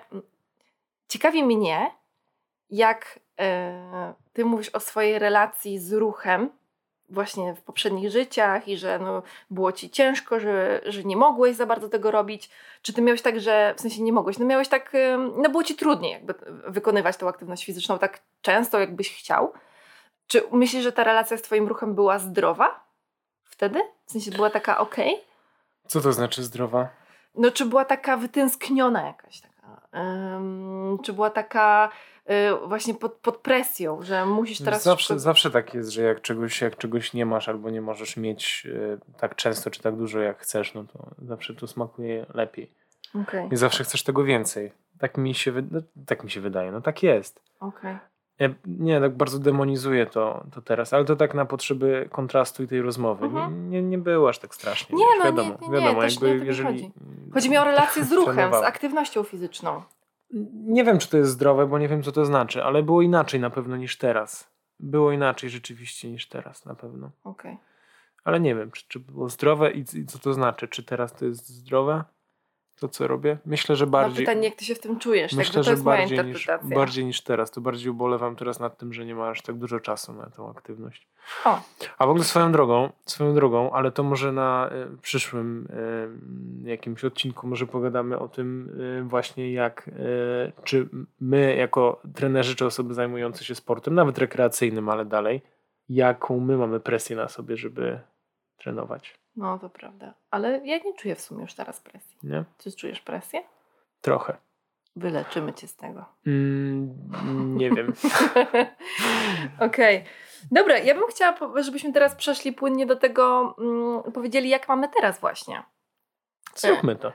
ciekawi 1.08 1.44
mnie, 1.44 1.90
jak 2.70 3.20
y, 3.40 3.44
Ty 4.32 4.44
mówisz 4.44 4.68
o 4.68 4.80
swojej 4.80 5.18
relacji 5.18 5.78
z 5.78 5.92
ruchem 5.92 6.50
właśnie 7.08 7.54
w 7.54 7.62
poprzednich 7.62 8.10
życiach 8.10 8.68
i 8.68 8.76
że 8.76 8.98
no, 8.98 9.22
było 9.50 9.72
Ci 9.72 9.90
ciężko, 9.90 10.40
że, 10.40 10.80
że 10.86 11.04
nie 11.04 11.16
mogłeś 11.16 11.56
za 11.56 11.66
bardzo 11.66 11.88
tego 11.88 12.10
robić. 12.10 12.50
Czy 12.82 12.92
Ty 12.92 13.02
miałeś 13.02 13.22
tak, 13.22 13.40
że 13.40 13.74
w 13.76 13.80
sensie 13.80 14.02
nie 14.02 14.12
mogłeś, 14.12 14.38
no 14.38 14.46
miałeś 14.46 14.68
tak, 14.68 14.94
y, 14.94 15.16
no 15.36 15.50
było 15.50 15.64
Ci 15.64 15.76
trudniej 15.76 16.12
jakby 16.12 16.34
wykonywać 16.66 17.16
tą 17.16 17.28
aktywność 17.28 17.64
fizyczną 17.64 17.98
tak 17.98 18.20
często, 18.42 18.80
jakbyś 18.80 19.18
chciał. 19.18 19.52
Czy 20.26 20.42
myślisz, 20.52 20.82
że 20.82 20.92
ta 20.92 21.04
relacja 21.04 21.36
z 21.36 21.42
Twoim 21.42 21.68
ruchem 21.68 21.94
była 21.94 22.18
zdrowa? 22.18 22.89
Wtedy? 23.60 23.80
W 24.06 24.12
sensie 24.12 24.30
była 24.30 24.50
taka 24.50 24.78
ok? 24.78 24.96
Co 25.86 26.00
to 26.00 26.12
znaczy 26.12 26.42
zdrowa? 26.42 26.88
No, 27.34 27.50
czy 27.50 27.66
była 27.66 27.84
taka 27.84 28.16
wytęskniona 28.16 29.06
jakaś 29.06 29.40
taka? 29.40 29.80
Um, 29.92 30.98
czy 31.02 31.12
była 31.12 31.30
taka 31.30 31.90
y, 32.30 32.66
właśnie 32.68 32.94
pod, 32.94 33.12
pod 33.12 33.36
presją, 33.36 34.02
że 34.02 34.26
musisz 34.26 34.58
teraz... 34.58 34.82
Zawsze, 34.82 35.06
szybko... 35.06 35.20
zawsze 35.20 35.50
tak 35.50 35.74
jest, 35.74 35.90
że 35.90 36.02
jak 36.02 36.20
czegoś, 36.20 36.60
jak 36.60 36.76
czegoś 36.76 37.12
nie 37.12 37.26
masz 37.26 37.48
albo 37.48 37.70
nie 37.70 37.80
możesz 37.80 38.16
mieć 38.16 38.66
y, 38.66 38.98
tak 39.18 39.34
często 39.34 39.70
czy 39.70 39.82
tak 39.82 39.96
dużo 39.96 40.20
jak 40.20 40.38
chcesz, 40.38 40.74
no 40.74 40.84
to 40.84 41.10
zawsze 41.18 41.54
to 41.54 41.66
smakuje 41.66 42.26
lepiej. 42.34 42.72
Okay. 43.22 43.48
I 43.52 43.56
zawsze 43.56 43.84
chcesz 43.84 44.02
tego 44.02 44.24
więcej. 44.24 44.72
Tak 44.98 45.18
mi 45.18 45.34
się, 45.34 45.52
no, 45.70 45.80
tak 46.06 46.24
mi 46.24 46.30
się 46.30 46.40
wydaje, 46.40 46.72
no 46.72 46.80
tak 46.80 47.02
jest. 47.02 47.42
Okay. 47.60 47.98
Ja 48.40 48.48
nie, 48.66 49.00
tak 49.00 49.16
bardzo 49.16 49.38
demonizuję 49.38 50.06
to, 50.06 50.44
to 50.52 50.62
teraz, 50.62 50.92
ale 50.92 51.04
to 51.04 51.16
tak 51.16 51.34
na 51.34 51.44
potrzeby 51.44 52.08
kontrastu 52.12 52.62
i 52.62 52.66
tej 52.66 52.82
rozmowy. 52.82 53.26
Mhm. 53.26 53.70
Nie, 53.70 53.82
nie, 53.82 53.88
nie 53.88 53.98
było 53.98 54.28
aż 54.28 54.38
tak 54.38 54.54
strasznie. 54.54 54.98
Nie, 54.98 55.04
no, 55.18 55.24
wiadomo, 55.24 55.58
nie, 55.60 55.68
nie, 55.68 55.74
wiadomo, 55.74 56.02
jakby 56.02 56.46
jeżeli. 56.46 56.82
Chodzi. 56.82 56.92
chodzi 57.34 57.50
mi 57.50 57.58
o 57.58 57.64
relację 57.64 58.04
z 58.04 58.12
ruchem, 58.12 58.52
z 58.52 58.56
aktywnością 58.56 59.22
fizyczną. 59.22 59.82
nie 60.52 60.84
wiem, 60.84 60.98
czy 60.98 61.08
to 61.08 61.16
jest 61.16 61.30
zdrowe, 61.30 61.66
bo 61.66 61.78
nie 61.78 61.88
wiem, 61.88 62.02
co 62.02 62.12
to 62.12 62.24
znaczy, 62.24 62.64
ale 62.64 62.82
było 62.82 63.02
inaczej 63.02 63.40
na 63.40 63.50
pewno 63.50 63.76
niż 63.76 63.98
teraz. 63.98 64.50
Było 64.80 65.12
inaczej 65.12 65.50
rzeczywiście 65.50 66.10
niż 66.10 66.28
teraz 66.28 66.64
na 66.64 66.74
pewno. 66.74 67.10
Okej. 67.24 67.58
Ale 68.24 68.40
nie 68.40 68.54
wiem, 68.54 68.70
czy, 68.70 68.84
czy 68.88 69.00
było 69.00 69.28
zdrowe 69.28 69.70
i, 69.70 69.80
i 69.94 70.06
co 70.06 70.18
to 70.18 70.32
znaczy. 70.32 70.68
Czy 70.68 70.82
teraz 70.82 71.12
to 71.12 71.24
jest 71.24 71.48
zdrowe? 71.48 72.04
To, 72.80 72.88
co 72.88 73.06
robię? 73.08 73.38
Myślę, 73.46 73.76
że 73.76 73.84
Mam 73.84 73.90
bardziej. 73.90 74.26
pytanie, 74.26 74.48
jak 74.48 74.56
ty 74.58 74.64
się 74.64 74.74
w 74.74 74.80
tym 74.80 74.98
czujesz? 74.98 75.32
Myślę, 75.32 75.44
Także 75.44 75.58
to 75.58 75.62
że 75.64 75.70
jest 75.70 75.84
moja 75.84 75.98
bardziej 75.98 76.18
niż, 76.18 76.26
interpretacja. 76.26 76.76
bardziej 76.76 77.04
niż 77.04 77.20
teraz. 77.20 77.50
To 77.50 77.60
bardziej 77.60 77.90
ubolewam 77.90 78.36
teraz 78.36 78.60
nad 78.60 78.78
tym, 78.78 78.92
że 78.92 79.06
nie 79.06 79.14
ma 79.14 79.28
aż 79.28 79.42
tak 79.42 79.56
dużo 79.56 79.80
czasu 79.80 80.12
na 80.12 80.26
tą 80.30 80.50
aktywność. 80.50 81.08
O. 81.44 81.60
A 81.98 82.06
w 82.06 82.08
ogóle 82.10 82.24
swoją 82.24 82.52
drogą, 82.52 82.90
swoją 83.06 83.34
drogą, 83.34 83.70
ale 83.72 83.92
to 83.92 84.02
może 84.02 84.32
na 84.32 84.70
y, 84.94 84.98
przyszłym 85.02 85.68
y, 86.64 86.68
jakimś 86.68 87.04
odcinku 87.04 87.46
może 87.46 87.66
pogadamy 87.66 88.18
o 88.18 88.28
tym 88.28 88.80
y, 88.80 89.02
właśnie 89.02 89.52
jak, 89.52 89.90
czy 90.64 90.88
my 91.20 91.56
jako 91.56 92.00
trenerzy, 92.14 92.56
czy 92.56 92.66
osoby 92.66 92.94
zajmujące 92.94 93.44
się 93.44 93.54
sportem, 93.54 93.94
nawet 93.94 94.18
rekreacyjnym, 94.18 94.88
ale 94.88 95.04
dalej, 95.04 95.42
jaką 95.88 96.40
my 96.40 96.56
mamy 96.56 96.80
presję 96.80 97.16
na 97.16 97.28
sobie, 97.28 97.56
żeby 97.56 98.00
trenować, 98.60 99.14
No, 99.36 99.58
to 99.58 99.70
prawda. 99.70 100.14
Ale 100.30 100.60
ja 100.66 100.78
nie 100.78 100.94
czuję 100.94 101.14
w 101.14 101.20
sumie 101.20 101.42
już 101.42 101.54
teraz 101.54 101.80
presji. 101.80 102.16
nie? 102.22 102.44
Czy 102.58 102.72
czujesz 102.72 103.00
presję? 103.00 103.42
Trochę. 104.00 104.36
Wyleczymy 104.96 105.52
cię 105.52 105.68
z 105.68 105.76
tego. 105.76 106.04
Mm, 106.26 107.56
nie 107.56 107.70
wiem. 107.70 107.92
Okej. 109.68 110.04
Dobra, 110.50 110.78
ja 110.78 110.94
bym 110.94 111.06
chciała, 111.10 111.62
żebyśmy 111.62 111.92
teraz 111.92 112.14
przeszli 112.14 112.52
płynnie 112.52 112.86
do 112.86 112.96
tego, 112.96 113.54
mm, 113.58 114.12
powiedzieli, 114.12 114.48
jak 114.48 114.68
mamy 114.68 114.88
teraz 114.88 115.20
właśnie. 115.20 115.62
Zróbmy 116.54 116.96
to. 116.96 117.12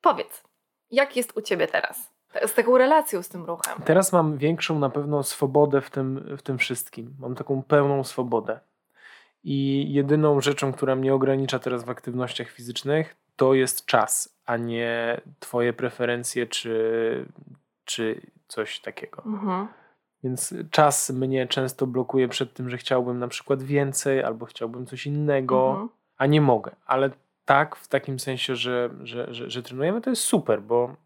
Powiedz, 0.00 0.42
jak 0.90 1.16
jest 1.16 1.36
u 1.36 1.42
ciebie 1.42 1.66
teraz? 1.66 2.14
Z 2.46 2.54
taką 2.54 2.78
relacją 2.78 3.22
z 3.22 3.28
tym 3.28 3.44
ruchem. 3.44 3.82
Teraz 3.84 4.12
mam 4.12 4.38
większą 4.38 4.78
na 4.78 4.90
pewno 4.90 5.22
swobodę 5.22 5.80
w 5.80 5.90
tym, 5.90 6.36
w 6.36 6.42
tym 6.42 6.58
wszystkim. 6.58 7.14
Mam 7.18 7.34
taką 7.34 7.62
pełną 7.62 8.04
swobodę. 8.04 8.60
I 9.44 9.86
jedyną 9.92 10.40
rzeczą, 10.40 10.72
która 10.72 10.96
mnie 10.96 11.14
ogranicza 11.14 11.58
teraz 11.58 11.84
w 11.84 11.90
aktywnościach 11.90 12.48
fizycznych, 12.48 13.16
to 13.36 13.54
jest 13.54 13.86
czas, 13.86 14.38
a 14.46 14.56
nie 14.56 15.20
Twoje 15.40 15.72
preferencje 15.72 16.46
czy, 16.46 17.26
czy 17.84 18.20
coś 18.48 18.80
takiego. 18.80 19.22
Mhm. 19.26 19.68
Więc 20.24 20.54
czas 20.70 21.10
mnie 21.10 21.46
często 21.46 21.86
blokuje 21.86 22.28
przed 22.28 22.54
tym, 22.54 22.70
że 22.70 22.78
chciałbym 22.78 23.18
na 23.18 23.28
przykład 23.28 23.62
więcej 23.62 24.22
albo 24.22 24.46
chciałbym 24.46 24.86
coś 24.86 25.06
innego, 25.06 25.70
Mhm. 25.70 25.88
a 26.16 26.26
nie 26.26 26.40
mogę. 26.40 26.76
Ale 26.86 27.10
tak, 27.44 27.76
w 27.76 27.88
takim 27.88 28.18
sensie, 28.18 28.56
że, 28.56 28.90
że, 29.02 29.34
że, 29.34 29.50
że 29.50 29.62
trenujemy, 29.62 30.00
to 30.00 30.10
jest 30.10 30.22
super, 30.22 30.62
bo, 30.62 30.96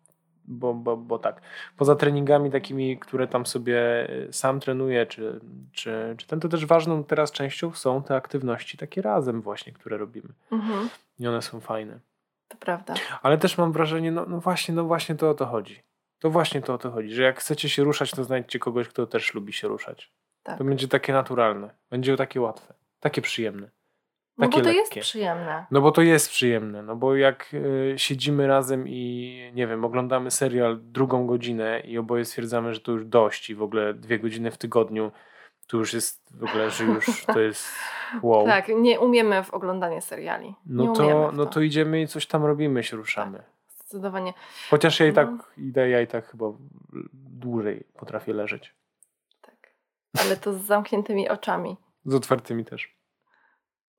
bo, 0.49 0.75
bo, 0.75 0.97
bo 0.97 1.19
tak. 1.19 1.41
Poza 1.77 1.97
treningami 1.97 2.51
takimi, 2.51 2.99
które 2.99 3.29
tam 3.29 3.47
sobie 3.47 4.11
y, 4.11 4.33
sam 4.33 4.61
trenuję, 4.61 5.07
czy, 5.07 5.41
czy, 5.73 6.15
czy 6.19 6.27
ten, 6.27 6.41
to 6.41 6.49
też 6.49 6.67
ważną 6.67 7.05
teraz 7.05 7.33
częścią 7.33 7.73
są 7.73 8.03
te 8.03 8.17
aktywności 8.17 8.79
takie 8.79 9.03
razem 9.03 9.43
właśnie, 9.43 9.73
które 9.73 9.99
robimy. 9.99 10.29
Mhm. 10.53 10.89
I 11.19 11.27
one 11.27 11.43
są 11.43 11.61
fajne. 11.61 12.01
To 12.49 12.57
prawda. 12.57 12.95
Ale 13.23 13.39
też 13.39 13.59
mam 13.59 13.73
wrażenie, 13.73 14.13
no, 14.13 14.27
no 14.27 14.41
właśnie, 14.41 14.75
no 14.75 14.85
właśnie 14.85 15.15
to 15.15 15.31
o 15.31 15.35
to 15.35 15.47
chodzi. 15.47 15.83
To 16.19 16.31
właśnie 16.31 16.63
to 16.63 16.75
o 16.75 16.79
to 16.79 16.91
chodzi, 16.91 17.15
że 17.15 17.23
jak 17.23 17.39
chcecie 17.39 17.69
się 17.69 17.85
ruszać, 17.85 18.11
to 18.11 18.25
znajdźcie 18.25 18.59
kogoś, 18.59 18.89
kto 18.89 19.07
też 19.07 19.35
lubi 19.35 19.53
się 19.53 19.69
ruszać. 19.69 20.13
Tak. 20.43 20.59
To 20.59 20.65
będzie 20.65 20.89
takie 20.89 21.13
naturalne, 21.13 21.71
będzie 21.91 22.17
takie 22.17 22.41
łatwe, 22.41 22.75
takie 23.01 23.23
przyjemne. 23.23 23.71
No 24.39 24.49
bo 24.49 24.61
to 24.61 24.71
jest 24.71 24.91
lekkie. 24.91 25.01
przyjemne. 25.01 25.67
No 25.71 25.81
bo 25.81 25.93
to 25.93 26.03
jest 26.03 26.31
przyjemne, 26.31 26.83
no 26.83 26.97
bo 26.97 27.17
jak 27.17 27.55
y, 27.55 27.95
siedzimy 27.97 28.47
razem 28.47 28.89
i 28.89 29.51
nie 29.55 29.67
wiem, 29.67 29.85
oglądamy 29.85 30.31
serial 30.31 30.79
drugą 30.83 31.27
godzinę 31.27 31.81
i 31.81 31.99
oboje 31.99 32.25
stwierdzamy, 32.25 32.75
że 32.75 32.81
to 32.81 32.93
już 32.93 33.05
dość 33.05 33.51
i 33.51 33.55
w 33.55 33.63
ogóle 33.63 33.95
dwie 33.95 34.19
godziny 34.19 34.51
w 34.51 34.59
tygodniu 34.59 35.13
to 35.67 35.77
już 35.77 35.93
jest 35.95 36.23
w 36.31 36.45
ogóle, 36.45 36.71
że 36.71 36.85
już 36.85 37.07
to 37.35 37.41
jest 37.41 37.69
wow. 38.23 38.47
Tak, 38.47 38.69
nie 38.69 39.01
umiemy 39.01 39.45
w 39.45 39.55
oglądanie 39.55 40.01
seriali. 40.01 40.47
nie 40.49 40.55
No 40.67 40.83
umiemy 40.85 40.97
to, 40.97 41.33
no 41.33 41.47
to 41.47 41.61
idziemy 41.61 42.01
i 42.03 42.07
coś 42.07 42.27
tam 42.27 42.45
robimy, 42.45 42.85
się 42.85 42.97
ruszamy. 42.97 43.43
Zdecydowanie. 43.69 44.33
Chociaż 44.71 45.01
ja 45.01 45.07
i 45.07 45.13
tak 45.13 45.29
No. 45.31 45.39
idę, 45.57 45.89
ja 45.89 46.01
i 46.01 46.07
tak 46.07 46.27
chyba 46.31 46.47
dłużej 47.13 47.85
potrafię 47.99 48.33
leżeć. 48.33 48.75
Tak. 49.43 49.73
Ale 50.25 50.37
to 50.37 50.53
z 50.55 50.61
zamkniętymi 50.61 51.29
oczami. 51.29 51.77
Z 52.05 52.15
otwartymi 52.15 52.65
też. 52.65 52.98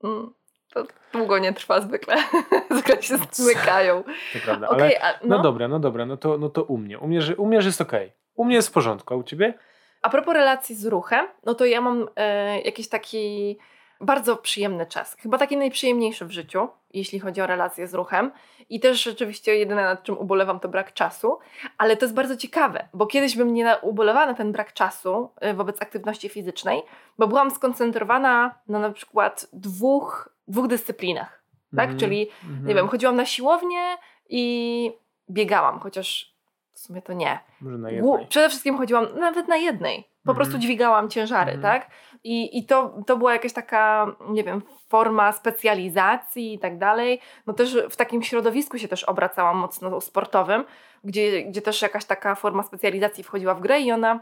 Mm, 0.03 0.33
To 0.73 0.83
długo 1.13 1.39
nie 1.39 1.53
trwa 1.53 1.81
zwykle. 1.81 2.15
zwykle 2.71 3.01
się 3.03 3.17
zmykają. 3.31 4.03
To 4.03 4.39
prawda. 4.45 4.67
Ale, 4.69 5.01
a 5.01 5.11
no. 5.11 5.37
no, 5.37 5.43
dobra, 5.43 5.67
no 5.67 5.79
dobra, 5.79 6.05
no 6.05 6.17
to, 6.17 6.37
no 6.37 6.49
to 6.49 6.63
u 6.63 6.77
mnie. 6.77 6.99
U 6.99 7.07
mnie, 7.07 7.21
że, 7.21 7.35
u 7.35 7.45
mnie 7.45 7.61
że 7.61 7.67
jest 7.67 7.81
okej. 7.81 8.13
U 8.35 8.45
mnie 8.45 8.55
jest 8.55 8.67
w 8.67 8.71
porządku, 8.71 9.13
a 9.13 9.17
u 9.17 9.23
ciebie? 9.23 9.53
a 10.01 10.09
propos 10.09 10.33
relacji 10.33 10.75
z 10.75 10.85
ruchem, 10.85 11.27
no 11.45 11.53
to 11.55 11.65
ja 11.65 11.81
mam 11.81 12.07
e, 12.15 12.61
jakiś 12.61 12.89
taki 12.89 13.57
bardzo 14.01 14.37
przyjemny 14.37 14.85
czas. 14.85 15.15
Chyba 15.19 15.37
taki 15.37 15.57
najprzyjemniejszy 15.57 16.25
w 16.25 16.31
życiu, 16.31 16.67
jeśli 16.93 17.19
chodzi 17.19 17.41
o 17.41 17.47
relacje 17.47 17.87
z 17.87 17.93
ruchem. 17.93 18.31
I 18.69 18.79
też 18.79 19.03
rzeczywiście 19.03 19.55
jedyne 19.55 19.83
nad 19.83 20.03
czym 20.03 20.17
ubolewam 20.17 20.59
to 20.59 20.69
brak 20.69 20.93
czasu. 20.93 21.39
Ale 21.77 21.97
to 21.97 22.05
jest 22.05 22.15
bardzo 22.15 22.37
ciekawe, 22.37 22.87
bo 22.93 23.05
kiedyś 23.05 23.37
bym 23.37 23.53
nie 23.53 23.75
ubolewała 23.81 24.25
na 24.25 24.33
ten 24.33 24.51
brak 24.51 24.73
czasu 24.73 25.29
e, 25.35 25.53
wobec 25.53 25.81
aktywności 25.81 26.29
fizycznej, 26.29 26.81
bo 27.17 27.27
byłam 27.27 27.51
skoncentrowana 27.51 28.55
na 28.67 28.79
na 28.79 28.91
przykład 28.91 29.47
dwóch, 29.53 30.29
dwóch 30.47 30.67
dyscyplinach. 30.67 31.43
Tak? 31.75 31.83
Mhm, 31.83 31.99
Czyli 31.99 32.29
mhm. 32.43 32.67
nie 32.67 32.75
wiem, 32.75 32.87
chodziłam 32.87 33.15
na 33.15 33.25
siłownię 33.25 33.97
i 34.29 34.93
biegałam, 35.29 35.79
chociaż 35.79 36.35
w 36.71 36.79
sumie 36.79 37.01
to 37.01 37.13
nie. 37.13 37.39
Może 37.61 37.77
na 37.77 37.91
jednej. 37.91 38.27
Przede 38.27 38.49
wszystkim 38.49 38.77
chodziłam 38.77 39.07
nawet 39.19 39.47
na 39.47 39.57
jednej. 39.57 40.08
Po 40.25 40.31
Mhm. 40.31 40.35
prostu 40.35 40.57
dźwigałam 40.61 41.09
ciężary, 41.09 41.51
Mhm. 41.51 41.61
tak? 41.81 41.91
I, 42.23 42.57
i 42.57 42.65
to, 42.65 42.93
to 43.07 43.17
była 43.17 43.33
jakaś 43.33 43.53
taka, 43.53 44.07
nie 44.29 44.43
wiem, 44.43 44.61
forma 44.89 45.31
specjalizacji 45.31 46.53
i 46.53 46.59
tak 46.59 46.77
dalej. 46.77 47.19
No 47.47 47.53
też 47.53 47.77
w 47.89 47.95
takim 47.95 48.23
środowisku 48.23 48.77
się 48.77 48.87
też 48.87 49.03
obracałam 49.03 49.57
mocno 49.57 50.01
sportowym, 50.01 50.65
gdzie, 51.03 51.43
gdzie 51.43 51.61
też 51.61 51.81
jakaś 51.81 52.05
taka 52.05 52.35
forma 52.35 52.63
specjalizacji 52.63 53.23
wchodziła 53.23 53.53
w 53.55 53.61
grę 53.61 53.79
i 53.81 53.91
ona 53.91 54.19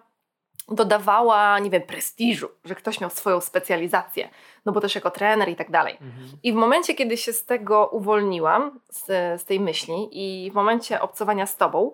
dodawała, 0.71 1.59
nie 1.59 1.69
wiem, 1.69 1.81
prestiżu, 1.81 2.49
że 2.65 2.75
ktoś 2.75 3.01
miał 3.01 3.09
swoją 3.09 3.41
specjalizację, 3.41 4.29
no 4.65 4.71
bo 4.71 4.81
też 4.81 4.95
jako 4.95 5.11
trener 5.11 5.49
i 5.49 5.55
tak 5.55 5.71
dalej. 5.71 5.93
Mhm. 5.93 6.27
I 6.43 6.53
w 6.53 6.55
momencie, 6.55 6.93
kiedy 6.93 7.17
się 7.17 7.33
z 7.33 7.45
tego 7.45 7.87
uwolniłam, 7.87 8.79
z, 8.89 9.05
z 9.41 9.45
tej 9.45 9.59
myśli, 9.59 10.09
i 10.11 10.51
w 10.51 10.53
momencie 10.53 11.01
obcowania 11.01 11.45
z 11.45 11.57
tobą, 11.57 11.91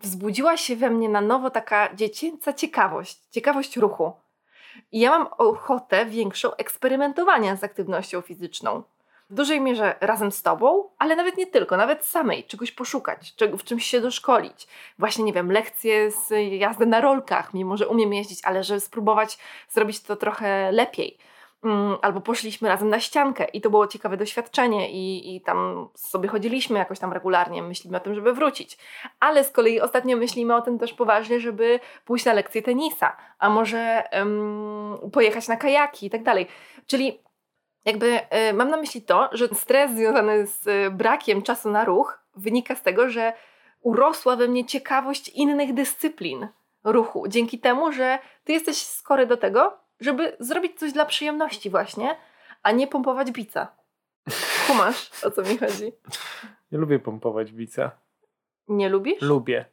wzbudziła 0.00 0.56
się 0.56 0.76
we 0.76 0.90
mnie 0.90 1.08
na 1.08 1.20
nowo 1.20 1.50
taka 1.50 1.94
dziecięca 1.94 2.52
ciekawość, 2.52 3.20
ciekawość 3.30 3.76
ruchu. 3.76 4.12
I 4.92 5.00
ja 5.00 5.10
mam 5.10 5.28
ochotę 5.38 6.06
większą 6.06 6.54
eksperymentowania 6.56 7.56
z 7.56 7.64
aktywnością 7.64 8.20
fizyczną. 8.20 8.82
W 9.30 9.34
dużej 9.34 9.60
mierze 9.60 9.94
razem 10.00 10.32
z 10.32 10.42
tobą, 10.42 10.88
ale 10.98 11.16
nawet 11.16 11.36
nie 11.36 11.46
tylko, 11.46 11.76
nawet 11.76 12.04
samej, 12.04 12.44
czegoś 12.44 12.72
poszukać, 12.72 13.34
czego, 13.34 13.56
w 13.56 13.64
czymś 13.64 13.86
się 13.86 14.00
doszkolić. 14.00 14.68
Właśnie, 14.98 15.24
nie 15.24 15.32
wiem, 15.32 15.52
lekcje 15.52 16.10
z 16.10 16.30
jazdy 16.58 16.86
na 16.86 17.00
rolkach, 17.00 17.54
mimo 17.54 17.76
że 17.76 17.88
umiem 17.88 18.14
jeździć, 18.14 18.40
ale 18.44 18.64
żeby 18.64 18.80
spróbować 18.80 19.38
zrobić 19.68 20.00
to 20.00 20.16
trochę 20.16 20.72
lepiej. 20.72 21.18
Mm, 21.64 21.96
albo 22.02 22.20
poszliśmy 22.20 22.68
razem 22.68 22.88
na 22.88 23.00
ściankę 23.00 23.44
i 23.44 23.60
to 23.60 23.70
było 23.70 23.86
ciekawe 23.86 24.16
doświadczenie 24.16 24.90
i, 24.90 25.36
i 25.36 25.40
tam 25.40 25.88
sobie 25.94 26.28
chodziliśmy 26.28 26.78
jakoś 26.78 26.98
tam 26.98 27.12
regularnie, 27.12 27.62
myślimy 27.62 27.96
o 27.96 28.00
tym, 28.00 28.14
żeby 28.14 28.32
wrócić. 28.32 28.78
Ale 29.20 29.44
z 29.44 29.50
kolei 29.50 29.80
ostatnio 29.80 30.16
myślimy 30.16 30.56
o 30.56 30.62
tym 30.62 30.78
też 30.78 30.94
poważnie, 30.94 31.40
żeby 31.40 31.80
pójść 32.04 32.24
na 32.24 32.32
lekcję 32.32 32.62
tenisa, 32.62 33.16
a 33.38 33.48
może 33.48 34.02
em, 34.10 34.96
pojechać 35.12 35.48
na 35.48 35.56
kajaki 35.56 36.06
i 36.06 36.10
tak 36.10 36.22
dalej. 36.22 36.46
Czyli 36.86 37.18
jakby 37.84 38.20
e, 38.30 38.52
mam 38.52 38.70
na 38.70 38.76
myśli 38.76 39.02
to, 39.02 39.28
że 39.32 39.48
stres 39.48 39.90
związany 39.90 40.46
z 40.46 40.66
e, 40.66 40.90
brakiem 40.90 41.42
czasu 41.42 41.70
na 41.70 41.84
ruch 41.84 42.18
wynika 42.36 42.74
z 42.74 42.82
tego, 42.82 43.08
że 43.10 43.32
urosła 43.80 44.36
we 44.36 44.48
mnie 44.48 44.64
ciekawość 44.64 45.28
innych 45.28 45.74
dyscyplin 45.74 46.48
ruchu, 46.84 47.28
dzięki 47.28 47.58
temu, 47.58 47.92
że 47.92 48.18
ty 48.44 48.52
jesteś 48.52 48.82
skory 48.82 49.26
do 49.26 49.36
tego, 49.36 49.81
żeby 50.02 50.36
zrobić 50.40 50.78
coś 50.78 50.92
dla 50.92 51.06
przyjemności 51.06 51.70
właśnie, 51.70 52.16
a 52.62 52.72
nie 52.72 52.86
pompować 52.86 53.30
bica. 53.30 53.68
Kumasz, 54.66 55.24
o 55.24 55.30
co 55.30 55.42
mi 55.42 55.58
chodzi? 55.58 55.92
Ja 56.70 56.78
lubię 56.78 56.98
pompować 56.98 57.52
bica. 57.52 57.90
Nie 58.68 58.88
lubisz? 58.88 59.22
Lubię. 59.22 59.64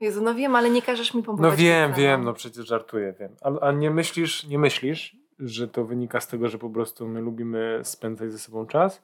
Jezu, 0.00 0.22
no 0.22 0.34
wiem, 0.34 0.56
ale 0.56 0.70
nie 0.70 0.82
każesz 0.82 1.14
mi 1.14 1.20
No 1.20 1.26
pompować 1.26 1.58
wiem, 1.58 1.90
bica, 1.90 2.00
wiem, 2.00 2.24
no 2.24 2.32
przecież 2.32 2.66
żartuję, 2.66 3.14
wiem. 3.20 3.36
A, 3.42 3.60
a 3.60 3.72
nie 3.72 3.90
myślisz, 3.90 4.44
nie 4.44 4.58
myślisz, 4.58 5.16
że 5.38 5.68
to 5.68 5.84
wynika 5.84 6.20
z 6.20 6.28
tego, 6.28 6.48
że 6.48 6.58
po 6.58 6.70
prostu 6.70 7.08
my 7.08 7.20
lubimy 7.20 7.80
spędzać 7.82 8.32
ze 8.32 8.38
sobą 8.38 8.66
czas? 8.66 9.02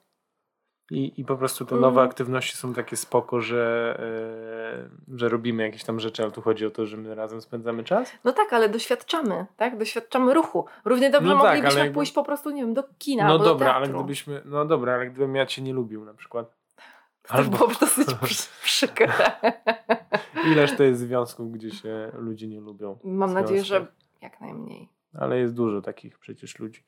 I, 0.92 1.20
i 1.20 1.24
po 1.24 1.36
prostu 1.36 1.64
te 1.64 1.74
nowe 1.76 2.00
Mm. 2.00 2.10
aktywności 2.10 2.56
są 2.56 2.74
takie 2.74 2.96
spoko, 2.96 3.40
że, 3.40 3.94
e, 5.10 5.16
że 5.18 5.28
robimy 5.28 5.62
jakieś 5.62 5.84
tam 5.84 6.00
rzeczy, 6.00 6.22
ale 6.22 6.32
tu 6.32 6.42
chodzi 6.42 6.66
o 6.66 6.70
to, 6.70 6.86
że 6.86 6.96
my 6.96 7.14
razem 7.14 7.40
spędzamy 7.40 7.84
czas? 7.84 8.12
No 8.24 8.32
tak, 8.32 8.52
ale 8.52 8.68
doświadczamy, 8.68 9.46
tak? 9.56 9.78
Doświadczamy 9.78 10.34
ruchu. 10.34 10.64
Równie 10.84 11.10
dobrze 11.10 11.34
No 11.34 11.42
tak, 11.42 11.44
moglibyśmy 11.54 11.80
jakby- 11.80 11.94
pójść 11.94 12.12
po 12.12 12.24
prostu, 12.24 12.50
nie 12.50 12.62
wiem, 12.62 12.74
do 12.74 12.84
kina 12.98 13.28
no 13.28 13.38
dobra, 13.38 13.66
do 13.66 13.74
ale 13.74 13.88
gdybyśmy, 13.88 14.42
no 14.44 14.64
dobra, 14.64 14.94
ale 14.94 15.06
gdybym 15.06 15.34
ja 15.36 15.46
cię 15.46 15.62
nie 15.62 15.72
lubił 15.72 16.04
na 16.04 16.14
przykład. 16.14 16.54
To 17.22 17.34
Albo... 17.34 17.56
byłoby 17.56 17.74
dosyć 17.80 18.08
przykre. 18.64 19.12
Ileż 20.52 20.76
to 20.76 20.82
jest 20.82 21.00
związków, 21.00 21.52
gdzie 21.52 21.70
się 21.70 22.10
ludzie 22.14 22.48
nie 22.48 22.60
lubią? 22.60 22.98
Mam 23.04 23.32
nadzieję, 23.34 23.64
że 23.64 23.86
jak 24.22 24.40
najmniej. 24.40 24.88
Ale 25.18 25.38
jest 25.38 25.54
dużo 25.54 25.82
takich 25.82 26.18
przecież 26.18 26.58
ludzi. 26.58 26.82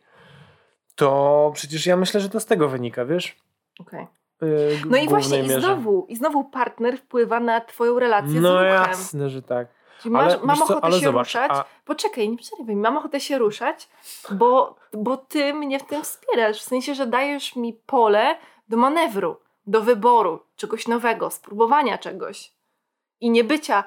To 0.95 1.51
przecież 1.55 1.87
ja 1.87 1.97
myślę, 1.97 2.21
że 2.21 2.29
to 2.31 2.41
z 2.41 2.47
tego 2.47 2.69
wynika, 2.69 3.05
wiesz? 3.05 3.37
Okej. 3.81 4.07
Okay. 4.37 4.91
No 4.91 4.97
i 4.97 5.09
właśnie, 5.09 5.43
i 5.43 5.49
znowu, 5.49 6.07
i 6.09 6.17
znowu 6.17 6.45
partner 6.45 6.99
wpływa 6.99 7.41
na 7.41 7.61
twoją 7.61 7.99
relację 7.99 8.41
no 8.41 8.49
z 8.49 8.53
ruchem. 8.53 8.69
No 8.69 8.87
jasne, 8.87 9.31
że 9.31 9.43
tak. 9.43 9.69
Czyli 10.01 10.13
masz, 10.13 10.33
ale, 10.33 10.43
mam 10.45 10.63
ochotę 10.63 10.81
ale 10.81 10.99
się 10.99 11.05
zobacz, 11.05 11.27
ruszać. 11.27 11.51
A... 11.51 11.65
Poczekaj, 11.85 12.29
nie 12.29 12.37
przerywaj. 12.37 12.77
Mam 12.77 12.97
ochotę 12.97 13.21
się 13.21 13.39
ruszać, 13.39 13.89
bo, 14.31 14.77
bo 14.93 15.17
ty 15.17 15.55
mnie 15.55 15.79
w 15.79 15.87
tym 15.87 16.03
wspierasz. 16.03 16.61
W 16.61 16.65
sensie, 16.65 16.95
że 16.95 17.07
dajesz 17.07 17.57
mi 17.57 17.73
pole 17.73 18.37
do 18.69 18.77
manewru, 18.77 19.37
do 19.67 19.83
wyboru 19.83 20.41
czegoś 20.57 20.89
nowego, 20.89 21.31
spróbowania 21.31 21.99
czegoś. 21.99 22.53
I 23.21 23.31
nie 23.31 23.45
bycia, 23.45 23.85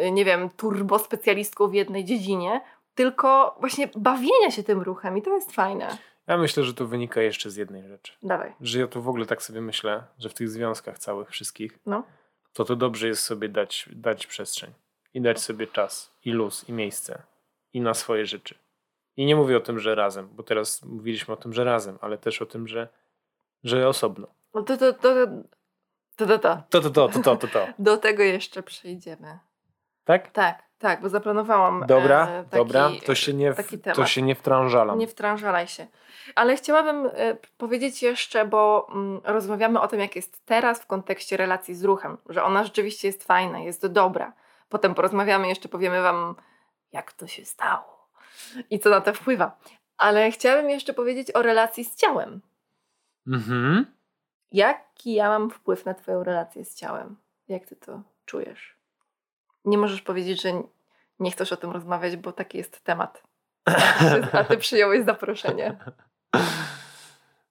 y, 0.00 0.10
nie 0.10 0.24
wiem, 0.24 0.50
turbo 0.50 0.98
specjalistką 0.98 1.68
w 1.68 1.74
jednej 1.74 2.04
dziedzinie, 2.04 2.60
tylko 2.94 3.56
właśnie 3.60 3.88
bawienia 3.96 4.50
się 4.50 4.62
tym 4.62 4.82
ruchem 4.82 5.18
i 5.18 5.22
to 5.22 5.34
jest 5.34 5.52
fajne. 5.52 5.98
Ja 6.26 6.36
myślę, 6.36 6.64
że 6.64 6.74
to 6.74 6.86
wynika 6.86 7.22
jeszcze 7.22 7.50
z 7.50 7.56
jednej 7.56 7.88
rzeczy. 7.88 8.12
Dawaj. 8.22 8.54
Że 8.60 8.80
ja 8.80 8.86
to 8.86 9.00
w 9.00 9.08
ogóle 9.08 9.26
tak 9.26 9.42
sobie 9.42 9.60
myślę, 9.60 10.04
że 10.18 10.28
w 10.28 10.34
tych 10.34 10.48
związkach 10.48 10.98
całych 10.98 11.30
wszystkich, 11.30 11.78
no. 11.86 12.06
to 12.52 12.64
to 12.64 12.76
dobrze 12.76 13.08
jest 13.08 13.22
sobie 13.22 13.48
dać, 13.48 13.88
dać 13.92 14.26
przestrzeń 14.26 14.72
i 15.14 15.20
dać 15.20 15.40
sobie 15.40 15.66
czas 15.66 16.12
i 16.24 16.32
luz 16.32 16.68
i 16.68 16.72
miejsce 16.72 17.22
i 17.72 17.80
na 17.80 17.94
swoje 17.94 18.26
rzeczy. 18.26 18.54
I 19.16 19.26
nie 19.26 19.36
mówię 19.36 19.56
o 19.56 19.60
tym, 19.60 19.78
że 19.78 19.94
razem, 19.94 20.28
bo 20.32 20.42
teraz 20.42 20.82
mówiliśmy 20.82 21.34
o 21.34 21.36
tym, 21.36 21.52
że 21.52 21.64
razem, 21.64 21.98
ale 22.00 22.18
też 22.18 22.42
o 22.42 22.46
tym, 22.46 22.68
że, 22.68 22.88
że 23.64 23.88
osobno. 23.88 24.26
No 24.54 24.62
to, 24.62 24.76
to, 24.76 24.92
to, 24.92 25.26
to, 26.16 26.26
to, 26.26 26.38
to. 26.38 26.62
To, 26.70 26.80
to, 26.80 26.90
to, 26.90 27.08
to, 27.08 27.22
to, 27.22 27.36
to, 27.36 27.48
to. 27.48 27.66
Do 27.78 27.96
tego 27.96 28.22
jeszcze 28.22 28.62
przejdziemy. 28.62 29.38
Tak? 30.04 30.30
Tak, 30.30 30.62
tak, 30.78 31.00
bo 31.00 31.08
zaplanowałam. 31.08 31.84
Dobra, 31.86 32.28
e, 32.28 32.44
taki, 32.44 32.56
dobra, 32.56 32.90
to 33.06 33.14
się 33.14 33.34
nie, 33.34 33.52
w, 33.52 33.56
to 33.94 34.06
się 34.06 34.22
nie 34.22 34.34
wtrążalam. 34.34 34.98
Nie 34.98 35.06
wtrążalaj 35.06 35.68
się. 35.68 35.86
Ale 36.34 36.56
chciałabym 36.56 37.10
e, 37.14 37.36
powiedzieć 37.56 38.02
jeszcze, 38.02 38.44
bo 38.44 38.88
mm, 38.90 39.20
rozmawiamy 39.24 39.80
o 39.80 39.88
tym, 39.88 40.00
jak 40.00 40.16
jest 40.16 40.46
teraz 40.46 40.80
w 40.80 40.86
kontekście 40.86 41.36
relacji 41.36 41.74
z 41.74 41.84
ruchem, 41.84 42.18
że 42.28 42.44
ona 42.44 42.64
rzeczywiście 42.64 43.08
jest 43.08 43.24
fajna, 43.24 43.58
jest 43.58 43.86
dobra. 43.86 44.32
Potem 44.68 44.94
porozmawiamy, 44.94 45.48
jeszcze 45.48 45.68
powiemy 45.68 46.02
Wam, 46.02 46.34
jak 46.92 47.12
to 47.12 47.26
się 47.26 47.44
stało 47.44 48.08
i 48.70 48.78
co 48.78 48.90
na 48.90 49.00
to 49.00 49.12
wpływa. 49.12 49.58
Ale 49.96 50.30
chciałabym 50.30 50.70
jeszcze 50.70 50.94
powiedzieć 50.94 51.30
o 51.34 51.42
relacji 51.42 51.84
z 51.84 51.96
ciałem. 51.96 52.40
Mhm. 53.26 53.86
Jaki 54.52 55.14
ja 55.14 55.28
mam 55.28 55.50
wpływ 55.50 55.84
na 55.84 55.94
Twoją 55.94 56.24
relację 56.24 56.64
z 56.64 56.74
ciałem? 56.74 57.16
Jak 57.48 57.66
Ty 57.66 57.76
to 57.76 58.02
czujesz? 58.24 58.75
Nie 59.66 59.78
możesz 59.78 60.02
powiedzieć, 60.02 60.42
że 60.42 60.62
nie 61.20 61.30
chcesz 61.30 61.52
o 61.52 61.56
tym 61.56 61.70
rozmawiać, 61.70 62.16
bo 62.16 62.32
taki 62.32 62.58
jest 62.58 62.80
temat. 62.80 63.22
A 64.32 64.44
Ty 64.44 64.56
przyjąłeś 64.56 65.04
zaproszenie. 65.04 65.78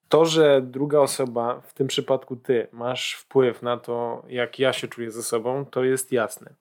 To, 0.10 0.26
że 0.26 0.62
druga 0.62 1.00
osoba, 1.00 1.62
w 1.62 1.74
tym 1.74 1.88
przypadku 1.88 2.36
Ty, 2.36 2.68
masz 2.72 3.14
wpływ 3.14 3.62
na 3.62 3.78
to, 3.78 4.24
jak 4.28 4.60
ja 4.60 4.74
się 4.74 4.88
czuję 4.88 5.12
ze 5.12 5.24
sobą, 5.24 5.66
to 5.66 5.84
jest 5.84 6.12
jasne. 6.12 6.54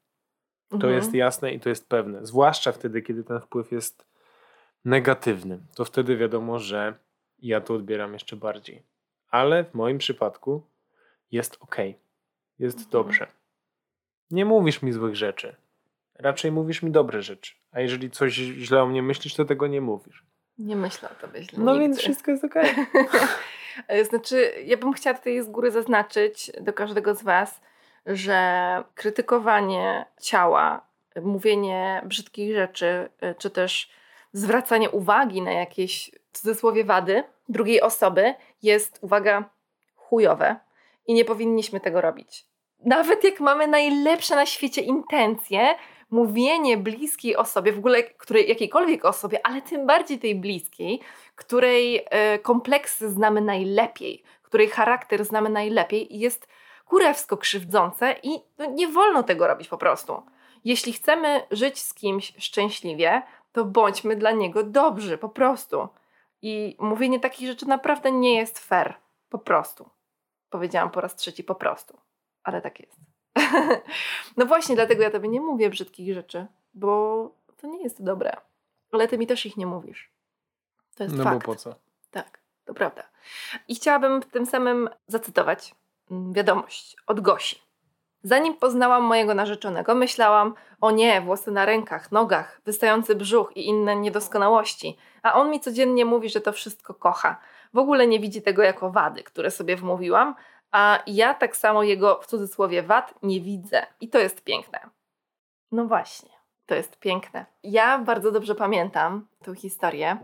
To 0.68 0.76
mhm. 0.76 0.94
jest 0.94 1.14
jasne 1.14 1.52
i 1.52 1.60
to 1.60 1.68
jest 1.68 1.88
pewne. 1.88 2.26
Zwłaszcza 2.26 2.72
wtedy, 2.72 3.02
kiedy 3.02 3.24
ten 3.24 3.40
wpływ 3.40 3.72
jest 3.72 4.06
negatywny. 4.84 5.58
To 5.74 5.84
wtedy 5.84 6.16
wiadomo, 6.16 6.58
że 6.58 6.94
ja 7.38 7.60
to 7.60 7.74
odbieram 7.74 8.12
jeszcze 8.12 8.36
bardziej 8.36 8.82
ale 9.34 9.64
w 9.64 9.74
moim 9.74 9.98
przypadku 9.98 10.62
jest 11.32 11.56
ok. 11.60 11.76
Jest 12.58 12.78
mhm. 12.78 12.90
dobrze. 12.90 13.26
Nie 14.30 14.44
mówisz 14.44 14.82
mi 14.82 14.92
złych 14.92 15.16
rzeczy. 15.16 15.56
Raczej 16.14 16.52
mówisz 16.52 16.82
mi 16.82 16.90
dobre 16.90 17.22
rzeczy. 17.22 17.54
A 17.72 17.80
jeżeli 17.80 18.10
coś 18.10 18.32
źle 18.32 18.82
o 18.82 18.86
mnie 18.86 19.02
myślisz, 19.02 19.34
to 19.34 19.44
tego 19.44 19.66
nie 19.66 19.80
mówisz. 19.80 20.24
Nie 20.58 20.76
myślę 20.76 21.08
o 21.10 21.14
tobie 21.14 21.42
źle. 21.42 21.58
No 21.64 21.72
nigdy. 21.72 21.86
więc 21.86 21.98
wszystko 21.98 22.30
jest 22.30 22.44
ok. 22.44 22.54
znaczy, 24.10 24.52
ja 24.64 24.76
bym 24.76 24.92
chciała 24.92 25.18
tutaj 25.18 25.42
z 25.42 25.48
góry 25.48 25.70
zaznaczyć 25.70 26.52
do 26.60 26.72
każdego 26.72 27.14
z 27.14 27.22
Was, 27.22 27.60
że 28.06 28.84
krytykowanie 28.94 30.06
ciała, 30.20 30.86
mówienie 31.22 32.02
brzydkich 32.04 32.54
rzeczy, 32.54 33.08
y, 33.22 33.34
czy 33.38 33.50
też 33.50 33.90
zwracanie 34.32 34.90
uwagi 34.90 35.42
na 35.42 35.52
jakieś 35.52 36.10
w 36.32 36.38
cudzysłowie 36.38 36.84
wady 36.84 37.24
drugiej 37.48 37.80
osoby 37.80 38.34
jest, 38.62 38.98
uwaga, 39.00 39.44
chujowe 39.96 40.56
i 41.06 41.14
nie 41.14 41.24
powinniśmy 41.24 41.80
tego 41.80 42.00
robić. 42.00 42.46
Nawet 42.84 43.24
jak 43.24 43.40
mamy 43.40 43.66
najlepsze 43.66 44.36
na 44.36 44.46
świecie 44.46 44.80
intencje, 44.80 45.74
mówienie 46.10 46.76
bliskiej 46.76 47.36
osobie, 47.36 47.72
w 47.72 47.78
ogóle 47.78 48.02
której, 48.02 48.48
jakiejkolwiek 48.48 49.04
osobie, 49.04 49.46
ale 49.46 49.62
tym 49.62 49.86
bardziej 49.86 50.18
tej 50.18 50.34
bliskiej, 50.34 51.00
której 51.34 51.98
y, 51.98 52.38
kompleksy 52.38 53.10
znamy 53.10 53.40
najlepiej, 53.40 54.22
której 54.42 54.68
charakter 54.68 55.24
znamy 55.24 55.50
najlepiej, 55.50 56.18
jest 56.18 56.48
kurewsko 56.86 57.36
krzywdzące 57.36 58.16
i 58.22 58.30
no, 58.58 58.66
nie 58.70 58.88
wolno 58.88 59.22
tego 59.22 59.46
robić 59.46 59.68
po 59.68 59.78
prostu. 59.78 60.22
Jeśli 60.64 60.92
chcemy 60.92 61.46
żyć 61.50 61.82
z 61.82 61.94
kimś 61.94 62.32
szczęśliwie, 62.38 63.22
to 63.52 63.64
bądźmy 63.64 64.16
dla 64.16 64.30
niego 64.30 64.62
dobrzy, 64.62 65.18
po 65.18 65.28
prostu. 65.28 65.88
I 66.42 66.76
mówienie 66.78 67.20
takich 67.20 67.48
rzeczy 67.48 67.68
naprawdę 67.68 68.12
nie 68.12 68.34
jest 68.34 68.58
fair. 68.58 68.94
Po 69.28 69.38
prostu. 69.38 69.90
Powiedziałam 70.50 70.90
po 70.90 71.00
raz 71.00 71.16
trzeci 71.16 71.44
po 71.44 71.54
prostu. 71.54 71.98
Ale 72.44 72.62
tak 72.62 72.80
jest. 72.80 73.00
no 74.36 74.46
właśnie, 74.46 74.74
dlatego 74.74 75.02
ja 75.02 75.10
tobie 75.10 75.28
nie 75.28 75.40
mówię 75.40 75.70
brzydkich 75.70 76.14
rzeczy, 76.14 76.46
bo 76.74 77.30
to 77.56 77.66
nie 77.66 77.82
jest 77.82 78.02
dobre. 78.02 78.36
Ale 78.92 79.08
ty 79.08 79.18
mi 79.18 79.26
też 79.26 79.46
ich 79.46 79.56
nie 79.56 79.66
mówisz. 79.66 80.10
To 80.94 81.04
jest 81.04 81.16
no 81.16 81.24
fakt. 81.24 81.46
bo 81.46 81.52
po 81.52 81.56
co? 81.56 81.74
Tak, 82.10 82.40
to 82.64 82.74
prawda. 82.74 83.02
I 83.68 83.74
chciałabym 83.74 84.22
tym 84.22 84.46
samym 84.46 84.90
zacytować 85.06 85.74
mm, 86.10 86.32
wiadomość 86.32 86.96
od 87.06 87.20
Gosi. 87.20 87.64
Zanim 88.22 88.54
poznałam 88.54 89.02
mojego 89.02 89.34
narzeczonego, 89.34 89.94
myślałam, 89.94 90.54
o 90.80 90.90
nie, 90.90 91.20
włosy 91.20 91.50
na 91.50 91.66
rękach, 91.66 92.12
nogach, 92.12 92.60
wystający 92.64 93.14
brzuch 93.14 93.56
i 93.56 93.66
inne 93.66 93.96
niedoskonałości. 93.96 94.96
A 95.22 95.34
on 95.34 95.50
mi 95.50 95.60
codziennie 95.60 96.04
mówi, 96.04 96.28
że 96.28 96.40
to 96.40 96.52
wszystko 96.52 96.94
kocha. 96.94 97.40
W 97.74 97.78
ogóle 97.78 98.06
nie 98.06 98.20
widzi 98.20 98.42
tego 98.42 98.62
jako 98.62 98.90
wady, 98.90 99.22
które 99.22 99.50
sobie 99.50 99.76
wmówiłam, 99.76 100.34
a 100.74 101.02
ja 101.06 101.34
tak 101.34 101.56
samo 101.56 101.82
jego 101.82 102.20
w 102.22 102.26
cudzysłowie 102.26 102.82
wad 102.82 103.14
nie 103.22 103.40
widzę. 103.40 103.86
I 104.00 104.08
to 104.08 104.18
jest 104.18 104.44
piękne. 104.44 104.80
No 105.72 105.84
właśnie, 105.84 106.30
to 106.66 106.74
jest 106.74 106.98
piękne. 106.98 107.46
Ja 107.62 107.98
bardzo 107.98 108.32
dobrze 108.32 108.54
pamiętam 108.54 109.26
tę 109.42 109.54
historię, 109.54 110.18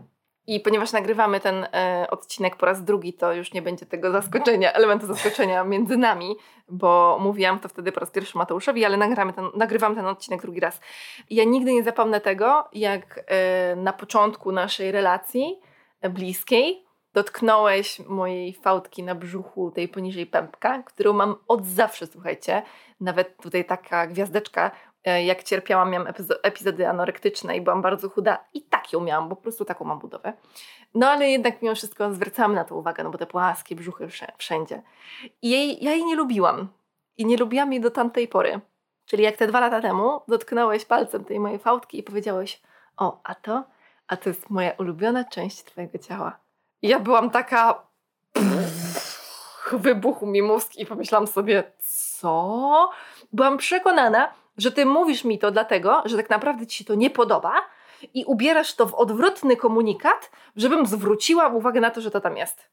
i 0.47 0.59
ponieważ 0.59 0.91
nagrywamy 0.91 1.39
ten 1.39 1.67
e, 1.73 2.07
odcinek 2.09 2.55
po 2.55 2.65
raz 2.65 2.83
drugi, 2.83 3.13
to 3.13 3.33
już 3.33 3.53
nie 3.53 3.61
będzie 3.61 3.85
tego 3.85 4.11
zaskoczenia, 4.11 4.73
elementu 4.79 5.07
zaskoczenia 5.07 5.63
między 5.63 5.97
nami, 5.97 6.35
bo 6.69 7.17
mówiłam 7.21 7.59
to 7.59 7.69
wtedy 7.69 7.91
po 7.91 7.99
raz 7.99 8.11
pierwszy 8.11 8.37
Mateuszowi, 8.37 8.85
ale 8.85 8.97
nagramy 8.97 9.33
ten, 9.33 9.45
nagrywam 9.55 9.95
ten 9.95 10.05
odcinek 10.05 10.41
drugi 10.41 10.59
raz. 10.59 10.79
I 11.29 11.35
ja 11.35 11.43
nigdy 11.43 11.73
nie 11.73 11.83
zapomnę 11.83 12.21
tego, 12.21 12.67
jak 12.73 13.23
e, 13.27 13.75
na 13.75 13.93
początku 13.93 14.51
naszej 14.51 14.91
relacji 14.91 15.59
e, 16.01 16.09
bliskiej 16.09 16.85
dotknąłeś 17.13 17.99
mojej 17.99 18.53
fałdki 18.53 19.03
na 19.03 19.15
brzuchu, 19.15 19.71
tej 19.71 19.87
poniżej 19.87 20.25
pępka, 20.25 20.83
którą 20.83 21.13
mam 21.13 21.35
od 21.47 21.65
zawsze, 21.65 22.07
słuchajcie. 22.07 22.61
Nawet 22.99 23.37
tutaj 23.37 23.65
taka 23.65 24.07
gwiazdeczka 24.07 24.71
E, 25.05 25.25
jak 25.25 25.43
cierpiałam, 25.43 25.91
miałam 25.91 26.13
epizody 26.43 26.87
anorektyczne 26.87 27.57
i 27.57 27.61
byłam 27.61 27.81
bardzo 27.81 28.09
chuda 28.09 28.45
i 28.53 28.61
tak 28.61 28.93
ją 28.93 29.01
miałam, 29.01 29.29
bo 29.29 29.35
po 29.35 29.41
prostu 29.41 29.65
taką 29.65 29.85
mam 29.85 29.99
budowę. 29.99 30.33
No 30.93 31.09
ale 31.09 31.29
jednak 31.29 31.61
mimo 31.61 31.75
wszystko 31.75 32.13
zwracamy 32.13 32.55
na 32.55 32.63
to 32.63 32.75
uwagę, 32.75 33.03
no 33.03 33.09
bo 33.09 33.17
te 33.17 33.25
płaskie 33.25 33.75
brzuchy 33.75 34.07
wszędzie. 34.37 34.81
I 35.41 35.49
jej, 35.49 35.83
ja 35.83 35.91
jej 35.91 36.05
nie 36.05 36.15
lubiłam. 36.15 36.67
I 37.17 37.25
nie 37.25 37.37
lubiłam 37.37 37.73
jej 37.73 37.81
do 37.81 37.91
tamtej 37.91 38.27
pory. 38.27 38.59
Czyli 39.05 39.23
jak 39.23 39.37
te 39.37 39.47
dwa 39.47 39.59
lata 39.59 39.81
temu 39.81 40.21
dotknąłeś 40.27 40.85
palcem 40.85 41.25
tej 41.25 41.39
mojej 41.39 41.59
fałdki 41.59 41.99
i 41.99 42.03
powiedziałeś, 42.03 42.61
o, 42.97 43.21
a 43.23 43.35
to, 43.35 43.63
a 44.07 44.17
to 44.17 44.29
jest 44.29 44.49
moja 44.49 44.71
ulubiona 44.71 45.23
część 45.23 45.63
twojego 45.63 45.97
ciała. 45.97 46.39
I 46.81 46.87
ja 46.87 46.99
byłam 46.99 47.29
taka... 47.29 47.83
Pff, 48.33 49.71
wybuchł 49.73 50.25
mi 50.25 50.41
mózg 50.41 50.75
i 50.75 50.85
pomyślałam 50.85 51.27
sobie, 51.27 51.63
co? 51.79 52.89
Byłam 53.33 53.57
przekonana, 53.57 54.33
że 54.57 54.71
ty 54.71 54.85
mówisz 54.85 55.23
mi 55.23 55.39
to 55.39 55.51
dlatego, 55.51 56.01
że 56.05 56.17
tak 56.17 56.29
naprawdę 56.29 56.67
ci 56.67 56.77
się 56.77 56.85
to 56.85 56.95
nie 56.95 57.09
podoba 57.09 57.53
i 58.13 58.25
ubierasz 58.25 58.75
to 58.75 58.85
w 58.85 58.93
odwrotny 58.93 59.57
komunikat, 59.57 60.31
żebym 60.55 60.85
zwróciła 60.85 61.47
uwagę 61.47 61.81
na 61.81 61.89
to, 61.89 62.01
że 62.01 62.11
to 62.11 62.21
tam 62.21 62.37
jest. 62.37 62.69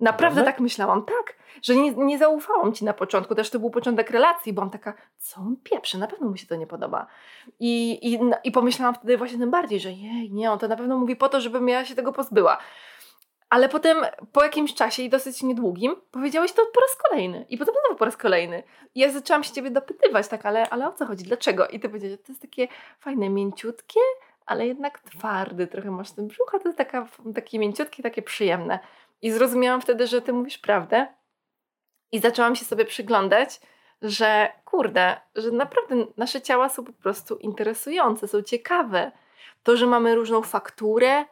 Naprawdę 0.00 0.44
tak 0.44 0.60
myślałam, 0.60 1.02
tak, 1.02 1.36
że 1.62 1.76
nie, 1.76 1.90
nie 1.90 2.18
zaufałam 2.18 2.72
ci 2.72 2.84
na 2.84 2.92
początku, 2.92 3.34
też 3.34 3.50
to 3.50 3.58
był 3.58 3.70
początek 3.70 4.10
relacji, 4.10 4.52
byłam 4.52 4.70
taka, 4.70 4.94
co 5.18 5.40
on 5.40 5.56
pieprzy, 5.62 5.98
na 5.98 6.06
pewno 6.06 6.28
mu 6.28 6.36
się 6.36 6.46
to 6.46 6.56
nie 6.56 6.66
podoba. 6.66 7.06
I, 7.60 7.98
i, 8.12 8.20
I 8.44 8.52
pomyślałam 8.52 8.94
wtedy 8.94 9.18
właśnie 9.18 9.38
tym 9.38 9.50
bardziej, 9.50 9.80
że 9.80 9.92
jej, 9.92 10.32
nie, 10.32 10.52
on 10.52 10.58
to 10.58 10.68
na 10.68 10.76
pewno 10.76 10.98
mówi 10.98 11.16
po 11.16 11.28
to, 11.28 11.40
żebym 11.40 11.68
ja 11.68 11.84
się 11.84 11.94
tego 11.94 12.12
pozbyła. 12.12 12.58
Ale 13.48 13.68
potem 13.68 13.98
po 14.32 14.44
jakimś 14.44 14.74
czasie 14.74 15.02
i 15.02 15.10
dosyć 15.10 15.42
niedługim 15.42 15.96
powiedziałeś 16.10 16.52
to 16.52 16.66
po 16.66 16.80
raz 16.80 16.96
kolejny. 16.96 17.46
I 17.48 17.58
potem 17.58 17.74
znowu 17.80 17.98
po 17.98 18.04
raz 18.04 18.16
kolejny. 18.16 18.62
I 18.94 19.00
ja 19.00 19.12
zaczęłam 19.12 19.44
się 19.44 19.52
ciebie 19.52 19.70
dopytywać, 19.70 20.28
tak, 20.28 20.46
ale, 20.46 20.70
ale 20.70 20.88
o 20.88 20.92
co 20.92 21.06
chodzi? 21.06 21.24
Dlaczego? 21.24 21.68
I 21.68 21.80
ty 21.80 21.88
powiedziałeś, 21.88 22.16
to 22.26 22.32
jest 22.32 22.42
takie 22.42 22.68
fajne, 23.00 23.28
mięciutkie, 23.28 24.00
ale 24.46 24.66
jednak 24.66 24.98
twardy. 25.00 25.66
Trochę 25.66 25.90
masz 25.90 26.12
ten 26.12 26.26
brzuch, 26.26 26.54
a 26.54 26.58
to 26.58 26.68
jest 26.68 26.78
taka, 26.78 27.08
takie 27.34 27.58
mięciutkie, 27.58 28.02
takie 28.02 28.22
przyjemne. 28.22 28.78
I 29.22 29.30
zrozumiałam 29.30 29.80
wtedy, 29.80 30.06
że 30.06 30.22
ty 30.22 30.32
mówisz 30.32 30.58
prawdę. 30.58 31.06
I 32.12 32.18
zaczęłam 32.18 32.56
się 32.56 32.64
sobie 32.64 32.84
przyglądać, 32.84 33.60
że 34.02 34.52
kurde, 34.64 35.16
że 35.34 35.50
naprawdę 35.50 36.06
nasze 36.16 36.40
ciała 36.40 36.68
są 36.68 36.84
po 36.84 36.92
prostu 36.92 37.36
interesujące, 37.36 38.28
są 38.28 38.42
ciekawe. 38.42 39.12
To, 39.62 39.76
że 39.76 39.86
mamy 39.86 40.14
różną 40.14 40.42
fakturę 40.42 41.24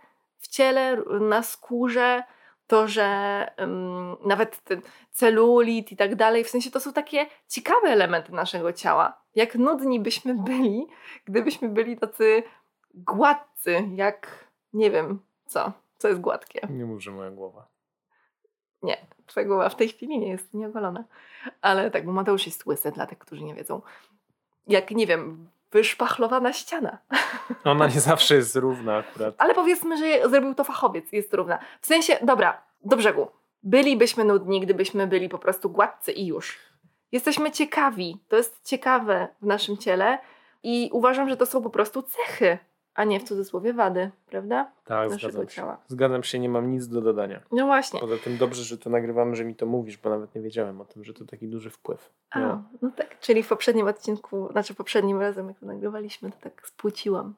w 0.44 0.48
ciele, 0.48 1.02
na 1.20 1.42
skórze, 1.42 2.22
to, 2.66 2.88
że 2.88 3.48
um, 3.58 4.16
nawet 4.24 4.60
ten 4.60 4.82
celulit 5.10 5.92
i 5.92 5.96
tak 5.96 6.14
dalej, 6.14 6.44
w 6.44 6.48
sensie 6.48 6.70
to 6.70 6.80
są 6.80 6.92
takie 6.92 7.26
ciekawe 7.48 7.88
elementy 7.88 8.32
naszego 8.32 8.72
ciała. 8.72 9.22
Jak 9.34 9.54
nudni 9.54 10.00
byśmy 10.00 10.34
byli, 10.34 10.86
gdybyśmy 11.24 11.68
byli 11.68 11.96
tacy 11.96 12.42
gładcy, 12.94 13.88
jak 13.94 14.48
nie 14.72 14.90
wiem 14.90 15.20
co, 15.46 15.72
co 15.98 16.08
jest 16.08 16.20
gładkie. 16.20 16.68
Nie 16.70 16.84
mów, 16.84 17.02
że 17.02 17.10
moja 17.10 17.30
głowa. 17.30 17.66
Nie, 18.82 19.06
twoja 19.26 19.46
głowa 19.46 19.68
w 19.68 19.76
tej 19.76 19.88
chwili 19.88 20.18
nie 20.18 20.28
jest 20.28 20.54
nieogolona. 20.54 21.04
Ale 21.60 21.90
tak, 21.90 22.06
bo 22.06 22.12
Mateusz 22.12 22.46
jest 22.46 22.66
łysy, 22.66 22.92
dla 22.92 23.06
tych, 23.06 23.18
którzy 23.18 23.44
nie 23.44 23.54
wiedzą. 23.54 23.82
Jak, 24.66 24.90
nie 24.90 25.06
wiem, 25.06 25.48
wyszpachlowana 25.74 26.52
ściana. 26.52 26.98
Ona 27.64 27.86
nie 27.86 28.00
zawsze 28.00 28.34
jest 28.34 28.56
równa 28.56 28.96
akurat. 28.96 29.34
Ale 29.38 29.54
powiedzmy, 29.54 29.96
że 29.96 30.28
zrobił 30.28 30.54
to 30.54 30.64
fachowiec, 30.64 31.12
jest 31.12 31.34
równa. 31.34 31.58
W 31.80 31.86
sensie, 31.86 32.18
dobra, 32.22 32.62
do 32.84 32.96
brzegu. 32.96 33.28
Bylibyśmy 33.62 34.24
nudni, 34.24 34.60
gdybyśmy 34.60 35.06
byli 35.06 35.28
po 35.28 35.38
prostu 35.38 35.70
gładcy 35.70 36.12
i 36.12 36.26
już. 36.26 36.58
Jesteśmy 37.12 37.50
ciekawi, 37.50 38.16
to 38.28 38.36
jest 38.36 38.60
ciekawe 38.64 39.28
w 39.42 39.46
naszym 39.46 39.76
ciele 39.76 40.18
i 40.62 40.90
uważam, 40.92 41.28
że 41.28 41.36
to 41.36 41.46
są 41.46 41.62
po 41.62 41.70
prostu 41.70 42.02
cechy 42.02 42.58
a 42.94 43.04
nie 43.04 43.20
w 43.20 43.24
cudzysłowie 43.24 43.72
wady, 43.72 44.10
prawda? 44.26 44.70
Tak, 44.84 45.10
Naszego 45.10 45.32
zgadzam 45.32 45.48
się. 45.48 45.56
ciała. 45.56 45.76
Zgadzam 45.88 46.22
się, 46.22 46.38
nie 46.38 46.48
mam 46.48 46.70
nic 46.70 46.88
do 46.88 47.00
dodania. 47.00 47.40
No 47.52 47.66
właśnie. 47.66 48.00
Poza 48.00 48.16
tym 48.18 48.36
dobrze, 48.36 48.62
że 48.62 48.78
to 48.78 48.90
nagrywamy, 48.90 49.36
że 49.36 49.44
mi 49.44 49.54
to 49.54 49.66
mówisz, 49.66 49.96
bo 49.96 50.10
nawet 50.10 50.34
nie 50.34 50.40
wiedziałem 50.40 50.80
o 50.80 50.84
tym, 50.84 51.04
że 51.04 51.14
to 51.14 51.24
taki 51.24 51.48
duży 51.48 51.70
wpływ. 51.70 52.10
A, 52.30 52.38
No. 52.40 52.62
no 52.82 52.90
tak, 52.96 53.18
czyli 53.20 53.42
w 53.42 53.48
poprzednim 53.48 53.86
odcinku, 53.86 54.48
znaczy 54.52 54.74
poprzednim 54.74 55.20
razem, 55.20 55.48
jak 55.48 55.58
to 55.58 55.66
nagrywaliśmy, 55.66 56.30
to 56.30 56.36
tak 56.40 56.66
spłuciłam 56.66 57.34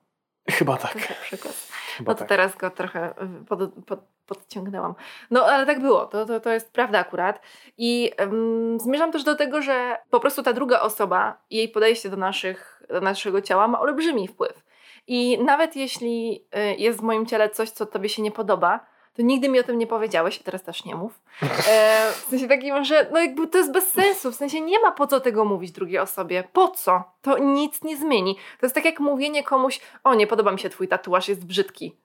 Chyba 0.50 0.76
tak. 0.76 0.96
przekaz. 1.22 1.70
Chyba 1.96 2.10
No 2.12 2.14
to 2.14 2.18
tak. 2.18 2.28
teraz 2.28 2.56
go 2.56 2.70
trochę 2.70 3.14
pod, 3.48 3.60
pod, 3.86 4.00
podciągnęłam. 4.26 4.94
No 5.30 5.44
ale 5.44 5.66
tak 5.66 5.80
było, 5.80 6.06
to, 6.06 6.26
to, 6.26 6.40
to 6.40 6.50
jest 6.50 6.72
prawda 6.72 6.98
akurat. 6.98 7.40
I 7.78 8.12
ym, 8.20 8.80
zmierzam 8.80 9.12
też 9.12 9.24
do 9.24 9.34
tego, 9.36 9.62
że 9.62 9.96
po 10.10 10.20
prostu 10.20 10.42
ta 10.42 10.52
druga 10.52 10.80
osoba, 10.80 11.38
jej 11.50 11.68
podejście 11.68 12.10
do, 12.10 12.16
naszych, 12.16 12.82
do 12.88 13.00
naszego 13.00 13.40
ciała 13.42 13.68
ma 13.68 13.80
olbrzymi 13.80 14.28
wpływ. 14.28 14.65
I 15.06 15.38
nawet 15.38 15.76
jeśli 15.76 16.44
y, 16.56 16.76
jest 16.76 16.98
w 16.98 17.02
moim 17.02 17.26
ciele 17.26 17.50
coś, 17.50 17.70
co 17.70 17.86
tobie 17.86 18.08
się 18.08 18.22
nie 18.22 18.30
podoba, 18.30 18.86
to 19.14 19.22
nigdy 19.22 19.48
mi 19.48 19.60
o 19.60 19.62
tym 19.62 19.78
nie 19.78 19.86
powiedziałeś, 19.86 20.40
a 20.40 20.44
teraz 20.44 20.62
też 20.62 20.84
nie 20.84 20.94
mów. 20.94 21.22
E, 21.68 22.10
w 22.12 22.26
sensie 22.30 22.48
takim, 22.48 22.84
że 22.84 23.06
no 23.12 23.20
jakby 23.20 23.46
to 23.46 23.58
jest 23.58 23.72
bez 23.72 23.88
sensu, 23.92 24.32
w 24.32 24.34
sensie 24.34 24.60
nie 24.60 24.80
ma 24.80 24.92
po 24.92 25.06
co 25.06 25.20
tego 25.20 25.44
mówić 25.44 25.72
drugiej 25.72 25.98
osobie. 25.98 26.44
Po 26.52 26.68
co? 26.68 27.04
To 27.22 27.38
nic 27.38 27.82
nie 27.84 27.96
zmieni. 27.96 28.34
To 28.60 28.66
jest 28.66 28.74
tak 28.74 28.84
jak 28.84 29.00
mówienie 29.00 29.42
komuś, 29.44 29.80
o 30.04 30.14
nie 30.14 30.26
podoba 30.26 30.52
mi 30.52 30.58
się 30.58 30.70
twój 30.70 30.88
tatuaż, 30.88 31.28
jest 31.28 31.44
brzydki. 31.46 31.96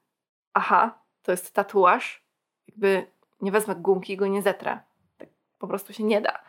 Aha, 0.54 1.00
to 1.24 1.32
jest 1.32 1.54
tatuaż. 1.54 2.24
Jakby 2.68 3.08
nie 3.42 3.52
wezmę 3.52 3.76
gumki 3.76 4.14
i 4.14 4.18
go 4.18 4.28
nie 4.28 4.42
zetrę. 4.42 4.80
Tak 5.18 5.30
po 5.60 5.68
prostu 5.68 5.94
się 5.94 6.04
nie 6.04 6.22
da. 6.22 6.40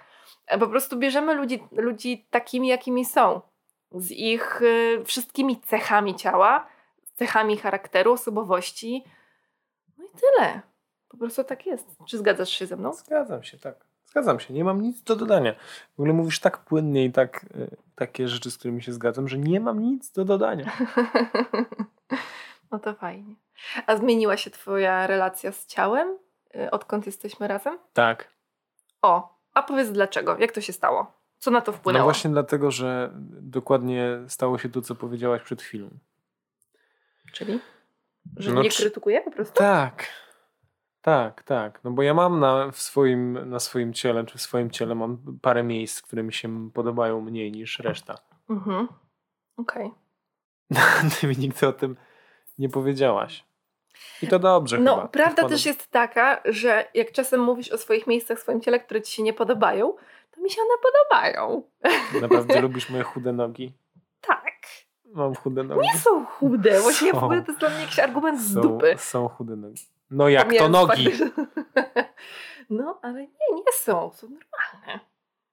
E, 0.47 0.59
Po 0.59 0.67
prostu 0.67 0.97
bierzemy 0.97 1.35
ludzi, 1.35 1.63
ludzi 1.73 2.27
takimi, 2.31 2.69
jakimi 2.69 3.05
są. 3.05 3.41
Z 3.95 4.11
ich 4.11 4.63
y, 4.63 5.03
wszystkimi 5.05 5.61
cechami 5.61 6.15
ciała, 6.15 6.67
cechami 7.15 7.57
charakteru, 7.57 8.13
osobowości. 8.13 9.05
No 9.99 10.05
i 10.05 10.09
tyle. 10.09 10.61
Po 11.09 11.17
prostu 11.17 11.45
tak 11.45 11.67
jest. 11.67 11.97
Czy 12.07 12.19
zgadzasz 12.19 12.51
się 12.51 12.67
ze 12.67 12.77
mną? 12.77 12.93
Zgadzam 12.93 13.43
się, 13.43 13.59
tak. 13.59 13.75
Zgadzam 14.07 14.41
się, 14.41 14.55
nie 14.55 14.65
mam 14.65 14.81
nic 14.81 15.03
do 15.03 15.17
dodania. 15.17 15.55
W 15.97 16.01
ogóle 16.01 16.13
mówisz 16.13 16.41
tak 16.41 16.59
płynnie 16.59 17.05
i 17.05 17.13
tak 17.13 17.45
y, 17.57 17.77
takie 17.95 18.29
rzeczy, 18.29 18.51
z 18.51 18.59
którymi 18.59 18.83
się 18.83 18.93
zgadzam, 18.93 19.29
że 19.29 19.39
nie 19.39 19.61
mam 19.61 19.79
nic 19.83 20.13
do 20.13 20.25
dodania. 20.25 20.73
no 22.71 22.79
to 22.79 22.95
fajnie. 22.95 23.35
A 23.87 23.97
zmieniła 23.97 24.37
się 24.37 24.51
twoja 24.51 25.07
relacja 25.07 25.53
z 25.53 25.67
ciałem, 25.67 26.19
y, 26.57 26.71
odkąd 26.71 27.07
jesteśmy 27.07 27.49
razem? 27.49 27.79
Tak. 27.93 28.29
O, 29.03 29.39
a 29.55 29.63
powiedz 29.63 29.91
dlaczego? 29.91 30.39
Jak 30.39 30.53
to 30.53 30.61
się 30.61 30.73
stało? 30.73 31.22
Co 31.43 31.51
na 31.51 31.61
to 31.61 31.73
wpłynęło? 31.73 32.01
No 32.03 32.05
właśnie 32.07 32.31
dlatego, 32.31 32.71
że 32.71 33.11
dokładnie 33.41 34.09
stało 34.29 34.59
się 34.59 34.69
to, 34.69 34.83
co 34.83 34.95
powiedziałaś 34.95 35.43
przed 35.43 35.63
chwilą. 35.63 35.89
Czyli? 37.33 37.61
Że 38.37 38.53
No 38.53 38.63
nie 38.63 38.71
czy- 38.71 38.83
krytykuję 38.83 39.21
po 39.21 39.31
prostu? 39.31 39.55
Tak. 39.55 40.07
Tak, 41.01 41.43
tak. 41.43 41.85
No 41.85 41.91
bo 41.91 42.03
ja 42.03 42.15
mam 42.15 42.41
na, 42.41 42.71
w 42.71 42.79
swoim, 42.79 43.49
na 43.51 43.61
swoim 43.61 43.93
ciele, 43.93 44.25
czy 44.27 44.39
w 44.39 44.43
swoim 44.43 44.71
ciele 44.71 44.95
mam 44.95 45.39
parę 45.43 45.63
miejsc, 45.63 46.03
które 46.03 46.23
mi 46.23 46.33
się 46.33 46.71
podobają 46.71 47.21
mniej 47.21 47.53
niż 47.53 47.79
reszta. 47.79 48.15
Mhm. 48.51 48.89
Okej. 49.57 49.91
Ty 51.21 51.27
mi 51.27 51.37
nigdy 51.37 51.69
o 51.69 51.73
tym 51.73 51.97
nie 52.59 52.69
powiedziałaś. 52.69 53.45
I 54.23 54.29
to 54.29 54.39
dobrze 54.39 54.79
No, 54.79 54.95
chyba. 54.97 55.09
prawda 55.09 55.49
też 55.49 55.67
jest 55.67 55.91
taka, 55.91 56.41
że 56.45 56.85
jak 56.95 57.13
czasem 57.13 57.41
mówisz 57.41 57.71
o 57.73 57.79
swoich 57.79 58.07
miejscach 58.07 58.39
w 58.39 58.43
swoim 58.43 58.61
ciele, 58.61 58.81
które 58.81 59.03
ci 59.03 59.13
się 59.13 59.23
nie 59.23 59.33
podobają, 59.33 59.95
mi 60.43 60.51
się 60.51 60.63
one 60.63 60.75
podobają. 60.83 61.63
Naprawdę 62.21 62.61
lubisz 62.61 62.91
moje 62.91 63.03
chude 63.03 63.33
nogi? 63.33 63.73
Tak. 64.21 64.53
Mam 65.05 65.35
chude 65.35 65.63
nogi. 65.65 65.81
Nie 65.93 65.99
są 65.99 66.25
chude. 66.27 66.81
Właśnie 66.81 67.11
Są. 67.13 67.21
ogóle 67.21 67.43
to 67.43 67.47
jest 67.53 67.61
dla 67.61 67.69
mnie 67.71 67.81
jakiś 67.81 67.99
argument 67.99 68.41
z 68.43 68.55
Są, 68.55 68.61
dupy. 68.61 68.95
są 68.99 69.29
chude 69.29 69.57
nogi. 69.57 69.83
No 70.11 70.29
jak 70.29 70.43
to 70.43 70.49
Pomijając 70.49 70.73
nogi? 70.73 71.05
fakt, 71.11 71.17
że- 71.19 71.47
No, 72.71 72.99
ale 73.03 73.21
nie, 73.23 73.29
nie 73.55 73.73
są. 73.73 74.11
Są 74.15 74.27
normalne. 74.29 75.01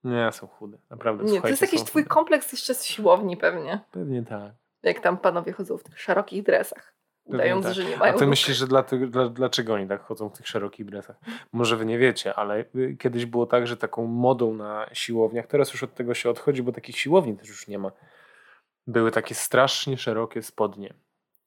Nie, 0.03 0.31
są 0.31 0.47
chude. 0.47 0.77
Naprawdę, 0.89 1.23
Nie, 1.23 1.41
to 1.41 1.47
jest 1.47 1.61
jakiś 1.61 1.83
twój 1.83 2.03
chude. 2.03 2.13
kompleks 2.15 2.51
jeszcze 2.51 2.73
z 2.75 2.85
siłowni 2.85 3.37
pewnie. 3.37 3.79
Pewnie 3.91 4.23
tak. 4.23 4.51
Jak 4.83 4.99
tam 4.99 5.17
panowie 5.17 5.51
chodzą 5.51 5.77
w 5.77 5.83
tych 5.83 5.99
szerokich 6.01 6.43
dresach. 6.43 6.93
Udając, 7.29 7.65
tak. 7.65 7.73
że 7.73 7.83
nie 7.85 7.95
A 7.95 7.99
mają 7.99 8.13
ty 8.13 8.19
nóg. 8.21 8.29
myślisz, 8.29 8.57
że 8.57 8.67
dlatego, 8.67 9.07
dla, 9.07 9.29
dlaczego 9.29 9.73
oni 9.73 9.87
tak 9.87 10.01
chodzą 10.03 10.29
w 10.29 10.37
tych 10.37 10.47
szerokich 10.47 10.85
dresach? 10.85 11.15
Może 11.53 11.77
wy 11.77 11.85
nie 11.85 11.97
wiecie, 11.97 12.35
ale 12.35 12.65
y, 12.75 12.95
kiedyś 12.99 13.25
było 13.25 13.45
tak, 13.45 13.67
że 13.67 13.77
taką 13.77 14.05
modą 14.05 14.53
na 14.53 14.85
siłowniach, 14.93 15.47
teraz 15.47 15.71
już 15.73 15.83
od 15.83 15.93
tego 15.95 16.13
się 16.13 16.29
odchodzi, 16.29 16.63
bo 16.63 16.71
takich 16.71 16.99
siłowni 16.99 17.37
też 17.37 17.47
już 17.47 17.67
nie 17.67 17.79
ma. 17.79 17.91
Były 18.87 19.11
takie 19.11 19.35
strasznie 19.35 19.97
szerokie 19.97 20.41
spodnie, 20.43 20.93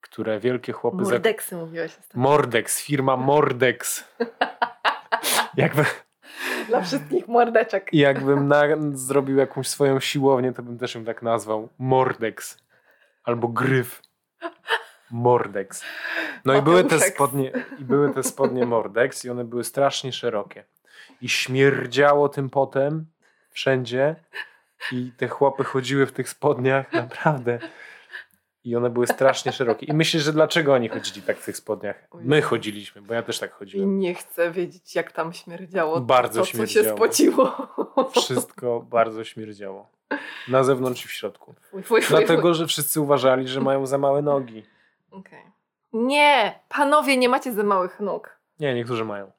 które 0.01 0.41
wielkie 0.41 0.73
chłopy... 0.73 0.97
zak- 1.05 1.11
Mordeksy 1.13 1.57
mówiłaś 1.57 1.91
ostatnio. 2.01 2.21
Mordex, 2.23 2.83
firma 2.83 3.17
Mordex. 3.17 4.05
Jakby, 5.57 5.85
Dla 6.69 6.81
wszystkich 6.83 7.29
mordeczek. 7.29 7.89
jakbym 7.93 8.49
na, 8.49 8.63
zrobił 8.93 9.37
jakąś 9.37 9.69
swoją 9.69 10.01
siłownię, 10.01 10.53
to 10.53 10.63
bym 10.63 10.79
też 10.79 10.95
ją 10.95 11.05
tak 11.05 11.23
nazwał. 11.23 11.69
Mordex. 11.79 12.59
Albo 13.25 13.49
Gryf. 13.49 14.03
Mordex. 15.13 15.85
No 16.45 16.55
i 16.55 16.63
były 16.63 16.85
te 16.85 17.01
spodnie, 17.01 17.53
i 17.79 17.85
były 17.85 18.15
te 18.15 18.23
spodnie 18.23 18.67
Mordex 18.67 19.25
i 19.25 19.31
one 19.31 19.45
były 19.45 19.65
strasznie 19.65 20.13
szerokie. 20.13 20.65
I 21.23 21.29
śmierdziało 21.29 22.29
tym 22.29 22.51
potem 22.51 23.07
wszędzie. 23.51 24.17
I 24.93 25.13
te 25.17 25.29
chłopy 25.29 25.65
chodziły 25.65 26.07
w 26.07 26.13
tych 26.13 26.29
spodniach, 26.29 26.93
naprawdę. 26.93 27.59
I 28.65 28.77
one 28.77 28.91
były 28.91 29.07
strasznie 29.07 29.53
szerokie. 29.53 29.87
I 29.87 29.93
myślisz, 29.93 30.23
że 30.23 30.33
dlaczego 30.33 30.75
oni 30.75 30.89
chodzili 30.89 31.23
tak 31.23 31.39
w 31.39 31.45
tych 31.45 31.57
spodniach? 31.57 32.09
My 32.15 32.43
chodziliśmy, 32.43 33.03
bo 33.03 33.15
ja 33.15 33.23
też 33.23 33.39
tak 33.39 33.51
I 33.51 33.53
chodziłem. 33.53 33.99
nie 33.99 34.15
chcę 34.15 34.51
wiedzieć, 34.51 34.95
jak 34.95 35.13
tam 35.13 35.33
śmierdziało. 35.33 36.01
Bardzo 36.01 36.41
to, 36.41 36.47
co 36.47 36.53
się 36.53 36.59
śmierdziało. 36.59 36.97
spociło. 36.97 37.69
Wszystko 38.23 38.81
bardzo 38.81 39.25
śmierdziało. 39.25 39.89
Na 40.49 40.65
zewnątrz 40.65 41.05
i 41.05 41.09
w 41.09 41.13
środku. 41.13 41.55
Fuj, 41.71 41.83
fuj, 41.83 42.03
fuj, 42.03 42.19
Dlatego, 42.19 42.55
że 42.55 42.67
wszyscy 42.67 43.01
uważali, 43.01 43.49
że 43.49 43.61
mają 43.61 43.87
za 43.87 43.99
małe 43.99 44.23
nogi. 44.23 44.63
Okej. 45.13 45.43
Nie, 45.93 46.61
panowie, 46.69 47.17
nie 47.17 47.29
macie 47.29 47.53
za 47.53 47.63
małych 47.63 48.01
nóg. 48.01 48.39
Nie, 48.61 48.75
niektórzy 48.75 49.05
mają. 49.05 49.33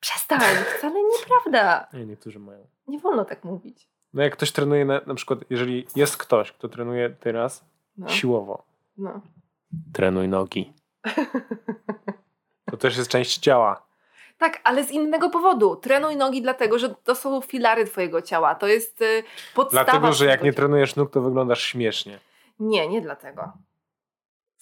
Przestań, 0.00 0.40
wcale 0.78 1.00
nieprawda. 1.02 1.88
Nie, 1.92 2.06
niektórzy 2.06 2.38
mają. 2.38 2.66
Nie 2.88 2.98
wolno 2.98 3.24
tak 3.24 3.44
mówić. 3.44 3.88
No 4.14 4.22
jak 4.22 4.32
ktoś 4.32 4.52
trenuje, 4.52 4.84
na, 4.84 5.00
na 5.06 5.14
przykład, 5.14 5.38
jeżeli 5.50 5.86
jest 5.96 6.16
ktoś, 6.16 6.52
kto 6.52 6.68
trenuje 6.68 7.10
teraz 7.10 7.64
No, 7.96 8.08
siłowo, 8.08 8.64
no. 8.98 9.20
trenuj 9.92 10.28
nogi. 10.28 10.72
To 12.70 12.76
też 12.76 12.96
jest 12.96 13.10
część 13.10 13.38
ciała. 13.38 13.86
Tak, 14.38 14.60
ale 14.64 14.84
z 14.84 14.90
innego 14.90 15.30
powodu. 15.30 15.76
Trenuj 15.76 16.16
nogi 16.16 16.42
dlatego, 16.42 16.78
że 16.78 16.94
to 16.94 17.14
są 17.14 17.40
filary 17.40 17.84
twojego 17.84 18.22
ciała. 18.22 18.54
To 18.54 18.66
jest 18.66 19.02
y, 19.02 19.22
podstawa 19.54 19.84
Dlatego, 19.84 20.12
że 20.12 20.26
jak 20.26 20.42
nie 20.42 20.52
trenujesz 20.52 20.96
nóg, 20.96 21.10
to 21.10 21.20
wyglądasz 21.20 21.62
śmiesznie. 21.62 22.18
Nie, 22.58 22.88
nie 22.88 23.00
dlatego. 23.00 23.52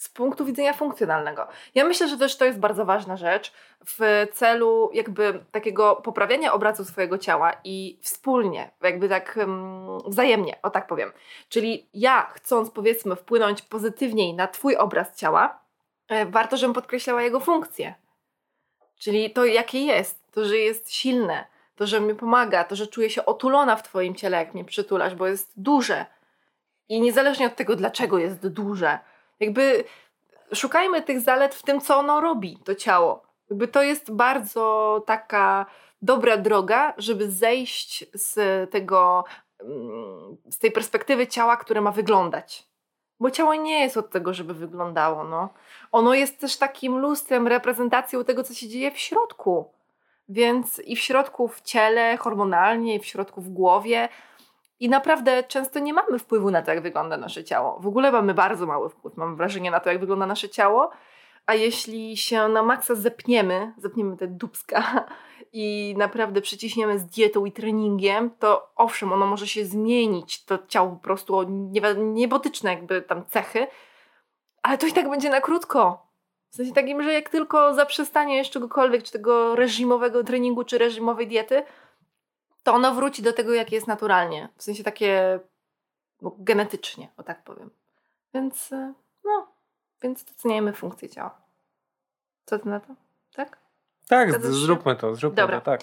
Z 0.05 0.09
punktu 0.09 0.45
widzenia 0.45 0.73
funkcjonalnego. 0.73 1.49
Ja 1.75 1.85
myślę, 1.85 2.09
że 2.09 2.19
też 2.19 2.37
to 2.37 2.45
jest 2.45 2.59
bardzo 2.59 2.85
ważna 2.85 3.17
rzecz 3.17 3.53
w 3.87 4.27
celu 4.33 4.91
jakby 4.93 5.45
takiego 5.53 5.97
poprawiania 5.97 6.53
obrazu 6.53 6.85
swojego 6.85 7.19
ciała 7.19 7.53
i 7.65 7.99
wspólnie, 8.03 8.71
jakby 8.83 9.09
tak 9.09 9.37
um, 9.37 9.99
wzajemnie, 10.07 10.57
o 10.63 10.71
tak 10.71 10.87
powiem. 10.87 11.13
Czyli 11.49 11.89
ja 11.95 12.31
chcąc 12.35 12.71
powiedzmy 12.71 13.17
wpłynąć 13.17 13.63
pozytywniej 13.63 14.35
na 14.35 14.49
Twój 14.49 14.77
obraz 14.77 15.17
ciała, 15.17 15.61
e, 16.09 16.27
warto, 16.27 16.57
żebym 16.57 16.75
podkreślała 16.75 17.23
jego 17.23 17.41
funkcję. 17.41 17.95
Czyli 18.99 19.31
to, 19.31 19.45
jakie 19.45 19.85
jest, 19.85 20.33
to, 20.33 20.45
że 20.45 20.57
jest 20.57 20.93
silne, 20.93 21.45
to, 21.77 21.87
że 21.87 22.01
mi 22.01 22.15
pomaga, 22.15 22.65
to, 22.65 22.77
że 22.77 22.87
czuję 22.87 23.11
się 23.11 23.25
otulona 23.25 23.77
w 23.77 23.83
Twoim 23.83 24.15
ciele, 24.15 24.37
jak 24.37 24.55
mnie 24.55 24.65
przytulasz, 24.65 25.15
bo 25.15 25.27
jest 25.27 25.53
duże. 25.57 26.07
I 26.89 27.01
niezależnie 27.01 27.47
od 27.47 27.57
tego, 27.57 27.77
dlaczego 27.77 28.19
jest 28.19 28.49
duże, 28.49 28.99
jakby 29.41 29.85
szukajmy 30.55 31.03
tych 31.03 31.21
zalet 31.21 31.55
w 31.55 31.63
tym, 31.63 31.81
co 31.81 31.99
ono 31.99 32.21
robi, 32.21 32.59
to 32.65 32.75
ciało. 32.75 33.23
Jakby 33.51 33.69
to 33.69 33.83
jest 33.83 34.13
bardzo 34.13 35.03
taka 35.07 35.67
dobra 36.03 36.37
droga, 36.37 36.95
żeby 36.99 37.31
zejść 37.31 38.05
z 38.15 38.71
tego, 38.71 39.25
mm, 39.61 40.37
z 40.51 40.59
tej 40.59 40.73
perspektywy 40.73 41.27
ciała, 41.27 41.57
które 41.57 41.81
ma 41.81 41.91
wyglądać. 41.91 42.69
Bo 43.21 43.31
ciało 43.31 43.55
nie 43.55 43.81
jest 43.81 43.97
od 43.97 44.11
tego, 44.11 44.35
żeby 44.35 44.55
wyglądało. 44.55 45.25
No. 45.25 45.49
Ono 45.93 46.15
jest 46.15 46.41
też 46.41 46.57
takim 46.57 46.99
lustrem, 46.99 47.49
reprezentacją 47.49 48.25
tego, 48.25 48.45
co 48.45 48.55
się 48.55 48.69
dzieje 48.69 48.91
w 48.91 48.99
środku. 48.99 49.71
Więc 50.29 50.79
i 50.79 50.97
w 50.97 51.01
środku 51.01 51.49
w 51.49 51.61
ciele, 51.61 52.17
hormonalnie, 52.17 52.95
i 52.95 52.99
w 52.99 53.07
środku 53.07 53.41
w 53.41 53.49
głowie. 53.49 54.09
I 54.81 54.89
naprawdę 54.89 55.43
często 55.43 55.79
nie 55.79 55.93
mamy 55.93 56.19
wpływu 56.19 56.51
na 56.51 56.63
to, 56.63 56.71
jak 56.71 56.83
wygląda 56.83 57.17
nasze 57.17 57.45
ciało. 57.45 57.81
W 57.81 57.87
ogóle 57.87 58.13
mamy 58.13 58.35
bardzo 58.35 58.67
mały 58.67 58.91
wpływ, 58.91 59.17
mam 59.17 59.37
wrażenie, 59.37 59.71
na 59.71 59.81
to, 59.81 59.91
jak 59.91 60.01
wygląda 60.01 60.27
nasze 60.27 60.49
ciało. 60.49 60.91
A 61.47 61.55
jeśli 61.55 62.17
się 62.17 62.49
na 62.49 62.63
maksa 62.63 62.95
zepniemy, 62.95 63.73
zepniemy 63.77 64.17
te 64.17 64.27
dubska 64.27 65.05
i 65.53 65.95
naprawdę 65.99 66.41
przyciśniemy 66.41 66.99
z 66.99 67.07
dietą 67.07 67.45
i 67.45 67.53
treningiem, 67.53 68.31
to 68.31 68.73
owszem, 68.77 69.13
ono 69.13 69.27
może 69.27 69.47
się 69.47 69.65
zmienić, 69.65 70.45
to 70.45 70.59
ciało 70.69 70.91
po 70.91 70.97
prostu 70.97 71.37
o 71.37 71.45
niebotyczne 71.95 72.71
jakby 72.71 73.03
tam 73.03 73.25
cechy, 73.27 73.67
ale 74.63 74.79
to 74.79 74.87
i 74.87 74.93
tak 74.93 75.11
będzie 75.11 75.31
na 75.31 75.41
krótko. 75.41 76.07
W 76.51 76.57
sensie 76.57 76.73
takim, 76.73 77.03
że 77.03 77.13
jak 77.13 77.29
tylko 77.29 77.75
zaprzestaniesz 77.75 78.51
czegokolwiek, 78.51 79.03
czy 79.03 79.13
tego 79.13 79.57
reżimowego 79.57 80.25
treningu, 80.25 80.65
czy 80.65 80.79
reżimowej 80.79 81.29
diety, 81.29 81.63
to 82.65 82.75
ono 82.75 82.95
wróci 82.95 83.23
do 83.23 83.33
tego, 83.33 83.55
jak 83.55 83.73
jest 83.73 83.87
naturalnie. 83.87 84.49
W 84.57 84.63
sensie 84.63 84.85
takie 84.85 85.41
no, 86.23 86.37
genetycznie, 86.39 87.09
o 87.17 87.23
tak 87.23 87.45
powiem. 87.45 87.71
Więc 88.35 88.73
e, 88.73 88.95
no, 89.25 89.53
więc 90.03 90.25
doceniajmy 90.25 90.73
funkcję 90.73 91.09
ciała. 91.09 91.41
Co 92.45 92.59
ty 92.59 92.69
na 92.69 92.81
to? 92.81 92.95
Tak? 93.35 93.65
Tak, 94.09 94.45
zróbmy 94.45 94.97
to, 94.97 95.15
zróbmy 95.15 95.37
Dobra. 95.37 95.61
to, 95.61 95.65
tak. 95.65 95.81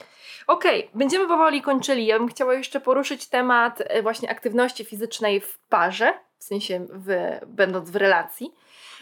Okej, 0.47 0.79
okay, 0.79 0.99
będziemy 0.99 1.27
powoli 1.27 1.61
kończyli. 1.61 2.05
Ja 2.05 2.19
bym 2.19 2.27
chciała 2.27 2.53
jeszcze 2.53 2.81
poruszyć 2.81 3.27
temat 3.27 3.81
e, 3.81 4.01
właśnie 4.01 4.29
aktywności 4.29 4.85
fizycznej 4.85 5.41
w 5.41 5.57
parze, 5.57 6.13
w 6.37 6.43
sensie 6.43 6.87
w, 6.89 7.39
będąc 7.47 7.89
w 7.89 7.95
relacji. 7.95 8.53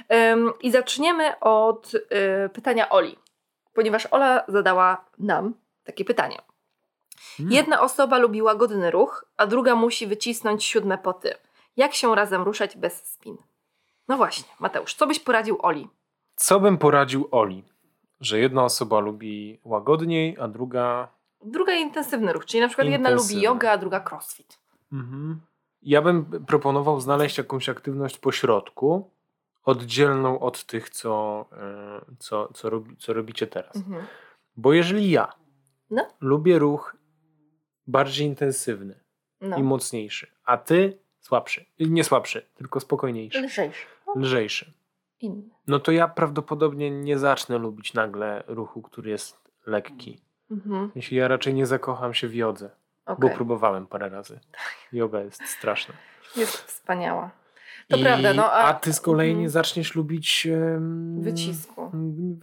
Um, 0.10 0.54
I 0.62 0.72
zaczniemy 0.72 1.40
od 1.40 1.94
y, 1.96 2.00
pytania 2.54 2.90
Oli, 2.90 3.18
ponieważ 3.74 4.06
Ola 4.12 4.44
zadała 4.48 5.06
nam 5.18 5.54
takie 5.84 6.06
pytanie. 6.06 6.38
Hmm. 7.38 7.54
Jedna 7.54 7.82
osoba 7.82 8.18
lubi 8.18 8.42
łagodny 8.42 8.92
ruch, 8.92 9.26
a 9.38 9.48
druga 9.48 9.76
musi 9.76 10.08
wycisnąć 10.08 10.64
siódme 10.64 10.98
poty. 10.98 11.34
Jak 11.78 11.94
się 11.94 12.16
razem 12.16 12.42
ruszać 12.42 12.78
bez 12.78 13.06
spin? 13.06 13.38
No 14.08 14.18
właśnie, 14.18 14.54
Mateusz, 14.60 14.94
co 14.94 15.08
byś 15.08 15.20
poradził 15.20 15.58
Oli? 15.62 15.90
Co 16.36 16.60
bym 16.60 16.78
poradził 16.78 17.28
Oli? 17.32 17.64
Że 18.22 18.40
jedna 18.40 18.64
osoba 18.64 19.00
lubi 19.00 19.60
łagodniej, 19.64 20.38
a 20.40 20.48
druga. 20.48 21.08
Druga 21.46 21.74
intensywny 21.74 22.34
ruch, 22.34 22.46
czyli 22.46 22.62
na 22.62 22.68
przykład 22.68 22.88
jedna 22.88 23.10
lubi 23.10 23.42
yoga, 23.42 23.72
a 23.72 23.78
druga 23.78 24.06
crossfit. 24.10 24.60
Mhm. 24.94 25.42
Ja 25.82 26.02
bym 26.02 26.26
proponował 26.26 27.00
znaleźć 27.00 27.38
jakąś 27.38 27.70
aktywność 27.70 28.18
po 28.18 28.32
środku, 28.32 29.10
oddzielną 29.66 30.40
od 30.40 30.66
tych, 30.66 30.90
co, 30.90 31.46
e, 31.52 32.02
co, 32.20 32.50
co, 32.54 32.70
robi, 32.70 32.98
co 32.98 33.14
robicie 33.14 33.48
teraz. 33.48 33.76
Mhm. 33.76 34.06
Bo 34.58 34.74
jeżeli 34.74 35.12
ja 35.12 35.34
no. 35.92 36.08
lubię 36.22 36.60
ruch 36.60 36.96
bardziej 37.90 38.28
intensywny 38.28 39.00
no. 39.42 39.58
i 39.58 39.64
mocniejszy, 39.64 40.28
a 40.46 40.58
ty 40.58 40.98
słabszy, 41.20 41.66
nie 41.80 42.04
słabszy, 42.04 42.46
tylko 42.56 42.80
spokojniejszy, 42.80 43.42
lżejszy, 43.42 43.86
lżejszy. 44.16 44.74
Inny. 45.22 45.50
no 45.68 45.80
to 45.80 45.92
ja 45.92 46.08
prawdopodobnie 46.08 46.92
nie 46.92 47.18
zacznę 47.18 47.58
lubić 47.58 47.94
nagle 47.94 48.44
ruchu, 48.48 48.82
który 48.82 49.10
jest 49.10 49.38
lekki. 49.66 50.22
Mhm. 50.52 50.92
Jeśli 50.96 51.18
ja 51.18 51.28
raczej 51.28 51.54
nie 51.54 51.66
zakocham 51.66 52.14
się 52.14 52.28
w 52.28 52.36
jodze, 52.36 52.70
okay. 53.06 53.30
bo 53.30 53.36
próbowałem 53.36 53.88
parę 53.88 54.10
razy. 54.10 54.40
Yoga 54.92 55.22
jest 55.22 55.46
straszna. 55.46 55.96
Jest 56.36 56.58
wspaniała. 56.58 57.32
To 57.90 57.98
I, 57.98 58.04
prawda. 58.04 58.34
No, 58.34 58.52
a, 58.52 58.64
a 58.64 58.74
ty 58.74 58.94
z 58.94 59.02
kolei 59.02 59.28
nie 59.28 59.34
mhm. 59.34 59.50
zaczniesz 59.50 59.96
lubić 59.96 60.48
um, 60.52 61.22
wycisku. 61.22 61.92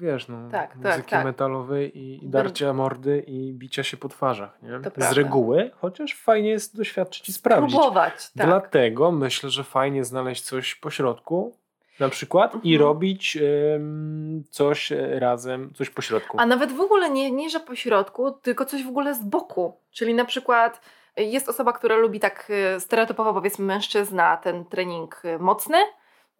Wiesz, 0.00 0.28
no, 0.28 0.50
tak, 0.50 0.76
muzyki 0.76 0.96
tak, 0.96 1.06
tak. 1.06 1.24
metalowej 1.24 1.98
i, 1.98 2.24
i 2.24 2.28
darcia 2.28 2.72
mordy 2.72 3.24
i 3.26 3.52
bicia 3.52 3.82
się 3.82 3.96
po 3.96 4.08
twarzach. 4.08 4.62
Nie? 4.62 4.70
To 4.70 4.90
z 4.90 4.92
prawda. 4.92 5.14
reguły, 5.14 5.70
chociaż 5.74 6.14
fajnie 6.14 6.50
jest 6.50 6.76
doświadczyć 6.76 7.28
i 7.28 7.32
sprawdzić. 7.32 7.70
Spróbować, 7.70 8.32
tak. 8.32 8.46
Dlatego 8.46 9.12
myślę, 9.12 9.50
że 9.50 9.64
fajnie 9.64 10.04
znaleźć 10.04 10.42
coś 10.42 10.74
po 10.74 10.90
środku, 10.90 11.56
na 12.00 12.08
przykład 12.08 12.54
mhm. 12.54 12.64
i 12.64 12.78
robić 12.78 13.38
um, 13.72 14.44
coś 14.50 14.92
razem, 15.10 15.72
coś 15.74 15.90
po 15.90 16.02
środku. 16.02 16.36
A 16.40 16.46
nawet 16.46 16.72
w 16.72 16.80
ogóle 16.80 17.10
nie, 17.10 17.30
nie, 17.30 17.50
że 17.50 17.60
po 17.60 17.74
środku, 17.74 18.30
tylko 18.30 18.64
coś 18.64 18.84
w 18.84 18.88
ogóle 18.88 19.14
z 19.14 19.24
boku. 19.24 19.76
Czyli 19.90 20.14
na 20.14 20.24
przykład 20.24 20.80
jest 21.16 21.48
osoba, 21.48 21.72
która 21.72 21.96
lubi 21.96 22.20
tak 22.20 22.50
y, 22.76 22.80
stereotypowo, 22.80 23.34
powiedzmy, 23.34 23.64
mężczyzna 23.64 24.36
ten 24.36 24.64
trening 24.64 25.24
y, 25.24 25.38
mocny, 25.38 25.78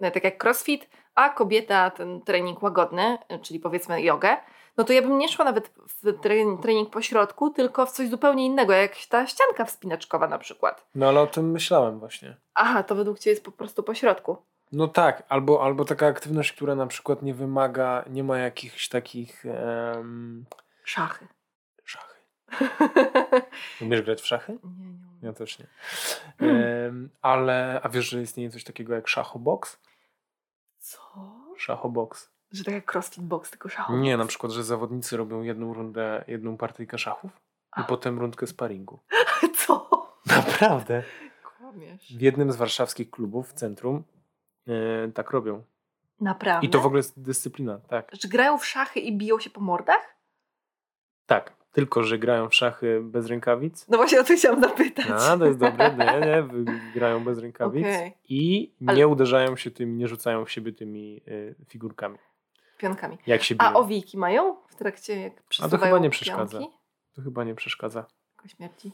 y, 0.05 0.11
tak 0.11 0.25
jak 0.25 0.45
crossfit, 0.45 0.89
a 1.15 1.29
kobieta 1.29 1.91
ten 1.91 2.21
trening 2.21 2.63
łagodny, 2.63 3.19
czyli 3.43 3.61
powiedzmy 3.61 4.03
jogę, 4.03 4.37
no 4.77 4.85
to 4.85 4.93
ja 4.93 5.03
bym 5.03 5.19
nie 5.19 5.29
szła 5.29 5.45
nawet 5.45 5.73
w 6.03 6.21
trening 6.63 6.91
po 6.91 7.03
środku, 7.03 7.51
tylko 7.51 7.87
w 7.87 7.91
coś 7.91 8.09
zupełnie 8.09 8.47
innego, 8.47 8.73
jak 8.73 8.93
ta 9.09 9.27
ścianka 9.27 9.65
wspinaczkowa 9.65 10.29
na 10.29 10.39
przykład. 10.39 10.87
No 10.95 11.09
ale 11.09 11.21
o 11.21 11.27
tym 11.27 11.51
myślałem 11.51 11.99
właśnie. 11.99 12.37
Aha, 12.55 12.83
to 12.83 12.95
według 12.95 13.19
Ciebie 13.19 13.33
jest 13.33 13.45
po 13.45 13.53
prostu 13.53 13.83
po 13.83 13.95
środku. 13.95 14.37
No 14.73 14.89
tak, 14.89 15.23
albo, 15.29 15.65
albo 15.65 15.85
taka 15.85 16.07
aktywność, 16.07 16.53
która 16.53 16.75
na 16.75 16.87
przykład 16.87 17.23
nie 17.23 17.35
wymaga, 17.35 18.05
nie 18.11 18.25
ma 18.25 18.39
jakichś 18.39 18.89
takich... 18.89 19.45
Um... 19.95 20.45
Szachy. 20.85 21.27
Umiesz 23.81 24.03
grać 24.03 24.21
w 24.23 24.27
szachy? 24.27 24.53
Nie, 24.53 24.85
nie 24.85 25.07
umiem. 25.07 25.19
Ja 25.23 25.33
też 25.33 25.59
nie. 25.59 25.67
Um, 26.41 27.11
ale, 27.23 27.81
a 27.83 27.89
wiesz, 27.89 28.09
że 28.09 28.23
istnieje 28.23 28.51
coś 28.51 28.65
takiego 28.65 28.95
jak 28.95 29.09
szachobox? 29.09 29.79
Co? 30.79 31.01
Szachobox. 31.57 32.31
Że 32.53 32.65
tak 32.65 32.75
jak 32.75 32.95
crossfit 32.95 33.25
box, 33.25 33.51
tylko 33.51 33.69
szachobox? 33.69 34.03
Nie, 34.03 34.17
na 34.17 34.27
przykład, 34.27 34.53
że 34.53 34.65
zawodnicy 34.65 35.17
robią 35.17 35.43
jedną 35.43 35.75
rundę, 35.75 36.25
jedną 36.29 36.57
partyjkę 36.57 36.99
szachów 36.99 37.31
i 37.81 37.85
potem 37.85 38.19
rundkę 38.19 38.47
sparingu. 38.47 38.99
Co? 39.67 39.89
Naprawdę. 40.27 41.03
Kłamiesz. 41.59 42.13
W 42.17 42.21
jednym 42.21 42.53
z 42.53 42.57
warszawskich 42.57 43.11
klubów 43.11 43.51
w 43.51 43.53
centrum 43.53 44.05
yy, 44.67 45.13
tak 45.15 45.31
robią. 45.31 45.63
Naprawdę? 46.21 46.67
I 46.67 46.71
to 46.71 46.81
w 46.81 46.87
ogóle 46.87 46.99
jest 46.99 47.23
dyscyplina, 47.23 47.79
tak. 47.79 48.11
Że 48.13 48.29
grają 48.29 48.59
w 48.59 48.67
szachy 48.67 49.01
i 49.01 49.17
biją 49.17 49.41
się 49.41 49.51
po 49.51 49.61
mordach? 49.61 50.17
Tak 51.27 51.56
tylko 51.77 52.03
że 52.03 52.19
grają 52.19 52.49
w 52.49 52.55
szachy 52.55 53.01
bez 53.03 53.27
rękawic. 53.27 53.89
No 53.89 53.97
właśnie 53.97 54.21
o 54.21 54.25
to 54.25 54.35
chciałam 54.35 54.61
zapytać. 54.61 55.07
A, 55.11 55.39
to 55.39 55.47
jest 55.47 55.59
dobre, 55.59 55.97
nie, 55.97 56.27
nie, 56.27 56.65
grają 56.95 57.25
bez 57.25 57.39
rękawic 57.39 57.87
okay. 57.87 58.13
i 58.29 58.73
nie 58.81 58.91
Ale... 58.91 59.09
uderzają 59.09 59.57
się 59.57 59.71
tym, 59.71 59.99
nie 59.99 60.09
rzucają 60.09 60.45
w 60.45 60.51
siebie 60.51 60.73
tymi 60.73 61.21
y, 61.29 61.55
figurkami. 61.69 62.19
Pionkami. 62.79 63.19
Jak 63.27 63.43
się 63.43 63.55
biją. 63.55 63.71
A 63.71 63.75
owiki 63.75 64.19
mają 64.19 64.57
w 64.69 64.75
trakcie, 64.75 65.21
jak 65.21 65.33
A 65.63 65.69
to 65.69 65.79
chyba 65.79 65.99
nie 65.99 66.11
przeszkadza. 66.11 66.61
To 67.15 67.23
chyba 67.23 67.45
nie 67.45 67.55
przeszkadza. 67.55 68.07
Jako 68.37 68.49
śmierci. 68.49 68.93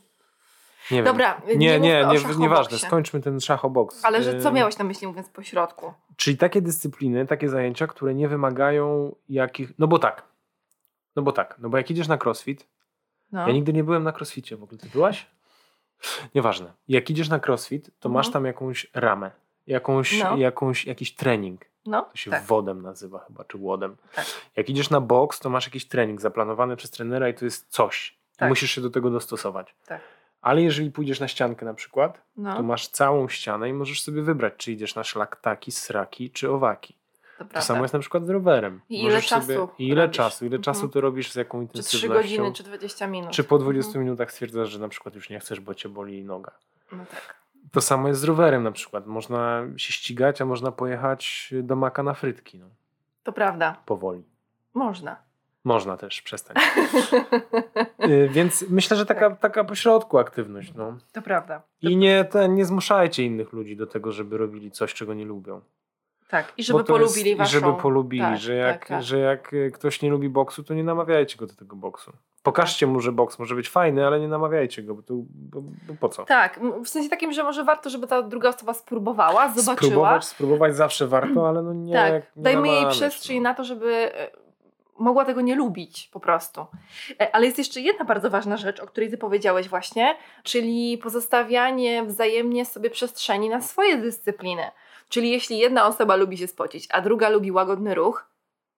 Nie 0.90 1.02
Dobra, 1.02 1.42
wiem. 1.46 1.58
nie, 1.58 1.80
nie, 1.80 1.80
nie, 1.80 2.06
nie 2.28 2.36
nieważne. 2.38 2.78
Skończmy 2.78 3.20
ten 3.20 3.40
szachoboks. 3.40 4.04
Ale 4.04 4.22
że 4.22 4.40
co 4.40 4.52
miałeś 4.52 4.78
na 4.78 4.84
myśli 4.84 5.06
mówiąc 5.06 5.28
po 5.28 5.42
środku? 5.42 5.92
Czyli 6.16 6.36
takie 6.36 6.62
dyscypliny, 6.62 7.26
takie 7.26 7.48
zajęcia, 7.48 7.86
które 7.86 8.14
nie 8.14 8.28
wymagają 8.28 9.14
jakich. 9.28 9.72
No 9.78 9.86
bo 9.86 9.98
tak. 9.98 10.31
No 11.16 11.22
bo 11.22 11.32
tak, 11.32 11.56
no 11.58 11.68
bo 11.68 11.76
jak 11.76 11.90
idziesz 11.90 12.08
na 12.08 12.18
crossfit, 12.24 12.68
no. 13.32 13.46
Ja 13.46 13.52
nigdy 13.52 13.72
nie 13.72 13.84
byłem 13.84 14.02
na 14.02 14.12
crossficie 14.12 14.56
w 14.56 14.62
ogóle. 14.62 14.78
Ty 14.78 14.88
byłaś? 14.88 15.26
Nieważne. 16.34 16.72
Jak 16.88 17.10
idziesz 17.10 17.28
na 17.28 17.40
crossfit, 17.46 17.90
to 18.00 18.08
masz 18.08 18.26
mhm. 18.26 18.32
tam 18.32 18.46
jakąś 18.46 18.86
ramę, 18.94 19.30
jakąś, 19.66 20.20
no. 20.22 20.36
jakąś, 20.36 20.86
jakiś 20.86 21.14
trening. 21.14 21.64
No, 21.86 22.02
to 22.02 22.16
się 22.16 22.30
tak. 22.30 22.42
wodem 22.44 22.82
nazywa 22.82 23.18
chyba, 23.18 23.44
czy 23.44 23.56
łodem. 23.56 23.96
Tak. 24.14 24.26
Jak 24.56 24.70
idziesz 24.70 24.90
na 24.90 25.00
boks, 25.00 25.40
to 25.40 25.50
masz 25.50 25.66
jakiś 25.66 25.88
trening 25.88 26.20
zaplanowany 26.20 26.76
przez 26.76 26.90
trenera 26.90 27.28
i 27.28 27.34
to 27.34 27.44
jest 27.44 27.68
coś. 27.68 28.18
Tak. 28.36 28.48
Musisz 28.48 28.70
się 28.70 28.80
do 28.80 28.90
tego 28.90 29.10
dostosować. 29.10 29.74
Tak. 29.86 30.00
Ale 30.40 30.62
jeżeli 30.62 30.90
pójdziesz 30.90 31.20
na 31.20 31.28
ściankę 31.28 31.66
na 31.66 31.74
przykład, 31.74 32.22
no. 32.36 32.56
to 32.56 32.62
masz 32.62 32.88
całą 32.88 33.28
ścianę 33.28 33.68
i 33.68 33.72
możesz 33.72 34.02
sobie 34.02 34.22
wybrać, 34.22 34.54
czy 34.56 34.72
idziesz 34.72 34.94
na 34.94 35.04
szlaktaki, 35.04 35.72
sraki, 35.72 36.30
czy 36.30 36.50
owaki. 36.50 36.96
To, 37.44 37.54
to 37.54 37.62
samo 37.62 37.82
jest 37.82 37.94
na 37.94 38.00
przykład 38.00 38.26
z 38.26 38.30
rowerem. 38.30 38.80
I 38.88 39.04
ile 39.04 39.22
czasu 39.22 39.46
Sobie, 39.46 39.66
ile 39.78 40.02
robisz? 40.02 40.16
czasu, 40.16 40.46
ile 40.46 40.58
czasu 40.58 40.78
Mhm. 40.78 40.92
to 40.92 41.00
robisz, 41.00 41.32
z 41.32 41.34
jaką 41.36 41.58
Czy 41.58 41.62
intensywnością. 41.62 41.98
3 42.08 42.08
godziny, 42.08 42.52
czy 42.52 42.62
20 42.62 43.06
minut. 43.06 43.30
Czy 43.30 43.44
po 43.44 43.58
20 43.58 43.88
Mhm. 43.88 44.04
minutach 44.04 44.32
stwierdzasz, 44.32 44.68
że 44.70 44.78
na 44.78 44.88
przykład 44.88 45.14
już 45.14 45.30
nie 45.30 45.40
chcesz, 45.40 45.60
bo 45.60 45.74
cię 45.74 45.88
boli 45.88 46.24
noga. 46.24 46.52
No 46.92 47.04
tak. 47.10 47.42
To 47.72 47.80
samo 47.80 48.08
jest 48.08 48.20
z 48.20 48.24
rowerem 48.24 48.62
na 48.62 48.72
przykład. 48.72 49.06
Można 49.06 49.62
się 49.76 49.92
ścigać, 49.92 50.40
a 50.40 50.44
można 50.44 50.72
pojechać 50.72 51.54
do 51.62 51.76
Maka 51.76 52.02
na 52.02 52.14
frytki. 52.14 52.58
No. 52.58 52.66
To 53.22 53.32
prawda. 53.32 53.76
Powoli. 53.86 54.22
Można. 54.74 55.16
Można 55.64 55.96
też, 55.96 56.22
przestań. 56.22 56.56
Y, 58.08 58.28
Więc 58.32 58.64
myślę, 58.70 58.96
że 58.96 59.06
taka, 59.06 59.30
taka 59.36 59.64
pośrodku 59.64 60.18
aktywność. 60.18 60.74
No. 60.74 60.98
to 61.12 61.22
prawda. 61.22 61.62
I 61.82 61.96
nie, 61.96 62.24
te, 62.24 62.48
nie 62.48 62.64
zmuszajcie 62.64 63.24
innych 63.24 63.52
ludzi 63.52 63.76
do 63.76 63.86
tego, 63.86 64.12
żeby 64.12 64.38
robili 64.38 64.70
coś, 64.70 64.94
czego 64.94 65.14
nie 65.14 65.24
lubią. 65.24 65.60
Tak. 66.32 66.52
I 66.56 66.64
żeby 66.64 66.84
to 66.84 66.98
jest- 66.98 67.14
polubili 67.14 67.30
i 67.30 67.36
waszą... 67.36 67.50
Żeby 67.50 67.72
polubili, 67.72 68.22
Tak, 68.22 68.38
że, 68.38 68.54
jak, 68.54 68.78
tak, 68.78 68.88
tak. 68.88 69.02
że 69.02 69.18
jak 69.18 69.52
y, 69.52 69.70
ktoś 69.74 70.02
nie 70.02 70.10
lubi 70.10 70.28
boksu, 70.28 70.64
to 70.64 70.74
nie 70.74 70.84
namawiajcie 70.84 71.36
go 71.36 71.46
do 71.46 71.54
tego 71.54 71.76
boksu. 71.76 72.12
Pokażcie 72.42 72.86
mu, 72.86 73.00
że 73.00 73.12
boks 73.12 73.38
może 73.38 73.54
być 73.54 73.68
fajny, 73.68 74.06
ale 74.06 74.20
nie 74.20 74.28
namawiajcie 74.28 74.82
go, 74.82 74.94
bo, 74.94 75.02
to, 75.02 75.14
bo, 75.28 75.60
bo 75.60 75.94
po 76.00 76.08
co? 76.08 76.24
Tak, 76.24 76.60
w 76.84 76.88
sensie 76.88 77.10
takim, 77.10 77.32
że 77.32 77.42
może 77.42 77.64
warto, 77.64 77.90
żeby 77.90 78.06
ta 78.06 78.22
druga 78.22 78.48
osoba 78.48 78.74
spróbowała, 78.74 79.48
zobaczyła. 79.48 79.76
Spróbować, 79.76 80.24
spróbować 80.24 80.76
zawsze 80.76 81.06
warto, 81.06 81.48
ale 81.48 81.62
no 81.62 81.72
nie. 81.72 81.92
tak, 81.92 82.12
nie 82.36 82.42
dajmy 82.42 82.68
jej 82.68 82.86
przestrzeń 82.90 83.36
no. 83.36 83.42
na 83.42 83.54
to, 83.54 83.64
żeby 83.64 84.14
e, 84.14 84.30
mogła 84.98 85.24
tego 85.24 85.40
nie 85.40 85.54
lubić 85.54 86.08
po 86.12 86.20
prostu. 86.20 86.66
E, 87.20 87.34
Ale 87.34 87.46
jest 87.46 87.58
jeszcze 87.58 87.80
jedna 87.80 88.04
bardzo 88.04 88.30
ważna 88.30 88.56
rzecz, 88.56 88.80
o 88.80 88.86
której 88.86 89.10
ty 89.10 89.18
powiedziałeś 89.18 89.68
właśnie, 89.68 90.16
czyli 90.42 90.98
pozostawianie 90.98 92.02
wzajemnie 92.02 92.64
sobie 92.64 92.90
przestrzeni 92.90 93.48
na 93.48 93.60
swoje 93.60 93.96
dyscypliny. 93.96 94.62
Czyli 95.12 95.30
jeśli 95.30 95.58
jedna 95.58 95.86
osoba 95.86 96.16
lubi 96.16 96.38
się 96.38 96.48
spocić, 96.48 96.88
a 96.90 97.00
druga 97.00 97.28
lubi 97.28 97.52
łagodny 97.52 97.94
ruch, 97.94 98.26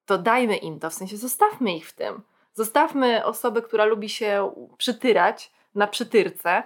to 0.06 0.18
dajmy 0.18 0.56
im 0.56 0.80
to, 0.80 0.90
w 0.90 0.94
sensie 0.94 1.16
zostawmy 1.16 1.76
ich 1.76 1.88
w 1.88 1.92
tym. 1.92 2.22
Zostawmy 2.54 3.24
osobę, 3.24 3.62
która 3.62 3.84
lubi 3.84 4.08
się 4.08 4.52
przytyrać 4.78 5.52
na 5.74 5.86
przytyrce, 5.86 6.62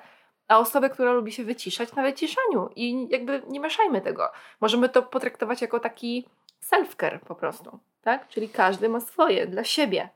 a 0.48 0.58
osobę, 0.58 0.90
która 0.90 1.12
lubi 1.12 1.32
się 1.32 1.44
wyciszać 1.44 1.94
na 1.94 2.02
wyciszaniu. 2.02 2.70
I 2.76 3.08
jakby 3.10 3.42
nie 3.48 3.60
mieszajmy 3.60 4.00
tego. 4.00 4.30
Możemy 4.60 4.88
to 4.88 5.02
potraktować 5.02 5.62
jako 5.62 5.80
taki 5.80 6.28
self-care 6.70 7.18
po 7.18 7.34
prostu, 7.34 7.78
tak? 8.02 8.28
Czyli 8.28 8.48
każdy 8.48 8.88
ma 8.88 9.00
swoje 9.00 9.46
dla 9.46 9.64
siebie, 9.64 10.08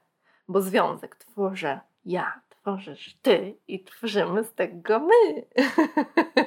bo 0.49 0.61
związek 0.61 1.17
tworzę 1.17 1.81
ja, 2.05 2.41
tworzysz 2.49 3.17
ty 3.23 3.57
i 3.69 3.85
tworzymy 3.85 4.45
z 4.45 4.55
tego 4.55 4.99
my. 4.99 5.47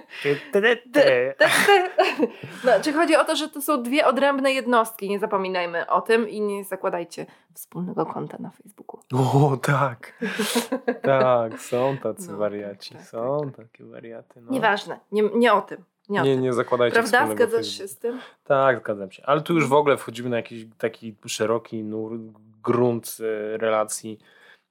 No, 2.63 2.71
czy 2.81 2.93
chodzi 2.93 3.15
o 3.15 3.25
to, 3.25 3.35
że 3.35 3.49
to 3.49 3.61
są 3.61 3.83
dwie 3.83 4.07
odrębne 4.07 4.53
jednostki, 4.53 5.09
nie 5.09 5.19
zapominajmy 5.19 5.89
o 5.89 6.01
tym 6.01 6.29
i 6.29 6.41
nie 6.41 6.63
zakładajcie 6.63 7.25
wspólnego 7.53 8.05
konta 8.05 8.37
na 8.39 8.49
Facebooku. 8.49 8.99
O, 9.13 9.57
tak. 9.57 10.13
Tak, 11.01 11.59
są 11.61 11.97
tacy 11.97 12.31
No, 12.31 12.37
wariaci. 12.37 12.89
tak, 12.89 13.01
tak, 13.01 13.09
są 13.09 13.51
takie 13.57 13.83
wariaty. 13.83 14.41
No. 14.41 14.51
Nieważne, 14.51 14.99
nie, 15.11 15.23
nie 15.35 15.53
o 15.53 15.61
tym. 15.61 15.83
Nie, 16.09 16.21
Nie, 16.21 16.37
nie 16.37 16.53
zakładajcie 16.53 16.93
Prawda? 16.93 17.27
Zgadzasz 17.27 17.67
się 17.67 17.87
z 17.87 17.97
tym? 17.97 18.19
Tak, 18.43 18.79
zgadzam 18.79 19.11
się. 19.11 19.23
Ale 19.25 19.41
tu 19.41 19.53
już 19.53 19.67
w 19.67 19.73
ogóle 19.73 19.97
wchodzimy 19.97 20.29
na 20.29 20.37
jakiś 20.37 20.65
taki 20.77 21.15
szeroki 21.25 21.83
nur, 21.83 22.19
grunt 22.63 23.17
e, 23.19 23.57
relacji 23.57 24.19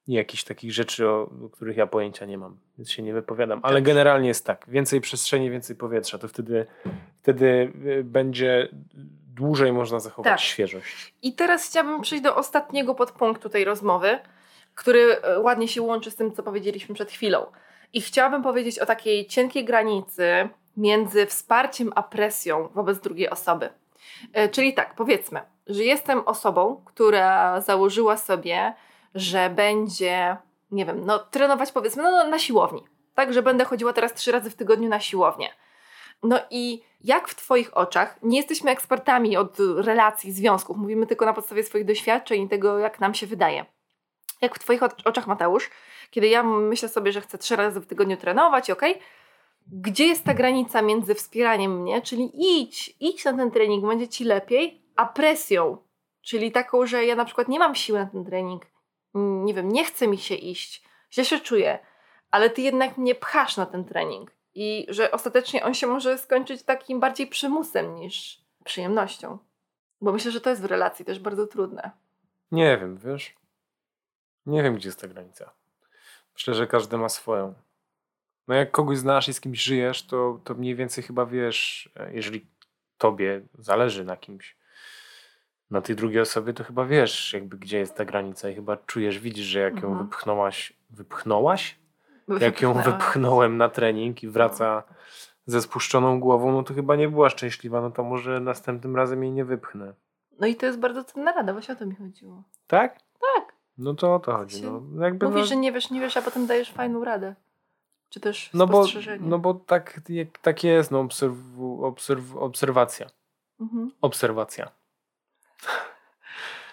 jakichś 0.08 0.44
takich 0.44 0.72
rzeczy, 0.72 1.08
o, 1.08 1.30
których 1.52 1.76
ja 1.76 1.86
pojęcia 1.86 2.26
nie 2.26 2.38
mam, 2.38 2.56
więc 2.78 2.90
się 2.90 3.02
nie 3.02 3.12
wypowiadam. 3.12 3.60
Ale 3.62 3.74
Dobrze. 3.80 3.92
generalnie 3.92 4.28
jest 4.28 4.46
tak. 4.46 4.64
Więcej 4.68 5.00
przestrzeni, 5.00 5.50
więcej 5.50 5.76
powietrza. 5.76 6.18
To 6.18 6.28
wtedy, 6.28 6.66
wtedy 7.22 7.72
e, 8.00 8.02
będzie 8.02 8.68
dłużej 9.34 9.72
można 9.72 10.00
zachować 10.00 10.32
Tak. 10.32 10.40
świeżość. 10.40 11.14
I 11.22 11.32
teraz 11.34 11.66
chciałabym 11.68 12.00
przejść 12.00 12.24
do 12.24 12.36
ostatniego 12.36 12.94
podpunktu 12.94 13.48
tej 13.48 13.64
rozmowy, 13.64 14.18
który 14.74 15.16
e, 15.16 15.40
ładnie 15.40 15.68
się 15.68 15.82
łączy 15.82 16.10
z 16.10 16.16
tym, 16.16 16.32
co 16.32 16.42
powiedzieliśmy 16.42 16.94
przed 16.94 17.10
chwilą. 17.10 17.46
I 17.92 18.00
chciałabym 18.00 18.42
powiedzieć 18.42 18.78
o 18.78 18.86
takiej 18.86 19.26
cienkiej 19.26 19.64
granicy 19.64 20.48
między 20.76 21.26
wsparciem 21.26 21.92
a 21.94 22.02
presją 22.02 22.68
wobec 22.74 22.98
drugiej 23.00 23.30
osoby. 23.30 23.68
E, 24.32 24.48
Czyli 24.48 24.74
tak, 24.74 24.94
powiedzmy, 24.94 25.40
że 25.66 25.82
jestem 25.84 26.18
osobą, 26.18 26.82
która 26.84 27.60
założyła 27.60 28.16
sobie, 28.16 28.74
że 29.14 29.50
będzie, 29.50 30.36
nie 30.70 30.86
wiem, 30.86 31.04
no 31.04 31.18
trenować 31.18 31.72
powiedzmy 31.72 32.02
no, 32.02 32.28
na 32.28 32.38
siłowni. 32.38 32.84
Tak, 33.14 33.32
że 33.32 33.42
będę 33.42 33.64
chodziła 33.64 33.92
teraz 33.92 34.14
trzy 34.14 34.32
razy 34.32 34.50
w 34.50 34.54
tygodniu 34.54 34.88
na 34.88 35.00
siłownię. 35.00 35.48
No 36.22 36.40
i 36.50 36.82
jak 37.00 37.28
w 37.28 37.34
Twoich 37.34 37.76
oczach, 37.76 38.18
nie 38.22 38.36
jesteśmy 38.36 38.70
ekspertami 38.70 39.36
od 39.36 39.56
relacji, 39.76 40.32
związków, 40.32 40.76
mówimy 40.76 41.06
tylko 41.06 41.24
na 41.24 41.32
podstawie 41.32 41.64
swoich 41.64 41.84
doświadczeń 41.84 42.42
i 42.42 42.48
tego, 42.48 42.78
jak 42.78 43.00
nam 43.00 43.14
się 43.14 43.26
wydaje. 43.26 43.64
Jak 44.40 44.54
w 44.54 44.58
Twoich 44.58 44.82
oczach, 44.82 45.26
Mateusz, 45.26 45.70
kiedy 46.10 46.28
ja 46.28 46.42
myślę 46.42 46.88
sobie, 46.88 47.12
że 47.12 47.20
chcę 47.20 47.38
trzy 47.38 47.56
razy 47.56 47.80
w 47.80 47.86
tygodniu 47.86 48.16
trenować, 48.16 48.70
ok, 48.70 48.82
gdzie 49.66 50.06
jest 50.06 50.24
ta 50.24 50.34
granica 50.34 50.82
między 50.82 51.14
wspieraniem 51.14 51.82
mnie, 51.82 52.02
czyli 52.02 52.30
idź, 52.34 52.96
idź 53.00 53.24
na 53.24 53.32
ten 53.32 53.50
trening, 53.50 53.86
będzie 53.86 54.08
Ci 54.08 54.24
lepiej, 54.24 54.82
a 54.96 55.06
presją, 55.06 55.76
czyli 56.22 56.52
taką, 56.52 56.86
że 56.86 57.04
ja 57.04 57.16
na 57.16 57.24
przykład 57.24 57.48
nie 57.48 57.58
mam 57.58 57.74
siły 57.74 57.98
na 57.98 58.06
ten 58.06 58.24
trening, 58.24 58.66
nie 59.14 59.54
wiem, 59.54 59.72
nie 59.72 59.84
chce 59.84 60.08
mi 60.08 60.18
się 60.18 60.34
iść, 60.34 60.84
źle 61.12 61.24
się 61.24 61.40
czuję, 61.40 61.78
ale 62.30 62.50
Ty 62.50 62.62
jednak 62.62 62.98
mnie 62.98 63.14
pchasz 63.14 63.56
na 63.56 63.66
ten 63.66 63.84
trening 63.84 64.30
i 64.54 64.86
że 64.88 65.10
ostatecznie 65.10 65.64
on 65.64 65.74
się 65.74 65.86
może 65.86 66.18
skończyć 66.18 66.62
takim 66.62 67.00
bardziej 67.00 67.26
przymusem 67.26 67.94
niż 67.94 68.40
przyjemnością. 68.64 69.38
Bo 70.00 70.12
myślę, 70.12 70.30
że 70.30 70.40
to 70.40 70.50
jest 70.50 70.62
w 70.62 70.64
relacji 70.64 71.04
też 71.04 71.18
bardzo 71.18 71.46
trudne. 71.46 71.90
Nie 72.52 72.78
wiem, 72.78 72.96
wiesz? 72.96 73.34
Nie 74.46 74.62
wiem, 74.62 74.74
gdzie 74.74 74.88
jest 74.88 75.00
ta 75.00 75.08
granica. 75.08 75.52
Myślę, 76.34 76.54
że 76.54 76.66
każdy 76.66 76.98
ma 76.98 77.08
swoją. 77.08 77.54
No 78.48 78.54
jak 78.54 78.70
kogoś 78.70 78.98
znasz 78.98 79.28
i 79.28 79.34
z 79.34 79.40
kimś 79.40 79.62
żyjesz, 79.62 80.06
to, 80.06 80.40
to 80.44 80.54
mniej 80.54 80.74
więcej 80.74 81.04
chyba 81.04 81.26
wiesz, 81.26 81.90
e, 81.96 82.14
jeżeli 82.14 82.46
tobie 82.98 83.42
zależy 83.58 84.04
na 84.04 84.16
kimś, 84.16 84.56
na 85.70 85.80
tej 85.80 85.96
drugiej 85.96 86.20
osobie, 86.20 86.52
to 86.52 86.64
chyba 86.64 86.84
wiesz, 86.84 87.32
jakby 87.32 87.56
gdzie 87.56 87.78
jest 87.78 87.94
ta 87.96 88.04
granica 88.04 88.48
i 88.50 88.54
chyba 88.54 88.76
czujesz, 88.76 89.18
widzisz, 89.18 89.46
że 89.46 89.58
jak 89.58 89.82
ją 89.82 89.88
Mhm. 89.88 90.06
wypchnąłaś, 90.06 90.72
wypchnąłaś? 90.90 91.78
Jak 92.40 92.60
ją 92.62 92.72
wypchnąłem 92.72 93.56
na 93.56 93.68
trening 93.68 94.22
i 94.22 94.28
wraca 94.28 94.82
ze 95.46 95.62
spuszczoną 95.62 96.20
głową, 96.20 96.52
no 96.52 96.62
to 96.62 96.74
chyba 96.74 96.96
nie 96.96 97.08
była 97.08 97.30
szczęśliwa, 97.30 97.80
no 97.80 97.90
to 97.90 98.04
może 98.04 98.40
następnym 98.40 98.96
razem 98.96 99.22
jej 99.22 99.32
nie 99.32 99.44
wypchnę. 99.44 99.94
No 100.40 100.46
i 100.46 100.56
to 100.56 100.66
jest 100.66 100.78
bardzo 100.78 101.04
cenna 101.04 101.32
rada, 101.32 101.52
właśnie 101.52 101.74
o 101.74 101.76
to 101.76 101.86
mi 101.86 101.94
chodziło. 101.94 102.42
Tak? 102.66 102.98
Tak. 103.34 103.54
No 103.78 103.94
to 103.94 104.14
o 104.14 104.18
to 104.18 104.36
chodzi. 104.36 104.62
No, 104.62 105.04
jakby 105.04 105.26
Mówisz, 105.28 105.40
no, 105.40 105.46
że 105.46 105.56
nie 105.56 105.72
wiesz, 105.72 105.90
nie 105.90 106.00
wiesz, 106.00 106.16
a 106.16 106.22
potem 106.22 106.46
dajesz 106.46 106.72
fajną 106.72 107.04
radę. 107.04 107.34
Czy 108.08 108.20
też 108.20 108.50
no 108.54 108.66
bo, 108.66 108.84
no 109.20 109.38
bo 109.38 109.54
tak, 109.54 110.00
tak 110.42 110.64
jest, 110.64 110.90
no 110.90 111.00
obserw, 111.00 111.34
obserw, 111.82 112.36
obserwacja. 112.36 113.06
Mhm. 113.60 113.90
Obserwacja. 114.00 114.70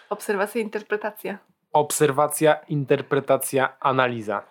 Obserwacja, 0.10 0.62
interpretacja. 0.62 1.38
Obserwacja, 1.74 2.56
interpretacja, 2.68 3.74
analiza. 3.80 4.44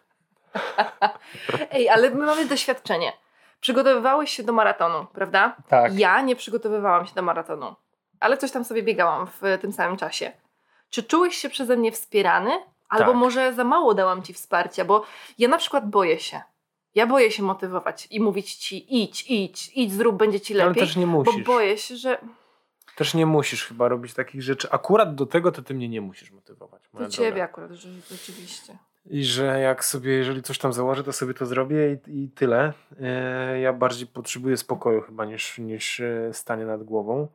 Ej, 1.72 1.88
ale 1.88 2.10
my 2.10 2.26
mamy 2.26 2.44
doświadczenie. 2.46 3.12
Przygotowywałeś 3.60 4.30
się 4.30 4.42
do 4.42 4.52
maratonu, 4.52 5.06
prawda? 5.12 5.56
Tak. 5.68 5.98
Ja 5.98 6.20
nie 6.20 6.36
przygotowywałam 6.36 7.06
się 7.06 7.14
do 7.14 7.22
maratonu, 7.22 7.74
ale 8.20 8.36
coś 8.36 8.50
tam 8.50 8.64
sobie 8.64 8.82
biegałam 8.82 9.26
w 9.26 9.58
tym 9.60 9.72
samym 9.72 9.96
czasie. 9.96 10.32
Czy 10.90 11.02
czułeś 11.02 11.36
się 11.36 11.48
przeze 11.48 11.76
mnie 11.76 11.92
wspierany? 11.92 12.50
Albo 12.88 13.06
Tak. 13.06 13.14
może 13.16 13.52
za 13.54 13.64
mało 13.64 13.94
dałam 13.94 14.22
ci 14.22 14.32
wsparcia, 14.34 14.84
bo 14.84 15.04
ja 15.38 15.48
na 15.48 15.58
przykład 15.58 15.90
boję 15.90 16.18
się. 16.20 16.40
Ja 16.94 17.06
boję 17.06 17.30
się 17.30 17.42
motywować 17.42 18.06
i 18.10 18.20
mówić 18.20 18.54
ci 18.54 19.02
idź, 19.02 19.24
idź, 19.30 19.70
idź, 19.74 19.92
zrób, 19.92 20.16
będzie 20.16 20.40
ci 20.40 20.54
Ale 20.54 20.64
lepiej. 20.68 20.82
też 20.82 20.96
nie 20.96 21.06
bo 21.06 21.12
musisz. 21.12 21.42
boję 21.44 21.78
się, 21.78 21.96
że 21.96 22.18
Też 23.00 23.14
nie 23.14 23.26
musisz 23.26 23.66
chyba 23.66 23.88
robić 23.88 24.14
takich 24.14 24.42
rzeczy. 24.42 24.68
Akurat 24.70 25.14
do 25.14 25.26
tego 25.26 25.52
to 25.52 25.62
ty 25.62 25.74
mnie 25.74 25.88
nie 25.88 26.00
musisz 26.00 26.30
motywować. 26.30 26.82
moja 26.92 27.08
ciebie 27.08 27.28
droga. 27.30 27.44
akurat, 27.44 27.70
że 27.70 27.88
rzeczywiście. 27.92 28.78
I 29.06 29.24
że 29.24 29.60
jak 29.60 29.84
sobie, 29.84 30.12
jeżeli 30.12 30.42
coś 30.42 30.58
tam 30.58 30.72
założę, 30.72 31.04
to 31.04 31.12
sobie 31.12 31.34
to 31.34 31.46
zrobię 31.46 31.98
i, 32.06 32.24
i 32.24 32.28
tyle. 32.28 32.72
E, 33.00 33.60
ja 33.60 33.72
bardziej 33.72 34.06
potrzebuję 34.06 34.56
spokoju 34.56 35.00
chyba 35.00 35.24
niż, 35.24 35.58
niż 35.58 36.00
e, 36.00 36.30
stanie 36.34 36.64
nad 36.66 36.82
głową, 36.82 37.28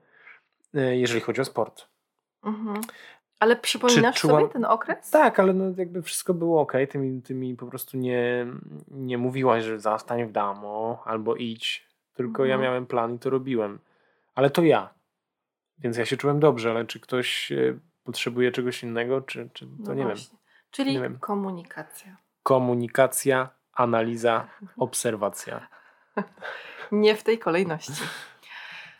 e, 0.73 0.97
jeżeli 0.97 1.21
chodzi 1.21 1.41
o 1.41 1.45
sport. 1.45 1.87
Mhm. 2.43 2.81
Ale 3.39 3.55
przypominasz 3.55 4.15
czułam- 4.21 4.41
sobie 4.41 4.53
ten 4.53 4.65
okres? 4.65 5.09
Tak, 5.11 5.39
ale 5.39 5.53
no 5.53 5.65
jakby 5.77 6.01
wszystko 6.01 6.33
było 6.33 6.61
ok. 6.61 6.73
Ty 6.89 6.97
mi, 6.97 7.21
ty 7.21 7.35
mi 7.35 7.55
po 7.55 7.67
prostu 7.67 7.97
nie, 7.97 8.47
nie 8.91 9.17
mówiłaś, 9.17 9.63
że 9.63 9.79
zostań 9.79 10.25
w 10.25 10.31
domu 10.31 10.97
albo 11.05 11.35
idź. 11.35 11.85
Tylko 12.13 12.45
ja 12.45 12.53
Mhm. 12.55 12.61
miałem 12.71 12.85
plan 12.85 13.15
i 13.15 13.19
to 13.19 13.29
robiłem. 13.29 13.79
Ale 14.35 14.49
to 14.49 14.63
ja. 14.63 14.94
Więc 15.79 15.97
ja 15.97 16.05
się 16.05 16.17
czułem 16.17 16.39
dobrze, 16.39 16.71
ale 16.71 16.85
czy 16.85 16.99
ktoś 16.99 17.51
e, 17.51 17.79
potrzebuje 18.03 18.51
czegoś 18.51 18.83
innego, 18.83 19.21
czy, 19.21 19.49
czy 19.53 19.65
to 19.65 19.71
No 19.79 19.93
nie 19.93 19.99
wiem. 19.99 20.07
właśnie. 20.07 20.37
Czyli 20.71 20.93
Nie 20.93 21.01
wiem. 21.01 21.19
komunikacja. 21.19 22.17
Komunikacja, 22.43 23.49
analiza, 23.73 24.47
obserwacja. 24.77 25.67
Nie 26.91 27.15
w 27.15 27.23
tej 27.23 27.39
kolejności. 27.39 27.93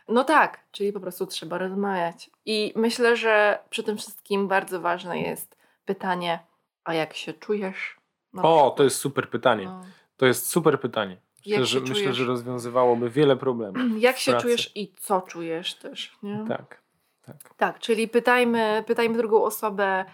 No 0.07 0.23
tak, 0.23 0.59
czyli 0.71 0.93
po 0.93 0.99
prostu 0.99 1.25
trzeba 1.27 1.57
rozmawiać. 1.57 2.29
I 2.45 2.73
myślę, 2.75 3.17
że 3.17 3.59
przy 3.69 3.83
tym 3.83 3.97
wszystkim 3.97 4.47
bardzo 4.47 4.81
ważne 4.81 5.19
jest 5.19 5.57
pytanie, 5.85 6.39
a 6.83 6.93
jak 6.93 7.13
się 7.13 7.33
czujesz? 7.33 7.97
No, 8.33 8.65
o, 8.65 8.71
to 8.71 8.83
jest 8.83 8.97
super 8.97 9.29
pytanie. 9.29 9.65
No. 9.65 9.81
To 10.17 10.25
jest 10.25 10.47
super 10.49 10.79
pytanie. 10.79 11.17
Myślę, 11.45 11.65
że, 11.65 11.79
myślę, 11.79 12.13
że 12.13 12.25
rozwiązywałoby 12.25 13.09
wiele 13.09 13.35
problemów. 13.35 13.81
Jak 14.01 14.17
się 14.17 14.31
pracy. 14.31 14.43
czujesz 14.43 14.71
i 14.75 14.93
co 14.99 15.21
czujesz 15.21 15.75
też. 15.75 16.17
Nie? 16.23 16.45
Tak, 16.47 16.81
tak. 17.25 17.35
Tak, 17.57 17.79
czyli 17.79 18.07
pytajmy, 18.07 18.83
pytajmy 18.87 19.17
drugą 19.17 19.43
osobę, 19.43 20.05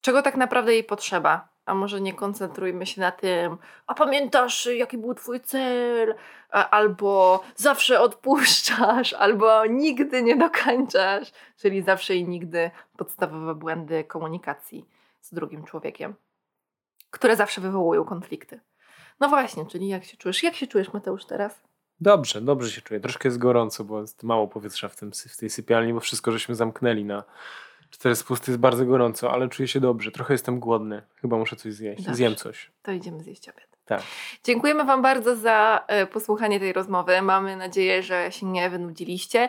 czego 0.00 0.22
tak 0.22 0.36
naprawdę 0.36 0.72
jej 0.72 0.84
potrzeba. 0.84 1.52
A 1.66 1.74
może 1.74 2.00
nie 2.00 2.14
koncentrujmy 2.14 2.86
się 2.86 3.00
na 3.00 3.12
tym, 3.12 3.56
a 3.86 3.94
pamiętasz, 3.94 4.66
jaki 4.66 4.98
był 4.98 5.14
twój 5.14 5.40
cel, 5.40 6.14
albo 6.50 7.42
zawsze 7.56 8.00
odpuszczasz, 8.00 9.12
albo 9.24 9.66
nigdy 9.66 10.22
nie 10.22 10.36
dokańczasz, 10.36 11.32
czyli 11.56 11.82
zawsze 11.82 12.16
i 12.16 12.28
nigdy 12.28 12.70
podstawowe 12.96 13.54
błędy 13.54 14.04
komunikacji 14.04 14.88
z 15.20 15.34
drugim 15.34 15.64
człowiekiem, 15.64 16.14
które 17.10 17.36
zawsze 17.36 17.60
wywołują 17.60 18.04
konflikty. 18.04 18.60
No 19.22 19.28
właśnie, 19.28 19.66
czyli 19.66 19.88
jak 19.88 20.04
się 20.04 20.16
czujesz? 20.16 20.42
Jak 20.42 20.54
się 20.54 20.66
czujesz, 20.66 20.92
Mateusz, 20.92 21.24
teraz? 21.24 21.62
Dobrze, 22.00 22.40
dobrze 22.40 22.70
się 22.70 22.80
czuję. 22.80 23.00
Troszkę 23.00 23.28
jest 23.28 23.38
gorąco, 23.38 23.84
bo 23.84 24.00
jest 24.00 24.22
mało 24.22 24.48
powietrza 24.48 24.88
w, 24.88 24.96
tym, 24.96 25.12
w 25.12 25.36
tej 25.36 25.50
sypialni, 25.50 25.94
bo 25.94 26.00
wszystko 26.00 26.32
żeśmy 26.32 26.54
zamknęli 26.54 27.04
na 27.04 27.24
cztery 27.90 28.16
spusty. 28.16 28.50
Jest 28.50 28.60
bardzo 28.60 28.86
gorąco, 28.86 29.32
ale 29.32 29.48
czuję 29.48 29.68
się 29.68 29.80
dobrze. 29.80 30.10
Trochę 30.10 30.34
jestem 30.34 30.60
głodny. 30.60 31.02
Chyba 31.20 31.36
muszę 31.36 31.56
coś 31.56 31.74
zjeść. 31.74 32.02
Dobrze. 32.02 32.16
Zjem 32.16 32.36
coś. 32.36 32.70
To 32.82 32.92
idziemy 32.92 33.22
zjeść 33.22 33.48
obiad. 33.48 33.66
Tak. 33.84 34.02
Dziękujemy 34.44 34.84
Wam 34.84 35.02
bardzo 35.02 35.36
za 35.36 35.86
y, 36.02 36.06
posłuchanie 36.06 36.60
tej 36.60 36.72
rozmowy. 36.72 37.22
Mamy 37.22 37.56
nadzieję, 37.56 38.02
że 38.02 38.32
się 38.32 38.46
nie 38.46 38.70
wynudziliście. 38.70 39.48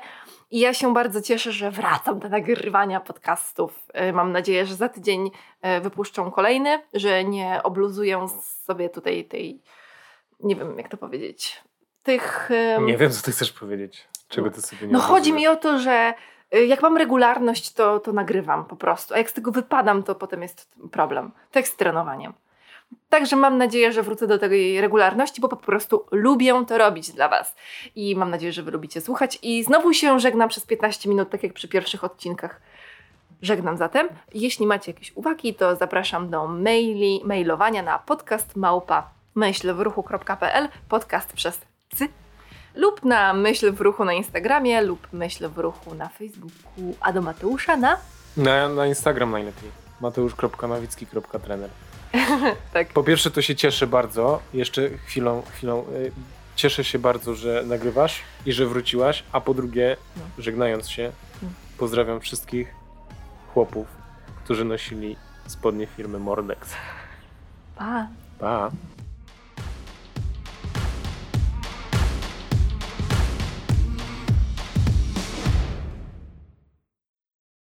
I 0.54 0.60
ja 0.60 0.74
się 0.74 0.94
bardzo 0.94 1.22
cieszę, 1.22 1.52
że 1.52 1.72
wracam 1.72 2.20
do 2.20 2.30
nagrywania 2.30 3.00
podcastów. 3.00 3.88
Y, 4.10 4.14
mam 4.14 4.32
nadzieję, 4.32 4.66
że 4.66 4.76
za 4.76 4.90
tydzień 4.90 5.32
y, 5.78 5.82
wypuszczą 5.82 6.32
kolejny, 6.32 6.82
że 6.94 7.24
nie 7.24 7.60
obluzuję 7.64 8.28
sobie 8.42 8.90
tutaj 8.90 9.26
tej, 9.26 9.62
nie 10.40 10.56
wiem 10.56 10.78
jak 10.78 10.90
to 10.90 10.98
powiedzieć, 10.98 11.64
tych... 12.04 12.50
Nie 12.82 12.98
wiem, 12.98 13.12
co 13.12 13.22
ty 13.22 13.32
chcesz 13.32 13.52
powiedzieć. 13.52 14.08
Czego 14.28 14.52
ty 14.52 14.62
sobie 14.62 14.88
nie 14.88 14.94
No 14.94 15.00
chodzi 15.00 15.34
mi 15.34 15.48
o 15.48 15.56
to, 15.56 15.80
że 15.80 16.14
jak 16.68 16.82
mam 16.82 16.98
regularność, 16.98 17.74
to, 17.74 18.00
to 18.00 18.14
nagrywam 18.14 18.66
po 18.66 18.76
prostu. 18.76 19.14
A 19.14 19.18
jak 19.18 19.30
z 19.30 19.34
tego 19.34 19.52
wypadam, 19.52 20.04
to 20.04 20.16
potem 20.16 20.42
jest 20.42 20.76
problem. 20.92 21.32
Tak 21.52 21.68
z 21.68 21.76
trenowaniem. 21.76 22.34
Także 23.10 23.36
mam 23.36 23.58
nadzieję, 23.58 23.92
że 23.92 24.04
wrócę 24.04 24.28
do 24.28 24.40
tej 24.40 24.82
regularności, 24.82 25.42
bo 25.42 25.48
po 25.48 25.56
prostu 25.56 26.06
lubię 26.12 26.66
to 26.68 26.78
robić 26.78 27.12
dla 27.12 27.30
Was. 27.30 27.56
I 27.96 28.16
mam 28.16 28.30
nadzieję, 28.30 28.54
że 28.54 28.64
Wy 28.64 28.72
lubicie 28.72 29.02
słuchać. 29.02 29.40
I 29.42 29.64
znowu 29.64 29.94
się 29.94 30.20
żegnam 30.20 30.50
przez 30.50 30.66
15 30.66 31.10
minut, 31.10 31.30
tak 31.30 31.44
jak 31.44 31.54
przy 31.54 31.68
pierwszych 31.68 32.04
odcinkach. 32.04 32.62
Żegnam 33.42 33.78
zatem. 33.78 34.08
Jeśli 34.34 34.68
macie 34.68 34.92
jakieś 34.92 35.12
uwagi, 35.16 35.54
to 35.54 35.76
zapraszam 35.76 36.30
do 36.30 36.48
maili, 36.48 37.22
mailowania 37.26 37.84
na 37.84 38.00
podcast 38.00 38.56
małpa 38.56 39.10
myślwruchu.pl 39.36 40.70
podcast 40.90 41.34
przez 41.34 41.62
cy 41.96 42.08
lub 42.76 43.06
na 43.06 43.34
myśl 43.34 43.72
w 43.72 43.82
ruchu 43.82 44.06
na 44.06 44.14
Instagramie 44.14 44.82
lub 44.82 45.08
myśl 45.14 45.50
w 45.50 45.58
ruchu 45.58 45.96
na 45.96 46.10
Facebooku, 46.10 46.96
a 47.02 47.14
do 47.14 47.22
Mateusza 47.22 47.78
na... 47.78 47.98
Na, 48.38 48.70
na 48.70 48.88
Instagram 48.88 49.32
najlepiej. 49.32 49.70
mateusz.nowicki.trener 50.02 51.70
tak. 52.74 52.88
Po 52.88 53.04
pierwsze 53.04 53.32
to 53.32 53.42
się 53.42 53.56
cieszę 53.56 53.88
bardzo, 53.88 54.42
jeszcze 54.54 54.90
chwilą, 54.90 55.44
chwilą 55.54 55.86
y, 55.96 56.12
cieszę 56.56 56.84
się 56.84 57.00
bardzo, 57.00 57.36
że 57.36 57.64
nagrywasz 57.66 58.22
i 58.46 58.54
że 58.54 58.66
wróciłaś, 58.66 59.24
a 59.32 59.42
po 59.42 59.54
drugie, 59.54 59.98
no. 60.18 60.24
żegnając 60.38 60.90
się, 60.90 61.12
no. 61.42 61.50
pozdrawiam 61.78 62.20
wszystkich 62.20 62.76
chłopów, 63.54 63.88
którzy 64.44 64.66
nosili 64.66 65.16
spodnie 65.48 65.88
firmy 65.88 66.20
Mordex. 66.20 66.70
Pa. 67.76 68.08
Pa. 68.40 68.72